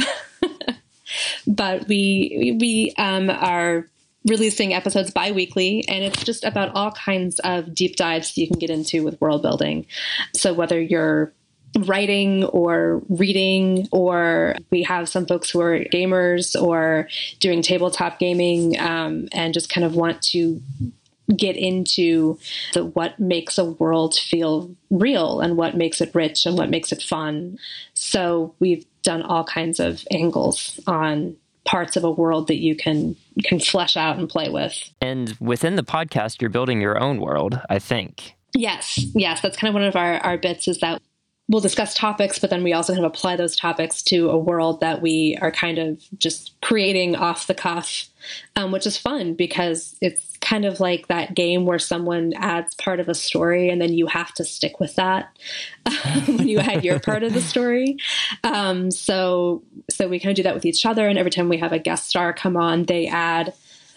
but 1.46 1.86
we 1.88 2.56
we 2.58 2.94
um, 2.96 3.28
are 3.28 3.86
releasing 4.26 4.72
episodes 4.72 5.10
bi-weekly 5.10 5.84
and 5.86 6.02
it's 6.02 6.24
just 6.24 6.44
about 6.44 6.74
all 6.74 6.90
kinds 6.92 7.38
of 7.40 7.74
deep 7.74 7.96
dives 7.96 8.38
you 8.38 8.48
can 8.48 8.58
get 8.58 8.70
into 8.70 9.04
with 9.04 9.20
world 9.20 9.42
building 9.42 9.84
so 10.34 10.54
whether 10.54 10.80
you're 10.80 11.30
writing 11.80 12.44
or 12.44 13.02
reading, 13.08 13.88
or 13.90 14.56
we 14.70 14.82
have 14.82 15.08
some 15.08 15.26
folks 15.26 15.50
who 15.50 15.60
are 15.60 15.80
gamers 15.80 16.60
or 16.60 17.08
doing 17.40 17.62
tabletop 17.62 18.18
gaming 18.18 18.78
um, 18.78 19.28
and 19.32 19.54
just 19.54 19.68
kind 19.68 19.84
of 19.84 19.94
want 19.94 20.22
to 20.22 20.60
get 21.36 21.56
into 21.56 22.38
the 22.74 22.84
what 22.84 23.18
makes 23.18 23.56
a 23.56 23.64
world 23.64 24.14
feel 24.14 24.74
real 24.90 25.40
and 25.40 25.56
what 25.56 25.76
makes 25.76 26.00
it 26.00 26.14
rich 26.14 26.44
and 26.46 26.58
what 26.58 26.70
makes 26.70 26.92
it 26.92 27.02
fun. 27.02 27.58
So 27.94 28.54
we've 28.58 28.84
done 29.02 29.22
all 29.22 29.44
kinds 29.44 29.80
of 29.80 30.04
angles 30.10 30.78
on 30.86 31.36
parts 31.64 31.96
of 31.96 32.04
a 32.04 32.10
world 32.10 32.48
that 32.48 32.58
you 32.58 32.76
can 32.76 33.16
can 33.42 33.58
flesh 33.58 33.96
out 33.96 34.18
and 34.18 34.28
play 34.28 34.48
with. 34.50 34.90
And 35.00 35.34
within 35.40 35.76
the 35.76 35.82
podcast, 35.82 36.40
you're 36.40 36.50
building 36.50 36.80
your 36.80 37.02
own 37.02 37.20
world, 37.20 37.60
I 37.70 37.78
think. 37.78 38.34
Yes, 38.54 38.98
yes, 39.14 39.40
that's 39.40 39.56
kind 39.56 39.70
of 39.70 39.74
one 39.74 39.82
of 39.82 39.96
our, 39.96 40.18
our 40.18 40.38
bits 40.38 40.68
is 40.68 40.78
that 40.78 41.02
we'll 41.48 41.60
discuss 41.60 41.94
topics, 41.94 42.38
but 42.38 42.48
then 42.48 42.64
we 42.64 42.72
also 42.72 42.94
kind 42.94 43.04
of 43.04 43.10
apply 43.10 43.36
those 43.36 43.54
topics 43.54 44.02
to 44.02 44.30
a 44.30 44.38
world 44.38 44.80
that 44.80 45.02
we 45.02 45.36
are 45.42 45.50
kind 45.50 45.78
of 45.78 46.02
just 46.18 46.58
creating 46.62 47.14
off 47.14 47.46
the 47.46 47.54
cuff, 47.54 48.08
um, 48.56 48.72
which 48.72 48.86
is 48.86 48.96
fun 48.96 49.34
because 49.34 49.96
it's 50.00 50.36
kind 50.38 50.64
of 50.64 50.80
like 50.80 51.08
that 51.08 51.34
game 51.34 51.66
where 51.66 51.78
someone 51.78 52.32
adds 52.36 52.74
part 52.76 52.98
of 52.98 53.08
a 53.08 53.14
story 53.14 53.68
and 53.68 53.80
then 53.80 53.92
you 53.92 54.06
have 54.06 54.32
to 54.32 54.44
stick 54.44 54.80
with 54.80 54.94
that 54.96 55.36
when 56.26 56.48
you 56.48 56.58
add 56.60 56.84
your 56.84 56.98
part 56.98 57.22
of 57.22 57.34
the 57.34 57.42
story. 57.42 57.98
Um, 58.42 58.90
so, 58.90 59.62
so 59.90 60.08
we 60.08 60.18
kind 60.18 60.30
of 60.30 60.36
do 60.36 60.42
that 60.44 60.54
with 60.54 60.64
each 60.64 60.86
other, 60.86 61.06
and 61.06 61.18
every 61.18 61.30
time 61.30 61.50
we 61.50 61.58
have 61.58 61.72
a 61.72 61.78
guest 61.78 62.08
star 62.08 62.32
come 62.32 62.56
on, 62.56 62.84
they 62.84 63.06
add 63.06 63.52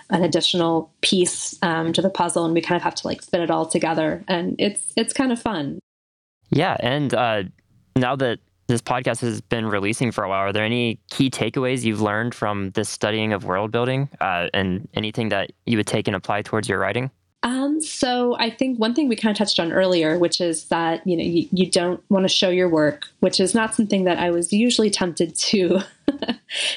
an 0.09 0.23
additional 0.23 0.91
piece 1.01 1.57
um, 1.61 1.93
to 1.93 2.01
the 2.01 2.09
puzzle, 2.09 2.43
and 2.45 2.53
we 2.53 2.61
kind 2.61 2.77
of 2.77 2.83
have 2.83 2.95
to 2.95 3.07
like 3.07 3.21
fit 3.21 3.41
it 3.41 3.51
all 3.51 3.65
together, 3.65 4.23
and 4.27 4.55
it's 4.59 4.93
it's 4.95 5.13
kind 5.13 5.31
of 5.31 5.41
fun. 5.41 5.79
Yeah, 6.49 6.77
and 6.79 7.13
uh, 7.13 7.43
now 7.95 8.15
that 8.15 8.39
this 8.67 8.81
podcast 8.81 9.21
has 9.21 9.41
been 9.41 9.65
releasing 9.65 10.11
for 10.11 10.23
a 10.23 10.29
while, 10.29 10.39
are 10.39 10.53
there 10.53 10.63
any 10.63 10.99
key 11.09 11.29
takeaways 11.29 11.83
you've 11.83 12.01
learned 12.01 12.35
from 12.35 12.71
this 12.71 12.89
studying 12.89 13.33
of 13.33 13.45
world 13.45 13.71
building, 13.71 14.09
uh, 14.21 14.47
and 14.53 14.87
anything 14.93 15.29
that 15.29 15.51
you 15.65 15.77
would 15.77 15.87
take 15.87 16.07
and 16.07 16.15
apply 16.15 16.41
towards 16.41 16.67
your 16.67 16.79
writing? 16.79 17.11
Um, 17.43 17.79
so 17.81 18.35
I 18.39 18.49
think 18.49 18.79
one 18.79 18.93
thing 18.93 19.07
we 19.07 19.15
kind 19.15 19.31
of 19.31 19.37
touched 19.37 19.59
on 19.59 19.71
earlier, 19.71 20.17
which 20.17 20.41
is 20.41 20.65
that 20.65 21.05
you 21.05 21.15
know 21.15 21.23
you, 21.23 21.47
you 21.51 21.69
don't 21.69 22.03
want 22.09 22.23
to 22.23 22.29
show 22.29 22.49
your 22.49 22.67
work, 22.67 23.03
which 23.19 23.39
is 23.39 23.53
not 23.53 23.75
something 23.75 24.05
that 24.05 24.17
I 24.17 24.31
was 24.31 24.51
usually 24.51 24.89
tempted 24.89 25.35
to 25.47 25.81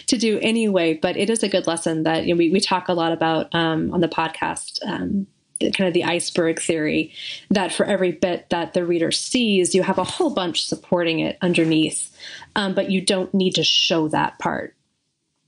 to 0.07 0.17
do 0.17 0.39
anyway. 0.41 0.95
But 0.95 1.17
it 1.17 1.31
is 1.31 1.43
a 1.43 1.49
good 1.49 1.67
lesson 1.67 2.03
that 2.03 2.27
you 2.27 2.35
know, 2.35 2.39
we 2.39 2.51
we 2.51 2.61
talk 2.61 2.89
a 2.89 2.93
lot 2.93 3.13
about 3.13 3.53
um, 3.55 3.93
on 3.93 4.01
the 4.01 4.09
podcast. 4.09 4.79
Um, 4.87 5.27
kind 5.61 5.89
of 5.89 5.95
the 5.95 6.05
iceberg 6.05 6.61
theory 6.61 7.13
that 7.51 7.73
for 7.73 7.85
every 7.85 8.13
bit 8.13 8.49
that 8.51 8.73
the 8.73 8.85
reader 8.85 9.11
sees, 9.11 9.75
you 9.75 9.83
have 9.83 9.99
a 9.99 10.05
whole 10.05 10.31
bunch 10.31 10.65
supporting 10.65 11.21
it 11.21 11.37
underneath, 11.43 12.17
um, 12.57 12.75
but 12.75 12.91
you 12.91 13.01
don't 13.01 13.33
need 13.35 13.55
to 13.55 13.65
show 13.65 14.09
that 14.09 14.39
part. 14.39 14.75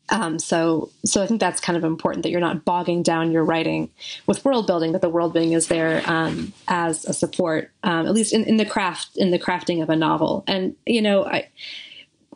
Um, 0.08 0.38
so, 0.38 0.90
so 1.06 1.22
I 1.22 1.26
think 1.26 1.40
that's 1.40 1.60
kind 1.60 1.76
of 1.76 1.84
important 1.84 2.22
that 2.22 2.30
you're 2.30 2.40
not 2.40 2.64
bogging 2.64 3.02
down 3.02 3.32
your 3.32 3.44
writing 3.44 3.88
with 4.26 4.44
world 4.44 4.66
building. 4.66 4.92
That 4.92 5.00
the 5.00 5.08
world 5.08 5.32
building 5.32 5.52
is 5.52 5.68
there 5.68 6.02
um, 6.06 6.52
as 6.68 7.06
a 7.06 7.14
support, 7.14 7.70
um, 7.82 8.06
at 8.06 8.12
least 8.12 8.34
in, 8.34 8.44
in 8.44 8.58
the 8.58 8.66
craft 8.66 9.16
in 9.16 9.30
the 9.30 9.38
crafting 9.38 9.82
of 9.82 9.88
a 9.88 9.96
novel. 9.96 10.44
And 10.46 10.76
you 10.84 11.00
know, 11.00 11.24
I 11.24 11.48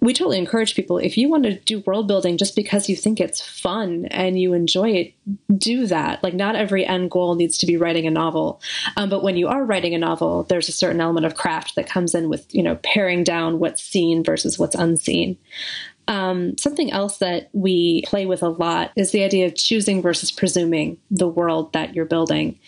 we 0.00 0.12
totally 0.12 0.38
encourage 0.38 0.74
people 0.74 0.98
if 0.98 1.16
you 1.16 1.28
want 1.28 1.44
to 1.44 1.58
do 1.60 1.80
world 1.80 2.06
building 2.06 2.36
just 2.36 2.54
because 2.54 2.88
you 2.88 2.96
think 2.96 3.20
it's 3.20 3.40
fun 3.40 4.06
and 4.06 4.38
you 4.38 4.52
enjoy 4.52 4.90
it 4.90 5.14
do 5.56 5.86
that. 5.86 6.22
Like 6.22 6.34
not 6.34 6.54
every 6.54 6.84
end 6.84 7.10
goal 7.10 7.34
needs 7.34 7.58
to 7.58 7.66
be 7.66 7.76
writing 7.76 8.06
a 8.06 8.10
novel. 8.10 8.60
Um, 8.96 9.08
but 9.08 9.22
when 9.22 9.36
you 9.36 9.48
are 9.48 9.64
writing 9.64 9.94
a 9.94 9.98
novel 9.98 10.44
there's 10.44 10.68
a 10.68 10.72
certain 10.72 11.00
element 11.00 11.26
of 11.26 11.34
craft 11.34 11.74
that 11.76 11.88
comes 11.88 12.14
in 12.14 12.28
with 12.28 12.46
you 12.54 12.62
know 12.62 12.76
paring 12.76 13.24
down 13.24 13.58
what's 13.58 13.82
seen 13.82 14.22
versus 14.22 14.58
what's 14.58 14.74
unseen 14.74 15.38
um, 16.08 16.56
something 16.56 16.92
else 16.92 17.18
that 17.18 17.48
we 17.52 18.02
play 18.06 18.26
with 18.26 18.42
a 18.42 18.48
lot 18.48 18.92
is 18.96 19.10
the 19.10 19.24
idea 19.24 19.46
of 19.46 19.54
choosing 19.56 20.00
versus 20.00 20.30
presuming 20.30 20.98
the 21.10 21.28
world 21.28 21.72
that 21.72 21.94
you're 21.94 22.04
building, 22.04 22.58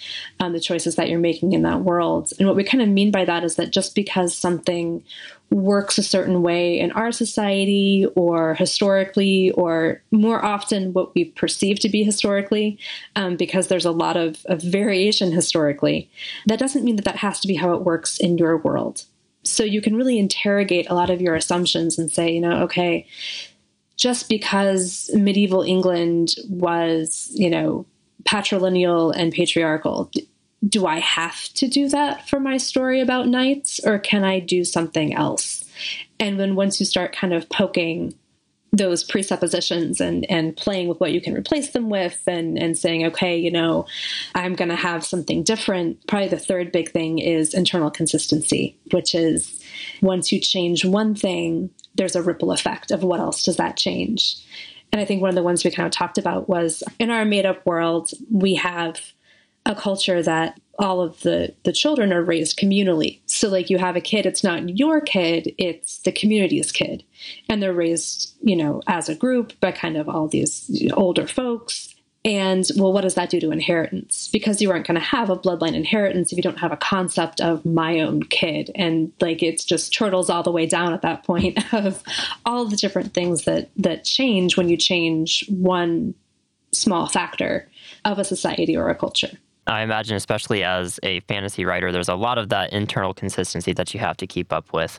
um, 0.40 0.52
the 0.52 0.60
choices 0.60 0.96
that 0.96 1.08
you're 1.08 1.20
making 1.20 1.52
in 1.52 1.62
that 1.62 1.82
world. 1.82 2.32
And 2.38 2.48
what 2.48 2.56
we 2.56 2.64
kind 2.64 2.82
of 2.82 2.88
mean 2.88 3.10
by 3.10 3.24
that 3.24 3.44
is 3.44 3.56
that 3.56 3.70
just 3.70 3.94
because 3.94 4.34
something 4.34 5.04
works 5.50 5.96
a 5.96 6.02
certain 6.02 6.42
way 6.42 6.78
in 6.78 6.92
our 6.92 7.10
society 7.10 8.06
or 8.16 8.54
historically, 8.54 9.50
or 9.52 10.02
more 10.10 10.44
often 10.44 10.92
what 10.92 11.14
we 11.14 11.24
perceive 11.24 11.78
to 11.80 11.88
be 11.88 12.02
historically, 12.02 12.78
um, 13.16 13.36
because 13.36 13.68
there's 13.68 13.86
a 13.86 13.90
lot 13.90 14.16
of, 14.16 14.44
of 14.46 14.60
variation 14.60 15.32
historically, 15.32 16.10
that 16.46 16.58
doesn't 16.58 16.84
mean 16.84 16.96
that 16.96 17.04
that 17.04 17.16
has 17.16 17.40
to 17.40 17.48
be 17.48 17.54
how 17.54 17.72
it 17.72 17.82
works 17.82 18.18
in 18.18 18.36
your 18.36 18.58
world. 18.58 19.04
So 19.44 19.64
you 19.64 19.80
can 19.80 19.96
really 19.96 20.18
interrogate 20.18 20.90
a 20.90 20.94
lot 20.94 21.10
of 21.10 21.20
your 21.20 21.34
assumptions 21.34 21.98
and 21.98 22.10
say, 22.10 22.32
you 22.32 22.40
know, 22.40 22.62
okay, 22.64 23.06
just 23.96 24.28
because 24.28 25.10
medieval 25.14 25.62
England 25.62 26.34
was, 26.48 27.28
you 27.32 27.50
know, 27.50 27.86
patrilineal 28.24 29.14
and 29.16 29.32
patriarchal, 29.32 30.10
do 30.66 30.86
I 30.86 30.98
have 31.00 31.44
to 31.54 31.68
do 31.68 31.88
that 31.88 32.28
for 32.28 32.40
my 32.40 32.56
story 32.56 33.00
about 33.00 33.28
knights 33.28 33.80
or 33.84 33.98
can 33.98 34.24
I 34.24 34.40
do 34.40 34.64
something 34.64 35.14
else? 35.14 35.64
And 36.20 36.38
then 36.38 36.54
once 36.54 36.80
you 36.80 36.86
start 36.86 37.14
kind 37.14 37.32
of 37.32 37.48
poking 37.48 38.14
those 38.72 39.02
presuppositions 39.02 40.00
and 40.00 40.30
and 40.30 40.56
playing 40.56 40.88
with 40.88 41.00
what 41.00 41.12
you 41.12 41.20
can 41.20 41.34
replace 41.34 41.70
them 41.70 41.88
with 41.88 42.22
and 42.26 42.58
and 42.58 42.76
saying 42.76 43.04
okay 43.04 43.36
you 43.36 43.50
know 43.50 43.86
i'm 44.34 44.54
going 44.54 44.68
to 44.68 44.76
have 44.76 45.04
something 45.04 45.42
different. 45.42 46.06
Probably 46.06 46.28
the 46.28 46.38
third 46.38 46.70
big 46.70 46.90
thing 46.90 47.18
is 47.18 47.54
internal 47.54 47.90
consistency 47.90 48.76
which 48.92 49.14
is 49.14 49.62
once 50.02 50.30
you 50.32 50.40
change 50.40 50.84
one 50.84 51.14
thing 51.14 51.70
there's 51.94 52.16
a 52.16 52.22
ripple 52.22 52.52
effect 52.52 52.90
of 52.90 53.02
what 53.02 53.20
else 53.20 53.42
does 53.42 53.56
that 53.56 53.76
change? 53.76 54.36
And 54.92 55.00
i 55.00 55.04
think 55.04 55.22
one 55.22 55.30
of 55.30 55.34
the 55.34 55.42
ones 55.42 55.64
we 55.64 55.70
kind 55.70 55.86
of 55.86 55.92
talked 55.92 56.18
about 56.18 56.48
was 56.48 56.82
in 56.98 57.10
our 57.10 57.24
made 57.24 57.46
up 57.46 57.64
world 57.66 58.10
we 58.30 58.54
have 58.54 59.00
a 59.68 59.74
culture 59.74 60.22
that 60.22 60.58
all 60.78 61.00
of 61.00 61.20
the 61.20 61.54
the 61.64 61.72
children 61.72 62.12
are 62.12 62.22
raised 62.22 62.58
communally. 62.58 63.20
So 63.26 63.48
like 63.48 63.68
you 63.68 63.78
have 63.78 63.96
a 63.96 64.00
kid 64.00 64.26
it's 64.26 64.42
not 64.42 64.76
your 64.76 65.00
kid 65.00 65.54
it's 65.58 65.98
the 65.98 66.12
community's 66.12 66.72
kid. 66.72 67.04
And 67.48 67.62
they're 67.62 67.72
raised 67.72 68.34
you 68.40 68.56
know 68.56 68.82
as 68.86 69.08
a 69.08 69.14
group 69.14 69.52
by 69.60 69.72
kind 69.72 69.96
of 69.96 70.08
all 70.08 70.26
these 70.26 70.90
older 70.94 71.26
folks. 71.26 71.94
And 72.24 72.64
well 72.76 72.92
what 72.92 73.02
does 73.02 73.16
that 73.16 73.28
do 73.28 73.40
to 73.40 73.50
inheritance? 73.50 74.28
Because 74.32 74.62
you 74.62 74.70
aren't 74.70 74.86
going 74.86 74.98
to 74.98 75.04
have 75.04 75.28
a 75.28 75.36
bloodline 75.36 75.74
inheritance 75.74 76.32
if 76.32 76.38
you 76.38 76.42
don't 76.42 76.60
have 76.60 76.72
a 76.72 76.76
concept 76.76 77.40
of 77.40 77.66
my 77.66 78.00
own 78.00 78.22
kid. 78.22 78.70
And 78.74 79.12
like 79.20 79.42
it's 79.42 79.64
just 79.64 79.92
turtles 79.92 80.30
all 80.30 80.42
the 80.42 80.52
way 80.52 80.66
down 80.66 80.94
at 80.94 81.02
that 81.02 81.24
point 81.24 81.58
of 81.74 82.02
all 82.46 82.64
the 82.64 82.76
different 82.76 83.12
things 83.12 83.44
that 83.44 83.68
that 83.76 84.04
change 84.04 84.56
when 84.56 84.68
you 84.68 84.78
change 84.78 85.44
one 85.48 86.14
small 86.72 87.06
factor 87.08 87.68
of 88.04 88.18
a 88.18 88.24
society 88.24 88.76
or 88.76 88.88
a 88.88 88.94
culture 88.94 89.30
I 89.68 89.82
imagine, 89.82 90.16
especially 90.16 90.64
as 90.64 90.98
a 91.02 91.20
fantasy 91.20 91.64
writer, 91.64 91.92
there's 91.92 92.08
a 92.08 92.14
lot 92.14 92.38
of 92.38 92.48
that 92.48 92.72
internal 92.72 93.12
consistency 93.12 93.72
that 93.74 93.92
you 93.92 94.00
have 94.00 94.16
to 94.16 94.26
keep 94.26 94.52
up 94.52 94.72
with. 94.72 94.98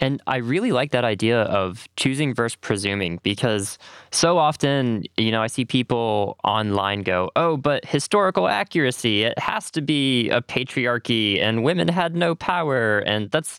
And 0.00 0.22
I 0.26 0.36
really 0.36 0.72
like 0.72 0.90
that 0.92 1.04
idea 1.04 1.42
of 1.42 1.88
choosing 1.96 2.34
versus 2.34 2.56
presuming 2.56 3.20
because 3.22 3.78
so 4.10 4.38
often, 4.38 5.04
you 5.16 5.30
know, 5.30 5.42
I 5.42 5.46
see 5.46 5.64
people 5.64 6.38
online 6.44 7.02
go, 7.02 7.30
oh, 7.36 7.56
but 7.56 7.84
historical 7.84 8.48
accuracy, 8.48 9.24
it 9.24 9.38
has 9.38 9.70
to 9.72 9.80
be 9.80 10.28
a 10.30 10.42
patriarchy 10.42 11.40
and 11.40 11.64
women 11.64 11.88
had 11.88 12.14
no 12.14 12.34
power. 12.34 12.98
And 12.98 13.30
that's, 13.30 13.58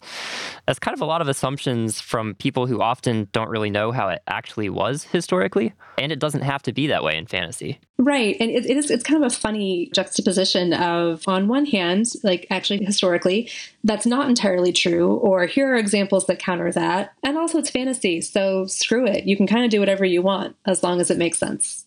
that's 0.65 0.79
kind 0.79 0.93
of 0.93 1.01
a 1.01 1.05
lot 1.05 1.21
of 1.21 1.27
assumptions 1.27 1.99
from 1.99 2.35
people 2.35 2.67
who 2.67 2.81
often 2.81 3.27
don't 3.31 3.49
really 3.49 3.69
know 3.69 3.91
how 3.91 4.09
it 4.09 4.21
actually 4.27 4.69
was 4.69 5.03
historically. 5.03 5.73
And 5.97 6.11
it 6.11 6.19
doesn't 6.19 6.41
have 6.41 6.61
to 6.63 6.73
be 6.73 6.87
that 6.87 7.03
way 7.03 7.17
in 7.17 7.25
fantasy. 7.25 7.79
Right. 7.97 8.37
And 8.39 8.51
it, 8.51 8.65
it 8.67 8.77
is, 8.77 8.91
it's 8.91 9.03
kind 9.03 9.23
of 9.23 9.31
a 9.31 9.35
funny 9.35 9.89
juxtaposition 9.93 10.73
of, 10.73 11.27
on 11.27 11.47
one 11.47 11.65
hand, 11.65 12.05
like 12.23 12.45
actually 12.51 12.85
historically, 12.85 13.49
that's 13.87 14.05
not 14.05 14.29
entirely 14.29 14.71
true, 14.71 15.13
or 15.15 15.45
here 15.45 15.73
are 15.73 15.77
examples 15.77 16.27
that 16.27 16.39
counter 16.39 16.71
that. 16.71 17.13
And 17.23 17.37
also, 17.37 17.57
it's 17.57 17.69
fantasy. 17.69 18.21
So 18.21 18.65
screw 18.65 19.07
it. 19.07 19.23
You 19.23 19.35
can 19.35 19.47
kind 19.47 19.63
of 19.63 19.71
do 19.71 19.79
whatever 19.79 20.05
you 20.05 20.21
want 20.21 20.55
as 20.65 20.83
long 20.83 21.01
as 21.01 21.09
it 21.09 21.17
makes 21.17 21.39
sense. 21.39 21.85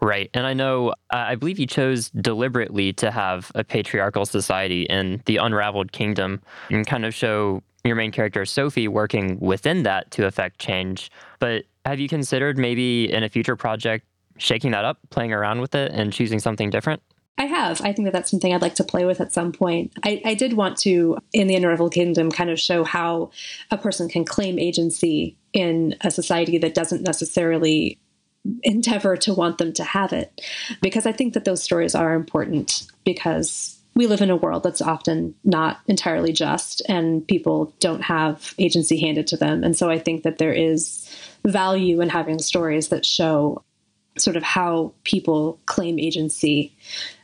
Right. 0.00 0.30
And 0.34 0.46
I 0.46 0.52
know, 0.52 0.94
I 1.10 1.36
believe 1.36 1.58
you 1.58 1.66
chose 1.66 2.10
deliberately 2.10 2.92
to 2.94 3.10
have 3.10 3.52
a 3.54 3.62
patriarchal 3.62 4.26
society 4.26 4.82
in 4.82 5.22
the 5.26 5.36
Unraveled 5.36 5.92
Kingdom 5.92 6.42
and 6.70 6.86
kind 6.86 7.04
of 7.04 7.14
show 7.14 7.62
your 7.84 7.94
main 7.94 8.10
character, 8.10 8.44
Sophie, 8.44 8.88
working 8.88 9.38
within 9.40 9.84
that 9.84 10.10
to 10.12 10.26
affect 10.26 10.58
change. 10.58 11.10
But 11.38 11.64
have 11.86 12.00
you 12.00 12.08
considered 12.08 12.58
maybe 12.58 13.12
in 13.12 13.22
a 13.22 13.28
future 13.28 13.56
project 13.56 14.04
shaking 14.38 14.72
that 14.72 14.84
up, 14.84 14.98
playing 15.10 15.32
around 15.32 15.60
with 15.60 15.74
it, 15.74 15.92
and 15.92 16.12
choosing 16.12 16.40
something 16.40 16.68
different? 16.68 17.00
I 17.38 17.46
have. 17.46 17.80
I 17.80 17.92
think 17.92 18.06
that 18.06 18.12
that's 18.12 18.30
something 18.30 18.52
I'd 18.52 18.62
like 18.62 18.74
to 18.76 18.84
play 18.84 19.04
with 19.04 19.20
at 19.20 19.32
some 19.32 19.52
point. 19.52 19.92
I, 20.04 20.20
I 20.24 20.34
did 20.34 20.52
want 20.52 20.76
to, 20.78 21.18
in 21.32 21.46
the 21.46 21.56
Unraveled 21.56 21.92
Kingdom, 21.92 22.30
kind 22.30 22.50
of 22.50 22.60
show 22.60 22.84
how 22.84 23.30
a 23.70 23.78
person 23.78 24.08
can 24.08 24.24
claim 24.24 24.58
agency 24.58 25.36
in 25.52 25.96
a 26.02 26.10
society 26.10 26.58
that 26.58 26.74
doesn't 26.74 27.02
necessarily 27.02 27.98
endeavor 28.62 29.16
to 29.16 29.34
want 29.34 29.58
them 29.58 29.72
to 29.72 29.84
have 29.84 30.12
it. 30.12 30.40
Because 30.80 31.06
I 31.06 31.12
think 31.12 31.34
that 31.34 31.44
those 31.44 31.62
stories 31.62 31.94
are 31.94 32.14
important 32.14 32.86
because 33.04 33.78
we 33.94 34.06
live 34.06 34.20
in 34.22 34.30
a 34.30 34.36
world 34.36 34.62
that's 34.62 34.80
often 34.80 35.34
not 35.44 35.80
entirely 35.86 36.32
just 36.32 36.82
and 36.88 37.26
people 37.26 37.74
don't 37.78 38.02
have 38.02 38.54
agency 38.58 38.98
handed 38.98 39.26
to 39.28 39.36
them. 39.36 39.62
And 39.64 39.76
so 39.76 39.90
I 39.90 39.98
think 39.98 40.22
that 40.22 40.38
there 40.38 40.52
is 40.52 41.08
value 41.44 42.00
in 42.00 42.08
having 42.08 42.38
stories 42.38 42.88
that 42.88 43.04
show 43.04 43.62
sort 44.18 44.36
of 44.36 44.42
how 44.42 44.92
people 45.04 45.58
claim 45.66 45.98
agency 45.98 46.74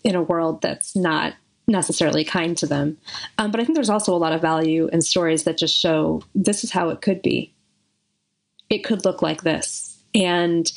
in 0.05 0.15
a 0.15 0.23
world 0.23 0.63
that's 0.63 0.97
not 0.97 1.35
necessarily 1.67 2.25
kind 2.25 2.57
to 2.57 2.67
them. 2.67 2.97
Um, 3.37 3.51
but 3.51 3.61
I 3.61 3.65
think 3.65 3.77
there's 3.77 3.91
also 3.91 4.15
a 4.15 4.17
lot 4.17 4.33
of 4.33 4.41
value 4.41 4.89
in 4.93 5.03
stories 5.03 5.45
that 5.45 5.59
just 5.59 5.77
show 5.77 6.23
this 6.35 6.65
is 6.65 6.73
how 6.73 6.89
it 6.89 7.03
could 7.03 7.23
be. 7.23 7.53
It 8.71 8.85
could 8.85 9.05
look 9.05 9.23
like 9.23 9.43
this. 9.43 10.03
And 10.15 10.71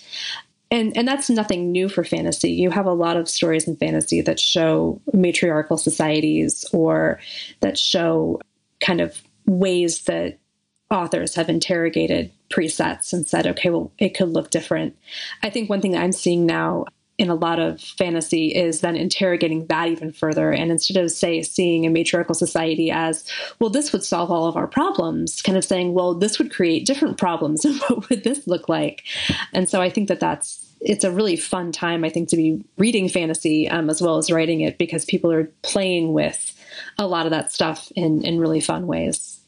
and 0.69 0.95
and 0.95 1.07
that's 1.07 1.29
nothing 1.29 1.71
new 1.71 1.89
for 1.89 2.03
fantasy. 2.03 2.51
You 2.51 2.69
have 2.69 2.85
a 2.85 2.93
lot 2.93 3.17
of 3.17 3.29
stories 3.29 3.67
in 3.67 3.75
fantasy 3.75 4.21
that 4.21 4.39
show 4.39 5.01
matriarchal 5.13 5.77
societies 5.77 6.65
or 6.71 7.19
that 7.59 7.77
show 7.77 8.39
kind 8.79 9.01
of 9.01 9.21
ways 9.45 10.03
that 10.03 10.39
authors 10.91 11.35
have 11.35 11.49
interrogated 11.49 12.31
presets 12.49 13.13
and 13.13 13.27
said, 13.27 13.47
okay, 13.47 13.69
well, 13.69 13.91
it 13.97 14.09
could 14.09 14.29
look 14.29 14.51
different. 14.51 14.95
I 15.41 15.49
think 15.49 15.69
one 15.69 15.81
thing 15.81 15.91
that 15.91 16.03
I'm 16.03 16.11
seeing 16.11 16.45
now 16.45 16.85
in 17.17 17.29
a 17.29 17.35
lot 17.35 17.59
of 17.59 17.79
fantasy 17.79 18.47
is 18.47 18.81
then 18.81 18.95
interrogating 18.95 19.67
that 19.67 19.87
even 19.87 20.11
further. 20.11 20.51
And 20.51 20.71
instead 20.71 20.97
of, 20.97 21.11
say, 21.11 21.43
seeing 21.43 21.85
a 21.85 21.89
matriarchal 21.89 22.33
society 22.33 22.89
as, 22.89 23.23
well, 23.59 23.69
this 23.69 23.93
would 23.93 24.03
solve 24.03 24.31
all 24.31 24.47
of 24.47 24.57
our 24.57 24.65
problems, 24.65 25.41
kind 25.41 25.57
of 25.57 25.63
saying, 25.63 25.93
well, 25.93 26.15
this 26.15 26.39
would 26.39 26.51
create 26.51 26.85
different 26.85 27.17
problems. 27.17 27.63
What 27.87 28.09
would 28.09 28.23
this 28.23 28.47
look 28.47 28.67
like? 28.69 29.03
And 29.53 29.69
so 29.69 29.81
I 29.81 29.89
think 29.89 30.07
that 30.07 30.19
that's, 30.19 30.67
it's 30.81 31.03
a 31.03 31.11
really 31.11 31.35
fun 31.35 31.71
time, 31.71 32.03
I 32.03 32.09
think, 32.09 32.29
to 32.29 32.35
be 32.35 32.63
reading 32.77 33.07
fantasy 33.07 33.69
um, 33.69 33.89
as 33.89 34.01
well 34.01 34.17
as 34.17 34.31
writing 34.31 34.61
it 34.61 34.79
because 34.79 35.05
people 35.05 35.31
are 35.31 35.51
playing 35.61 36.13
with 36.13 36.57
a 36.97 37.05
lot 37.05 37.25
of 37.25 37.31
that 37.31 37.51
stuff 37.51 37.91
in, 37.95 38.25
in 38.25 38.39
really 38.39 38.61
fun 38.61 38.87
ways. 38.87 39.40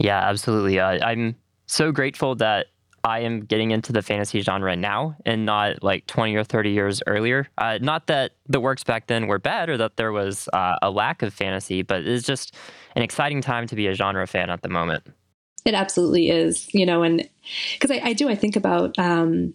Yeah, 0.00 0.18
absolutely. 0.18 0.80
Uh, 0.80 0.98
I'm 1.06 1.36
so 1.66 1.92
grateful 1.92 2.34
that 2.36 2.66
I 3.04 3.20
am 3.20 3.40
getting 3.44 3.70
into 3.70 3.92
the 3.92 4.02
fantasy 4.02 4.40
genre 4.40 4.74
now 4.74 5.16
and 5.24 5.46
not 5.46 5.82
like 5.82 6.06
20 6.06 6.34
or 6.34 6.44
30 6.44 6.70
years 6.70 7.02
earlier. 7.06 7.46
Uh, 7.58 7.78
not 7.80 8.06
that 8.08 8.32
the 8.48 8.60
works 8.60 8.82
back 8.82 9.06
then 9.06 9.26
were 9.26 9.38
bad 9.38 9.68
or 9.68 9.76
that 9.76 9.96
there 9.96 10.12
was 10.12 10.48
uh, 10.52 10.76
a 10.82 10.90
lack 10.90 11.22
of 11.22 11.32
fantasy, 11.32 11.82
but 11.82 12.04
it's 12.04 12.26
just 12.26 12.54
an 12.96 13.02
exciting 13.02 13.40
time 13.40 13.66
to 13.66 13.76
be 13.76 13.86
a 13.86 13.94
genre 13.94 14.26
fan 14.26 14.50
at 14.50 14.62
the 14.62 14.68
moment. 14.68 15.04
It 15.64 15.74
absolutely 15.74 16.30
is, 16.30 16.72
you 16.74 16.86
know, 16.86 17.02
and 17.02 17.28
because 17.74 17.90
I, 17.90 18.00
I, 18.02 18.12
do, 18.14 18.28
I 18.28 18.34
think 18.34 18.56
about, 18.56 18.98
um, 18.98 19.54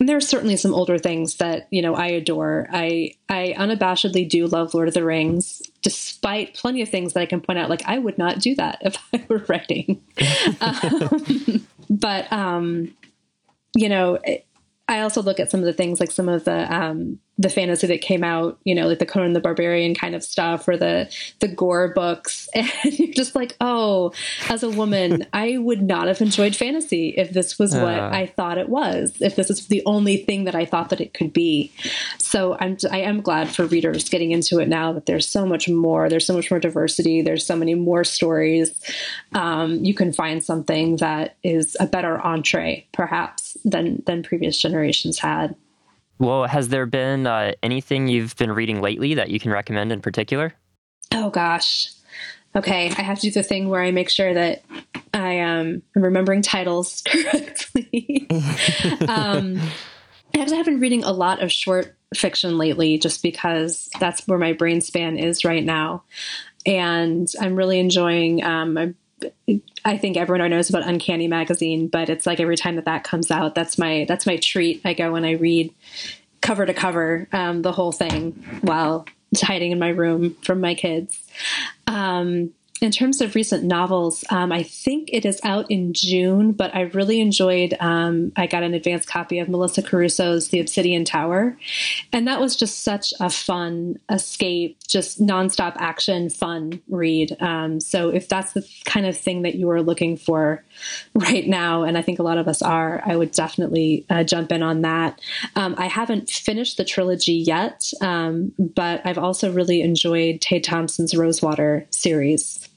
there 0.00 0.16
are 0.16 0.22
certainly 0.22 0.56
some 0.56 0.74
older 0.74 0.98
things 0.98 1.36
that 1.36 1.68
you 1.70 1.82
know 1.82 1.94
I 1.94 2.06
adore. 2.06 2.66
I 2.72 3.12
I 3.28 3.54
unabashedly 3.56 4.28
do 4.28 4.46
love 4.46 4.74
Lord 4.74 4.88
of 4.88 4.94
the 4.94 5.04
Rings, 5.04 5.62
despite 5.82 6.54
plenty 6.54 6.80
of 6.80 6.88
things 6.88 7.12
that 7.12 7.20
I 7.20 7.26
can 7.26 7.40
point 7.40 7.58
out. 7.58 7.68
Like 7.68 7.82
I 7.86 7.98
would 7.98 8.18
not 8.18 8.38
do 8.38 8.54
that 8.54 8.78
if 8.82 8.96
I 9.12 9.24
were 9.28 9.44
writing. 9.48 10.02
um, 10.60 11.66
but 11.90 12.32
um, 12.32 12.94
you 13.76 13.88
know, 13.88 14.18
I 14.88 15.00
also 15.00 15.22
look 15.22 15.40
at 15.40 15.50
some 15.50 15.60
of 15.60 15.66
the 15.66 15.72
things 15.72 16.00
like 16.00 16.10
some 16.10 16.28
of 16.28 16.44
the 16.44 16.72
um, 16.74 17.18
the 17.38 17.48
fantasy 17.48 17.86
that 17.86 18.02
came 18.02 18.22
out, 18.22 18.58
you 18.64 18.74
know, 18.74 18.86
like 18.86 18.98
the 18.98 19.06
Conan 19.06 19.32
the 19.32 19.40
Barbarian 19.40 19.94
kind 19.94 20.14
of 20.14 20.22
stuff 20.22 20.68
or 20.68 20.76
the 20.76 21.10
the 21.40 21.48
Gor 21.48 21.88
books, 21.94 22.48
and 22.54 22.70
you're 22.98 23.14
just 23.14 23.34
like, 23.34 23.56
oh, 23.60 24.12
as 24.50 24.62
a 24.62 24.68
woman, 24.70 25.26
I 25.32 25.56
would 25.56 25.82
not 25.82 26.08
have 26.08 26.20
enjoyed 26.20 26.54
fantasy 26.54 27.14
if 27.16 27.30
this 27.30 27.58
was 27.58 27.74
what 27.74 27.98
uh. 27.98 28.10
I 28.12 28.26
thought 28.26 28.58
it 28.58 28.68
was, 28.68 29.16
if 29.20 29.36
this 29.36 29.48
is 29.48 29.66
the 29.68 29.82
only 29.86 30.18
thing 30.18 30.44
that 30.44 30.54
I 30.54 30.66
thought 30.66 30.90
that 30.90 31.00
it 31.00 31.14
could 31.14 31.32
be. 31.32 31.72
So 32.18 32.56
I'm 32.60 32.76
I 32.90 32.98
am 32.98 33.22
glad 33.22 33.48
for 33.48 33.64
readers 33.64 34.08
getting 34.08 34.32
into 34.32 34.58
it 34.58 34.68
now 34.68 34.92
that 34.92 35.06
there's 35.06 35.26
so 35.26 35.46
much 35.46 35.68
more, 35.68 36.10
there's 36.10 36.26
so 36.26 36.34
much 36.34 36.50
more 36.50 36.60
diversity, 36.60 37.22
there's 37.22 37.46
so 37.46 37.56
many 37.56 37.74
more 37.74 38.04
stories. 38.04 38.78
Um, 39.34 39.84
you 39.84 39.94
can 39.94 40.12
find 40.12 40.44
something 40.44 40.96
that 40.96 41.36
is 41.42 41.76
a 41.80 41.86
better 41.86 42.20
entree, 42.20 42.86
perhaps, 42.92 43.56
than 43.64 44.02
than 44.04 44.22
previous 44.22 44.58
generations 44.58 45.18
had. 45.18 45.56
Well, 46.22 46.46
has 46.46 46.68
there 46.68 46.86
been 46.86 47.26
uh, 47.26 47.54
anything 47.64 48.06
you've 48.06 48.36
been 48.36 48.52
reading 48.52 48.80
lately 48.80 49.14
that 49.14 49.30
you 49.30 49.40
can 49.40 49.50
recommend 49.50 49.90
in 49.90 50.00
particular? 50.00 50.54
Oh 51.12 51.30
gosh. 51.30 51.90
Okay, 52.54 52.90
I 52.90 53.02
have 53.02 53.18
to 53.18 53.26
do 53.26 53.32
the 53.32 53.42
thing 53.42 53.68
where 53.68 53.82
I 53.82 53.90
make 53.90 54.08
sure 54.08 54.32
that 54.32 54.62
I 55.12 55.40
um, 55.40 55.82
am 55.96 56.02
remembering 56.02 56.40
titles 56.42 57.02
correctly. 57.08 58.28
um, 59.08 59.60
I 60.32 60.38
have 60.38 60.64
been 60.64 60.78
reading 60.78 61.02
a 61.02 61.10
lot 61.10 61.42
of 61.42 61.50
short 61.50 61.96
fiction 62.14 62.56
lately, 62.56 62.98
just 62.98 63.20
because 63.20 63.90
that's 63.98 64.28
where 64.28 64.38
my 64.38 64.52
brain 64.52 64.80
span 64.80 65.18
is 65.18 65.44
right 65.44 65.64
now, 65.64 66.04
and 66.64 67.28
I'm 67.40 67.56
really 67.56 67.80
enjoying. 67.80 68.44
Um, 68.44 68.78
I, 68.78 68.94
I 69.84 69.96
think 69.96 70.16
everyone 70.16 70.50
knows 70.50 70.70
about 70.70 70.86
Uncanny 70.86 71.28
Magazine, 71.28 71.88
but 71.88 72.08
it's 72.08 72.26
like 72.26 72.40
every 72.40 72.56
time 72.56 72.76
that 72.76 72.84
that 72.84 73.04
comes 73.04 73.30
out, 73.30 73.54
that's 73.54 73.78
my 73.78 74.04
that's 74.08 74.26
my 74.26 74.36
treat. 74.36 74.80
I 74.84 74.94
go 74.94 75.14
and 75.14 75.26
I 75.26 75.32
read 75.32 75.72
cover 76.40 76.66
to 76.66 76.74
cover 76.74 77.28
um, 77.32 77.62
the 77.62 77.72
whole 77.72 77.92
thing 77.92 78.32
while 78.62 79.06
hiding 79.40 79.72
in 79.72 79.78
my 79.78 79.88
room 79.88 80.34
from 80.42 80.60
my 80.60 80.74
kids. 80.74 81.20
Um, 81.86 82.52
in 82.82 82.90
terms 82.90 83.20
of 83.20 83.36
recent 83.36 83.62
novels, 83.62 84.24
um, 84.30 84.50
I 84.50 84.64
think 84.64 85.08
it 85.12 85.24
is 85.24 85.40
out 85.44 85.70
in 85.70 85.92
June, 85.92 86.50
but 86.50 86.74
I 86.74 86.82
really 86.82 87.20
enjoyed. 87.20 87.76
Um, 87.78 88.32
I 88.36 88.48
got 88.48 88.64
an 88.64 88.74
advance 88.74 89.06
copy 89.06 89.38
of 89.38 89.48
Melissa 89.48 89.82
Caruso's 89.82 90.48
The 90.48 90.58
Obsidian 90.58 91.04
Tower, 91.04 91.56
and 92.12 92.26
that 92.26 92.40
was 92.40 92.56
just 92.56 92.82
such 92.82 93.14
a 93.20 93.30
fun 93.30 94.00
escape, 94.10 94.78
just 94.88 95.20
nonstop 95.20 95.74
action, 95.76 96.28
fun 96.28 96.82
read. 96.88 97.36
Um, 97.40 97.78
so 97.78 98.08
if 98.08 98.28
that's 98.28 98.52
the 98.52 98.68
kind 98.84 99.06
of 99.06 99.16
thing 99.16 99.42
that 99.42 99.54
you 99.54 99.70
are 99.70 99.80
looking 99.80 100.16
for 100.16 100.64
right 101.14 101.46
now, 101.46 101.84
and 101.84 101.96
I 101.96 102.02
think 102.02 102.18
a 102.18 102.24
lot 102.24 102.38
of 102.38 102.48
us 102.48 102.62
are, 102.62 103.00
I 103.06 103.14
would 103.14 103.30
definitely 103.30 104.04
uh, 104.10 104.24
jump 104.24 104.50
in 104.50 104.64
on 104.64 104.82
that. 104.82 105.20
Um, 105.54 105.76
I 105.78 105.86
haven't 105.86 106.30
finished 106.30 106.78
the 106.78 106.84
trilogy 106.84 107.34
yet, 107.34 107.92
um, 108.00 108.52
but 108.58 109.02
I've 109.04 109.18
also 109.18 109.52
really 109.52 109.82
enjoyed 109.82 110.40
Tade 110.40 110.64
Thompson's 110.64 111.16
Rosewater 111.16 111.86
series 111.90 112.68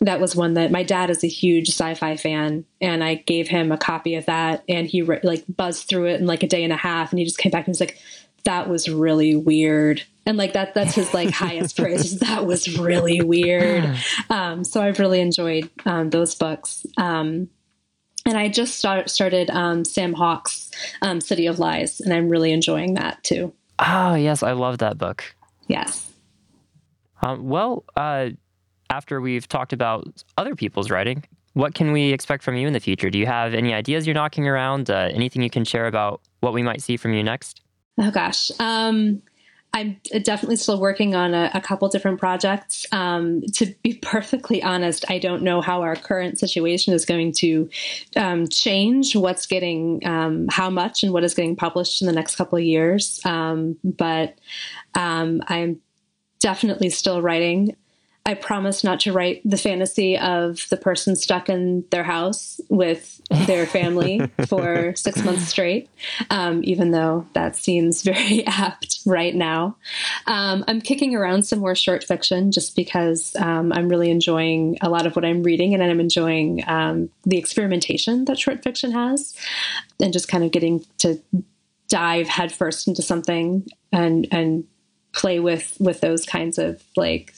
that 0.00 0.20
was 0.20 0.36
one 0.36 0.54
that 0.54 0.70
my 0.70 0.82
dad 0.82 1.10
is 1.10 1.24
a 1.24 1.28
huge 1.28 1.68
sci-fi 1.68 2.16
fan 2.16 2.64
and 2.80 3.02
i 3.02 3.14
gave 3.14 3.48
him 3.48 3.72
a 3.72 3.78
copy 3.78 4.14
of 4.14 4.26
that 4.26 4.62
and 4.68 4.86
he 4.86 5.02
like 5.02 5.44
buzzed 5.48 5.88
through 5.88 6.06
it 6.06 6.20
in 6.20 6.26
like 6.26 6.42
a 6.42 6.48
day 6.48 6.62
and 6.64 6.72
a 6.72 6.76
half 6.76 7.12
and 7.12 7.18
he 7.18 7.24
just 7.24 7.38
came 7.38 7.50
back 7.50 7.66
and 7.66 7.72
was 7.72 7.80
like 7.80 7.98
that 8.46 8.68
was 8.68 8.88
really 8.88 9.34
weird. 9.36 10.02
And 10.24 10.38
like 10.38 10.54
that 10.54 10.72
that's 10.72 10.94
his 10.94 11.12
like 11.12 11.30
highest 11.30 11.76
praise 11.78 12.18
that 12.20 12.46
was 12.46 12.78
really 12.78 13.20
weird. 13.20 13.84
Um, 14.30 14.64
so 14.64 14.80
i've 14.80 14.98
really 14.98 15.20
enjoyed 15.20 15.70
um, 15.84 16.10
those 16.10 16.34
books. 16.34 16.86
Um, 16.96 17.48
and 18.24 18.36
i 18.36 18.48
just 18.48 18.78
start, 18.78 19.10
started 19.10 19.50
um, 19.50 19.84
sam 19.84 20.12
hawke's 20.12 20.70
um, 21.02 21.20
city 21.20 21.46
of 21.46 21.58
lies 21.58 22.00
and 22.00 22.12
i'm 22.12 22.28
really 22.28 22.52
enjoying 22.52 22.94
that 22.94 23.22
too. 23.22 23.52
Oh 23.78 24.14
yes 24.14 24.42
i 24.42 24.52
love 24.52 24.78
that 24.78 24.96
book. 24.96 25.34
Yes. 25.68 26.10
Um, 27.22 27.48
well 27.48 27.84
uh, 27.96 28.30
after 28.90 29.20
we've 29.20 29.48
talked 29.48 29.72
about 29.72 30.22
other 30.36 30.54
people's 30.54 30.90
writing, 30.90 31.24
what 31.54 31.74
can 31.74 31.92
we 31.92 32.12
expect 32.12 32.42
from 32.42 32.56
you 32.56 32.66
in 32.66 32.72
the 32.72 32.80
future? 32.80 33.08
Do 33.08 33.18
you 33.18 33.26
have 33.26 33.54
any 33.54 33.72
ideas 33.72 34.06
you're 34.06 34.14
knocking 34.14 34.46
around? 34.46 34.90
Uh, 34.90 35.08
anything 35.12 35.42
you 35.42 35.50
can 35.50 35.64
share 35.64 35.86
about 35.86 36.20
what 36.40 36.52
we 36.52 36.62
might 36.62 36.82
see 36.82 36.96
from 36.96 37.14
you 37.14 37.22
next? 37.22 37.62
Oh 37.98 38.10
gosh, 38.10 38.50
um, 38.60 39.22
I'm 39.76 40.00
definitely 40.22 40.56
still 40.56 40.80
working 40.80 41.14
on 41.14 41.34
a, 41.34 41.50
a 41.52 41.60
couple 41.60 41.88
different 41.88 42.18
projects. 42.18 42.86
Um, 42.92 43.42
to 43.54 43.74
be 43.82 43.94
perfectly 44.02 44.62
honest, 44.62 45.04
I 45.10 45.18
don't 45.18 45.42
know 45.42 45.60
how 45.60 45.82
our 45.82 45.96
current 45.96 46.38
situation 46.38 46.94
is 46.94 47.04
going 47.04 47.32
to 47.38 47.68
um, 48.16 48.48
change. 48.48 49.14
What's 49.14 49.46
getting, 49.46 50.00
um, 50.06 50.46
how 50.50 50.70
much, 50.70 51.02
and 51.02 51.12
what 51.12 51.24
is 51.24 51.34
getting 51.34 51.56
published 51.56 52.00
in 52.00 52.06
the 52.06 52.14
next 52.14 52.36
couple 52.36 52.56
of 52.56 52.64
years. 52.64 53.20
Um, 53.24 53.76
but 53.84 54.38
um, 54.94 55.42
I'm 55.46 55.80
definitely 56.40 56.90
still 56.90 57.20
writing. 57.20 57.76
I 58.26 58.34
promise 58.34 58.82
not 58.82 58.98
to 59.00 59.12
write 59.12 59.40
the 59.44 59.56
fantasy 59.56 60.18
of 60.18 60.66
the 60.68 60.76
person 60.76 61.14
stuck 61.14 61.48
in 61.48 61.84
their 61.90 62.02
house 62.02 62.60
with 62.68 63.20
their 63.46 63.66
family 63.66 64.20
for 64.48 64.96
six 64.96 65.22
months 65.24 65.46
straight, 65.46 65.88
um, 66.28 66.60
even 66.64 66.90
though 66.90 67.24
that 67.34 67.54
seems 67.54 68.02
very 68.02 68.44
apt 68.46 68.98
right 69.06 69.32
now. 69.32 69.76
Um, 70.26 70.64
I'm 70.66 70.80
kicking 70.80 71.14
around 71.14 71.44
some 71.44 71.60
more 71.60 71.76
short 71.76 72.02
fiction 72.02 72.50
just 72.50 72.74
because 72.74 73.36
um, 73.36 73.72
I'm 73.72 73.88
really 73.88 74.10
enjoying 74.10 74.76
a 74.80 74.90
lot 74.90 75.06
of 75.06 75.14
what 75.14 75.24
I'm 75.24 75.44
reading 75.44 75.72
and 75.72 75.82
I'm 75.82 76.00
enjoying 76.00 76.64
um, 76.66 77.08
the 77.22 77.38
experimentation 77.38 78.24
that 78.24 78.40
short 78.40 78.64
fiction 78.64 78.90
has 78.90 79.36
and 80.00 80.12
just 80.12 80.26
kind 80.26 80.42
of 80.42 80.50
getting 80.50 80.84
to 80.98 81.22
dive 81.88 82.26
headfirst 82.26 82.88
into 82.88 83.02
something 83.02 83.68
and, 83.92 84.26
and 84.32 84.64
play 85.12 85.38
with, 85.38 85.76
with 85.78 86.00
those 86.00 86.26
kinds 86.26 86.58
of 86.58 86.82
like 86.96 87.32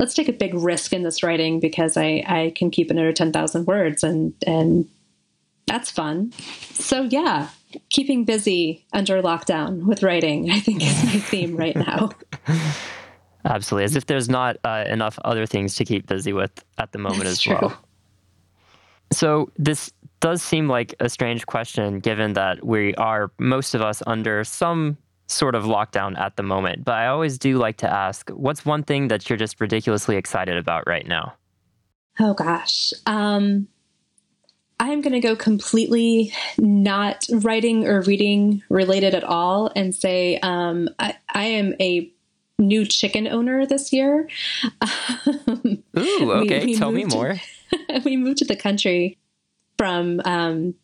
let's 0.00 0.14
take 0.14 0.30
a 0.30 0.32
big 0.32 0.54
risk 0.54 0.94
in 0.94 1.02
this 1.02 1.22
writing 1.22 1.60
because 1.60 1.98
I, 1.98 2.24
I 2.26 2.52
can 2.56 2.70
keep 2.70 2.90
it 2.90 2.96
under 2.96 3.12
10,000 3.12 3.66
words 3.66 4.02
and, 4.02 4.32
and 4.46 4.88
that's 5.66 5.90
fun. 5.90 6.32
So 6.72 7.02
yeah, 7.02 7.50
keeping 7.90 8.24
busy 8.24 8.86
under 8.94 9.20
lockdown 9.20 9.84
with 9.84 10.02
writing, 10.02 10.50
I 10.50 10.58
think 10.58 10.82
is 10.82 11.04
my 11.04 11.20
theme 11.20 11.54
right 11.54 11.76
now. 11.76 12.10
Absolutely. 13.44 13.84
As 13.84 13.94
if 13.94 14.06
there's 14.06 14.28
not 14.28 14.56
uh, 14.64 14.84
enough 14.88 15.18
other 15.24 15.44
things 15.44 15.74
to 15.76 15.84
keep 15.84 16.06
busy 16.06 16.32
with 16.32 16.64
at 16.78 16.92
the 16.92 16.98
moment 16.98 17.24
That's 17.24 17.32
as 17.32 17.40
true. 17.40 17.58
well. 17.60 17.84
So, 19.12 19.50
this 19.56 19.92
does 20.20 20.42
seem 20.42 20.68
like 20.68 20.94
a 21.00 21.08
strange 21.08 21.46
question 21.46 21.98
given 22.00 22.34
that 22.34 22.64
we 22.64 22.94
are, 22.94 23.32
most 23.38 23.74
of 23.74 23.80
us, 23.80 24.02
under 24.06 24.44
some 24.44 24.98
sort 25.32 25.54
of 25.54 25.64
lockdown 25.64 26.18
at 26.18 26.36
the 26.36 26.42
moment. 26.42 26.84
But 26.84 26.94
I 26.94 27.06
always 27.06 27.38
do 27.38 27.58
like 27.58 27.76
to 27.78 27.92
ask 27.92 28.30
what's 28.30 28.64
one 28.64 28.82
thing 28.82 29.08
that 29.08 29.28
you're 29.28 29.36
just 29.36 29.60
ridiculously 29.60 30.16
excited 30.16 30.56
about 30.56 30.86
right 30.86 31.06
now? 31.06 31.34
Oh 32.18 32.34
gosh. 32.34 32.92
Um, 33.06 33.68
I'm 34.78 35.02
going 35.02 35.12
to 35.12 35.20
go 35.20 35.36
completely 35.36 36.32
not 36.56 37.26
writing 37.30 37.86
or 37.86 38.00
reading 38.00 38.62
related 38.70 39.14
at 39.14 39.24
all 39.24 39.70
and 39.76 39.94
say 39.94 40.38
um, 40.38 40.88
I, 40.98 41.16
I 41.28 41.44
am 41.44 41.74
a 41.80 42.10
new 42.58 42.86
chicken 42.86 43.28
owner 43.28 43.66
this 43.66 43.92
year. 43.92 44.28
Ooh, 45.28 45.82
okay. 45.96 46.64
we 46.64 46.74
Tell 46.76 46.92
me 46.92 47.02
moved 47.02 47.14
more. 47.14 47.36
we 48.04 48.16
moved 48.16 48.38
to 48.38 48.44
the 48.46 48.56
country 48.56 49.18
from 49.76 50.20
um, 50.24 50.74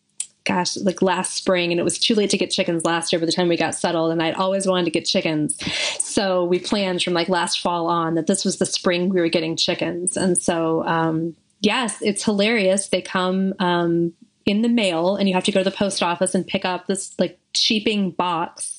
gosh 0.47 0.76
like 0.78 1.03
last 1.03 1.34
spring 1.34 1.70
and 1.70 1.80
it 1.80 1.84
was 1.84 1.99
too 1.99 2.14
late 2.14 2.30
to 2.30 2.38
get 2.38 2.51
chickens 2.51 2.84
last 2.84 3.12
year 3.12 3.20
by 3.20 3.26
the 3.26 3.32
time 3.32 3.49
we 3.49 3.57
got 3.57 3.74
settled 3.74 4.12
and 4.12 4.22
i'd 4.22 4.34
always 4.34 4.66
wanted 4.66 4.84
to 4.84 4.90
get 4.90 5.05
chickens. 5.05 5.57
So 6.03 6.44
we 6.44 6.59
planned 6.59 7.03
from 7.03 7.12
like 7.12 7.28
last 7.28 7.61
fall 7.61 7.88
on 7.88 8.14
that 8.14 8.26
this 8.26 8.44
was 8.44 8.59
the 8.59 8.66
spring 8.66 9.09
we 9.09 9.20
were 9.20 9.28
getting 9.28 9.57
chickens. 9.57 10.16
And 10.16 10.38
so 10.38 10.84
um, 10.84 11.36
yes 11.61 11.99
it's 12.01 12.24
hilarious. 12.24 12.88
They 12.88 13.03
come 13.03 13.55
um, 13.59 14.12
in 14.44 14.62
the 14.62 14.68
mail 14.68 15.16
and 15.16 15.28
you 15.28 15.34
have 15.34 15.44
to 15.44 15.53
go 15.53 15.61
to 15.61 15.70
the 15.70 15.76
post 15.76 16.03
office 16.03 16.34
and 16.34 16.47
pick 16.47 16.64
up 16.64 16.86
this 16.86 17.14
like 17.18 17.38
cheaping 17.53 18.12
box 18.12 18.76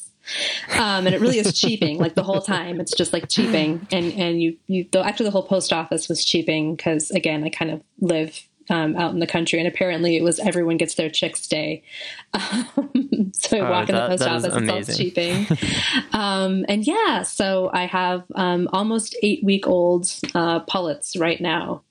um, 0.74 1.06
and 1.06 1.16
it 1.16 1.22
really 1.22 1.40
is 1.40 1.58
cheaping 1.58 2.00
like 2.00 2.16
the 2.16 2.24
whole 2.24 2.42
time. 2.42 2.82
It's 2.82 2.94
just 2.94 3.14
like 3.14 3.30
cheaping. 3.30 3.88
And 3.92 4.12
and 4.14 4.42
you 4.42 4.58
you 4.68 4.86
though 4.92 5.04
after 5.04 5.24
the 5.24 5.32
whole 5.32 5.44
post 5.44 5.72
office 5.72 6.10
was 6.10 6.24
cheaping 6.26 6.76
because 6.76 7.12
again 7.12 7.44
i 7.44 7.50
kind 7.50 7.72
of 7.72 7.82
live 8.00 8.48
um, 8.70 8.96
out 8.96 9.14
in 9.14 9.20
the 9.20 9.28
country 9.28 9.60
and 9.60 9.68
apparently 9.68 10.16
it 10.18 10.24
was 10.24 10.40
everyone 10.40 10.78
gets 10.78 10.96
their 10.96 11.10
chicks 11.10 11.48
day. 11.48 11.84
Um, 12.34 13.32
so 13.34 13.58
i 13.58 13.68
Oh, 13.68 13.72
walk 13.72 13.90
in 13.90 13.96
the 13.96 14.08
post 14.08 14.24
office 14.24 14.56
it's 14.56 14.90
all 14.90 14.96
cheaping. 14.98 15.48
Um, 16.14 16.66
and 16.68 16.86
yeah 16.86 17.24
so 17.24 17.70
i 17.74 17.86
have 17.86 18.24
um, 18.36 18.68
almost 18.74 19.16
eight 19.24 19.44
week 19.44 19.68
old 19.68 20.12
uh, 20.36 20.60
pullets 20.62 21.16
right 21.18 21.40
now 21.42 21.82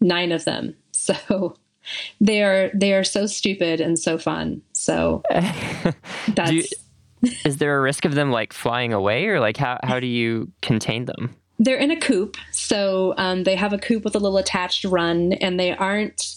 nine 0.00 0.32
of 0.32 0.44
them. 0.44 0.74
So 0.92 1.56
they 2.20 2.42
are 2.42 2.70
they 2.74 2.94
are 2.94 3.04
so 3.04 3.26
stupid 3.26 3.80
and 3.80 3.98
so 3.98 4.16
fun. 4.16 4.62
So 4.72 5.22
that's 6.34 6.50
you- 6.52 6.64
Is 7.44 7.58
there 7.58 7.76
a 7.78 7.80
risk 7.82 8.04
of 8.06 8.14
them 8.14 8.30
like 8.30 8.52
flying 8.54 8.92
away 8.94 9.26
or 9.26 9.38
like 9.38 9.56
how, 9.58 9.78
how 9.82 10.00
do 10.00 10.06
you 10.06 10.50
contain 10.62 11.04
them? 11.04 11.34
They're 11.58 11.78
in 11.78 11.90
a 11.90 12.00
coop, 12.00 12.36
so 12.50 13.14
um, 13.16 13.44
they 13.44 13.54
have 13.54 13.72
a 13.72 13.78
coop 13.78 14.04
with 14.04 14.16
a 14.16 14.18
little 14.18 14.38
attached 14.38 14.84
run, 14.84 15.34
and 15.34 15.58
they 15.58 15.72
aren't 15.72 16.36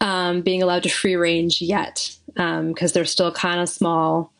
um, 0.00 0.42
being 0.42 0.62
allowed 0.62 0.82
to 0.84 0.88
free 0.88 1.16
range 1.16 1.60
yet 1.60 2.14
because 2.26 2.92
they're 2.92 3.04
still 3.04 3.32
kind 3.32 3.60
of 3.60 3.68
small. 3.68 4.32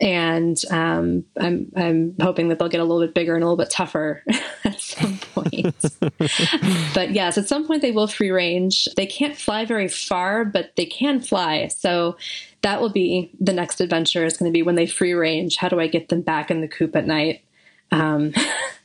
And 0.00 0.60
um, 0.70 1.24
I'm 1.38 1.70
I'm 1.76 2.16
hoping 2.20 2.48
that 2.48 2.58
they'll 2.58 2.68
get 2.68 2.80
a 2.80 2.84
little 2.84 3.00
bit 3.00 3.14
bigger 3.14 3.34
and 3.34 3.44
a 3.44 3.46
little 3.46 3.56
bit 3.56 3.70
tougher 3.70 4.24
at 4.64 4.80
some 4.80 5.18
point. 5.18 5.74
but 6.94 7.12
yes, 7.12 7.38
at 7.38 7.46
some 7.46 7.66
point 7.66 7.80
they 7.80 7.92
will 7.92 8.08
free 8.08 8.30
range. 8.30 8.88
They 8.96 9.06
can't 9.06 9.36
fly 9.36 9.64
very 9.64 9.88
far, 9.88 10.44
but 10.44 10.74
they 10.76 10.86
can 10.86 11.20
fly. 11.20 11.68
So 11.68 12.16
that 12.62 12.80
will 12.80 12.90
be 12.90 13.30
the 13.38 13.52
next 13.52 13.80
adventure. 13.80 14.24
Is 14.24 14.36
going 14.36 14.50
to 14.50 14.52
be 14.52 14.62
when 14.62 14.74
they 14.74 14.86
free 14.86 15.12
range. 15.12 15.58
How 15.58 15.68
do 15.68 15.78
I 15.78 15.86
get 15.86 16.08
them 16.08 16.22
back 16.22 16.50
in 16.50 16.60
the 16.60 16.68
coop 16.68 16.96
at 16.96 17.06
night? 17.06 17.42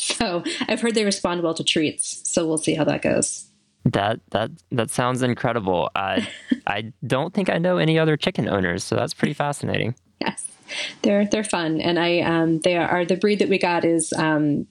So 0.00 0.42
I've 0.68 0.80
heard 0.80 0.94
they 0.94 1.04
respond 1.04 1.42
well 1.42 1.54
to 1.54 1.64
treats. 1.64 2.28
So 2.28 2.46
we'll 2.46 2.58
see 2.58 2.74
how 2.74 2.84
that 2.84 3.02
goes. 3.02 3.46
That 3.84 4.20
that 4.30 4.50
that 4.72 4.90
sounds 4.90 5.22
incredible. 5.22 5.90
I 5.94 6.28
I 6.66 6.92
don't 7.06 7.32
think 7.32 7.48
I 7.48 7.58
know 7.58 7.78
any 7.78 7.98
other 7.98 8.16
chicken 8.16 8.48
owners, 8.48 8.84
so 8.84 8.96
that's 8.96 9.14
pretty 9.14 9.34
fascinating. 9.34 9.94
Yes, 10.20 10.46
they're 11.02 11.26
they're 11.26 11.44
fun, 11.44 11.80
and 11.80 11.98
I 11.98 12.20
um, 12.20 12.60
they 12.60 12.76
are 12.76 13.04
the 13.04 13.16
breed 13.16 13.38
that 13.38 13.48
we 13.48 13.58
got 13.58 13.84
is 13.84 14.12
um, 14.12 14.66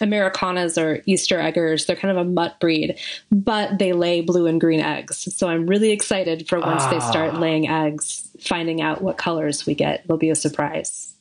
Ameraucanas 0.00 0.82
or 0.82 1.02
Easter 1.06 1.38
eggers. 1.38 1.86
They're 1.86 1.96
kind 1.96 2.16
of 2.16 2.26
a 2.26 2.28
mutt 2.28 2.58
breed, 2.58 2.98
but 3.30 3.78
they 3.78 3.92
lay 3.92 4.22
blue 4.22 4.46
and 4.46 4.60
green 4.60 4.80
eggs. 4.80 5.28
So 5.36 5.48
I'm 5.48 5.66
really 5.66 5.90
excited 5.90 6.48
for 6.48 6.58
once 6.58 6.84
they 6.86 7.00
start 7.00 7.34
laying 7.34 7.68
eggs, 7.68 8.28
finding 8.40 8.80
out 8.80 9.02
what 9.02 9.18
colors 9.18 9.66
we 9.66 9.74
get. 9.74 10.00
It'll 10.04 10.16
be 10.16 10.30
a 10.30 10.34
surprise. 10.34 11.13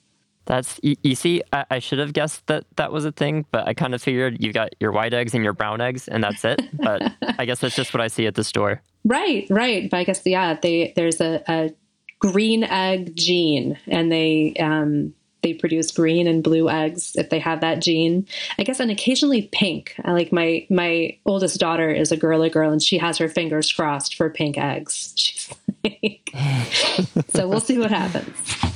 That's 0.46 0.80
you, 0.84 0.96
you 1.04 1.16
see, 1.16 1.42
I, 1.54 1.66
I 1.72 1.80
should 1.80 2.00
have 2.00 2.14
guessed 2.14 2.46
that 2.48 2.66
that 2.76 2.92
was 2.92 3.06
a 3.06 3.12
thing, 3.12 3.46
but 3.52 3.68
I 3.68 3.74
kind 3.74 3.94
of 3.94 4.02
figured 4.02 4.44
you 4.44 4.52
got 4.52 4.70
your 4.80 4.92
white 4.92 5.14
eggs 5.14 5.34
and 5.34 5.44
your 5.44 5.54
brown 5.54 5.82
eggs, 5.82 6.08
and 6.08 6.24
that's 6.24 6.44
it. 6.44 6.62
But 6.74 7.14
I 7.40 7.46
guess 7.46 7.60
that's 7.60 7.76
just 7.76 7.94
what 7.94 8.02
I 8.02 8.08
see 8.08 8.26
at 8.28 8.36
the 8.36 8.44
store. 8.44 8.82
Right, 9.06 9.48
right. 9.50 9.90
But 9.90 9.98
I 9.98 10.04
guess 10.04 10.22
yeah, 10.26 10.58
they 10.62 10.94
there's 10.96 11.22
a, 11.22 11.44
a 11.48 11.74
green 12.20 12.64
egg 12.64 13.16
gene, 13.16 13.78
and 13.88 14.12
they 14.12 14.54
um, 14.60 15.14
they 15.44 15.54
produce 15.54 15.92
green 15.92 16.28
and 16.28 16.44
blue 16.44 16.70
eggs 16.70 17.14
if 17.16 17.30
they 17.30 17.40
have 17.40 17.62
that 17.62 17.82
gene. 17.82 18.28
I 18.58 18.64
guess, 18.64 18.80
and 18.80 18.90
occasionally 18.90 19.44
pink. 19.52 19.96
I 20.04 20.12
like 20.12 20.32
my 20.32 20.66
my 20.70 21.18
oldest 21.26 21.60
daughter 21.60 21.90
is 21.90 22.12
a 22.12 22.18
girly 22.18 22.50
girl, 22.50 22.72
and 22.72 22.82
she 22.82 22.98
has 22.98 23.18
her 23.18 23.30
fingers 23.30 23.72
crossed 23.72 24.16
for 24.16 24.30
pink 24.30 24.58
eggs. 24.58 25.14
She's 25.16 25.54
like, 25.84 26.30
so 27.30 27.48
we'll 27.48 27.60
see 27.60 27.78
what 27.78 27.92
happens. 27.92 28.73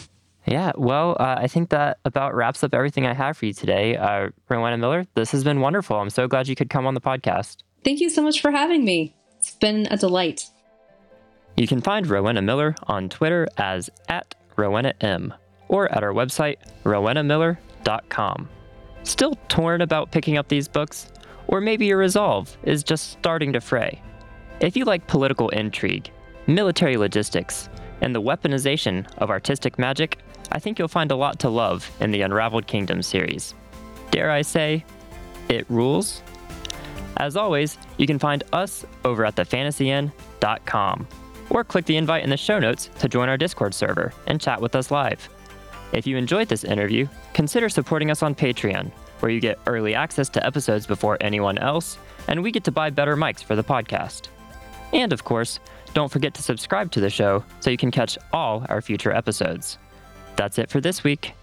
Yeah, 0.47 0.71
well, 0.77 1.17
uh, 1.19 1.35
I 1.39 1.47
think 1.47 1.69
that 1.69 1.99
about 2.05 2.33
wraps 2.33 2.63
up 2.63 2.73
everything 2.73 3.05
I 3.05 3.13
have 3.13 3.35
for 3.37 3.45
you 3.45 3.53
today. 3.53 3.97
Uh, 3.97 4.29
Rowenna 4.49 4.79
Miller, 4.79 5.05
this 5.13 5.31
has 5.31 5.43
been 5.43 5.59
wonderful. 5.59 5.97
I'm 5.97 6.09
so 6.09 6.25
glad 6.25 6.47
you 6.47 6.55
could 6.55 6.69
come 6.69 6.87
on 6.87 6.93
the 6.93 7.01
podcast. 7.01 7.57
Thank 7.83 7.99
you 7.99 8.09
so 8.09 8.21
much 8.21 8.39
for 8.41 8.51
having 8.51 8.85
me. 8.85 9.13
It's 9.39 9.55
been 9.55 9.87
a 9.91 9.97
delight. 9.97 10.49
You 11.57 11.67
can 11.67 11.81
find 11.81 12.05
Rowenna 12.07 12.41
Miller 12.41 12.75
on 12.83 13.09
Twitter 13.09 13.47
as 13.57 13.89
at 14.07 14.35
Rowenna 14.55 14.93
M 15.01 15.33
or 15.67 15.91
at 15.91 16.01
our 16.01 16.13
website, 16.13 16.57
rowennamiller.com. 16.85 18.49
Still 19.03 19.33
torn 19.49 19.81
about 19.81 20.11
picking 20.11 20.37
up 20.37 20.47
these 20.47 20.67
books? 20.67 21.11
Or 21.47 21.61
maybe 21.61 21.85
your 21.85 21.97
resolve 21.97 22.57
is 22.63 22.83
just 22.83 23.11
starting 23.11 23.53
to 23.53 23.61
fray? 23.61 24.01
If 24.59 24.77
you 24.77 24.85
like 24.85 25.07
political 25.07 25.49
intrigue, 25.49 26.09
military 26.45 26.97
logistics, 26.97 27.69
and 28.01 28.13
the 28.13 28.21
weaponization 28.21 29.07
of 29.17 29.29
artistic 29.29 29.79
magic, 29.79 30.19
I 30.51 30.59
think 30.59 30.79
you'll 30.79 30.87
find 30.87 31.11
a 31.11 31.15
lot 31.15 31.39
to 31.39 31.49
love 31.49 31.89
in 31.99 32.11
the 32.11 32.21
Unraveled 32.21 32.67
Kingdom 32.67 33.01
series. 33.01 33.53
Dare 34.11 34.31
I 34.31 34.41
say, 34.41 34.85
it 35.49 35.65
rules? 35.69 36.21
As 37.17 37.35
always, 37.35 37.77
you 37.97 38.07
can 38.07 38.19
find 38.19 38.43
us 38.53 38.85
over 39.03 39.25
at 39.25 39.35
thefantasyinn.com 39.35 41.07
or 41.49 41.63
click 41.63 41.85
the 41.85 41.97
invite 41.97 42.23
in 42.23 42.29
the 42.29 42.37
show 42.37 42.59
notes 42.59 42.89
to 42.99 43.09
join 43.09 43.29
our 43.29 43.37
Discord 43.37 43.73
server 43.73 44.13
and 44.27 44.39
chat 44.39 44.61
with 44.61 44.75
us 44.75 44.91
live. 44.91 45.27
If 45.93 46.05
you 46.05 46.17
enjoyed 46.17 46.49
this 46.49 46.63
interview, 46.63 47.07
consider 47.33 47.69
supporting 47.69 48.11
us 48.11 48.21
on 48.21 48.35
Patreon, 48.35 48.91
where 49.19 49.31
you 49.31 49.39
get 49.39 49.59
early 49.65 49.95
access 49.95 50.29
to 50.29 50.45
episodes 50.45 50.85
before 50.85 51.17
anyone 51.21 51.57
else, 51.57 51.97
and 52.27 52.43
we 52.43 52.51
get 52.51 52.65
to 52.65 52.71
buy 52.71 52.89
better 52.89 53.15
mics 53.15 53.43
for 53.43 53.55
the 53.55 53.63
podcast. 53.63 54.27
And 54.93 55.13
of 55.13 55.23
course, 55.23 55.59
don't 55.93 56.11
forget 56.11 56.33
to 56.35 56.43
subscribe 56.43 56.91
to 56.91 56.99
the 56.99 57.09
show 57.09 57.43
so 57.61 57.69
you 57.69 57.77
can 57.77 57.91
catch 57.91 58.17
all 58.33 58.65
our 58.69 58.81
future 58.81 59.11
episodes. 59.11 59.77
That's 60.37 60.57
it 60.57 60.69
for 60.69 60.79
this 60.79 61.03
week. 61.03 61.33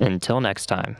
Until 0.00 0.40
next 0.40 0.66
time. 0.66 0.96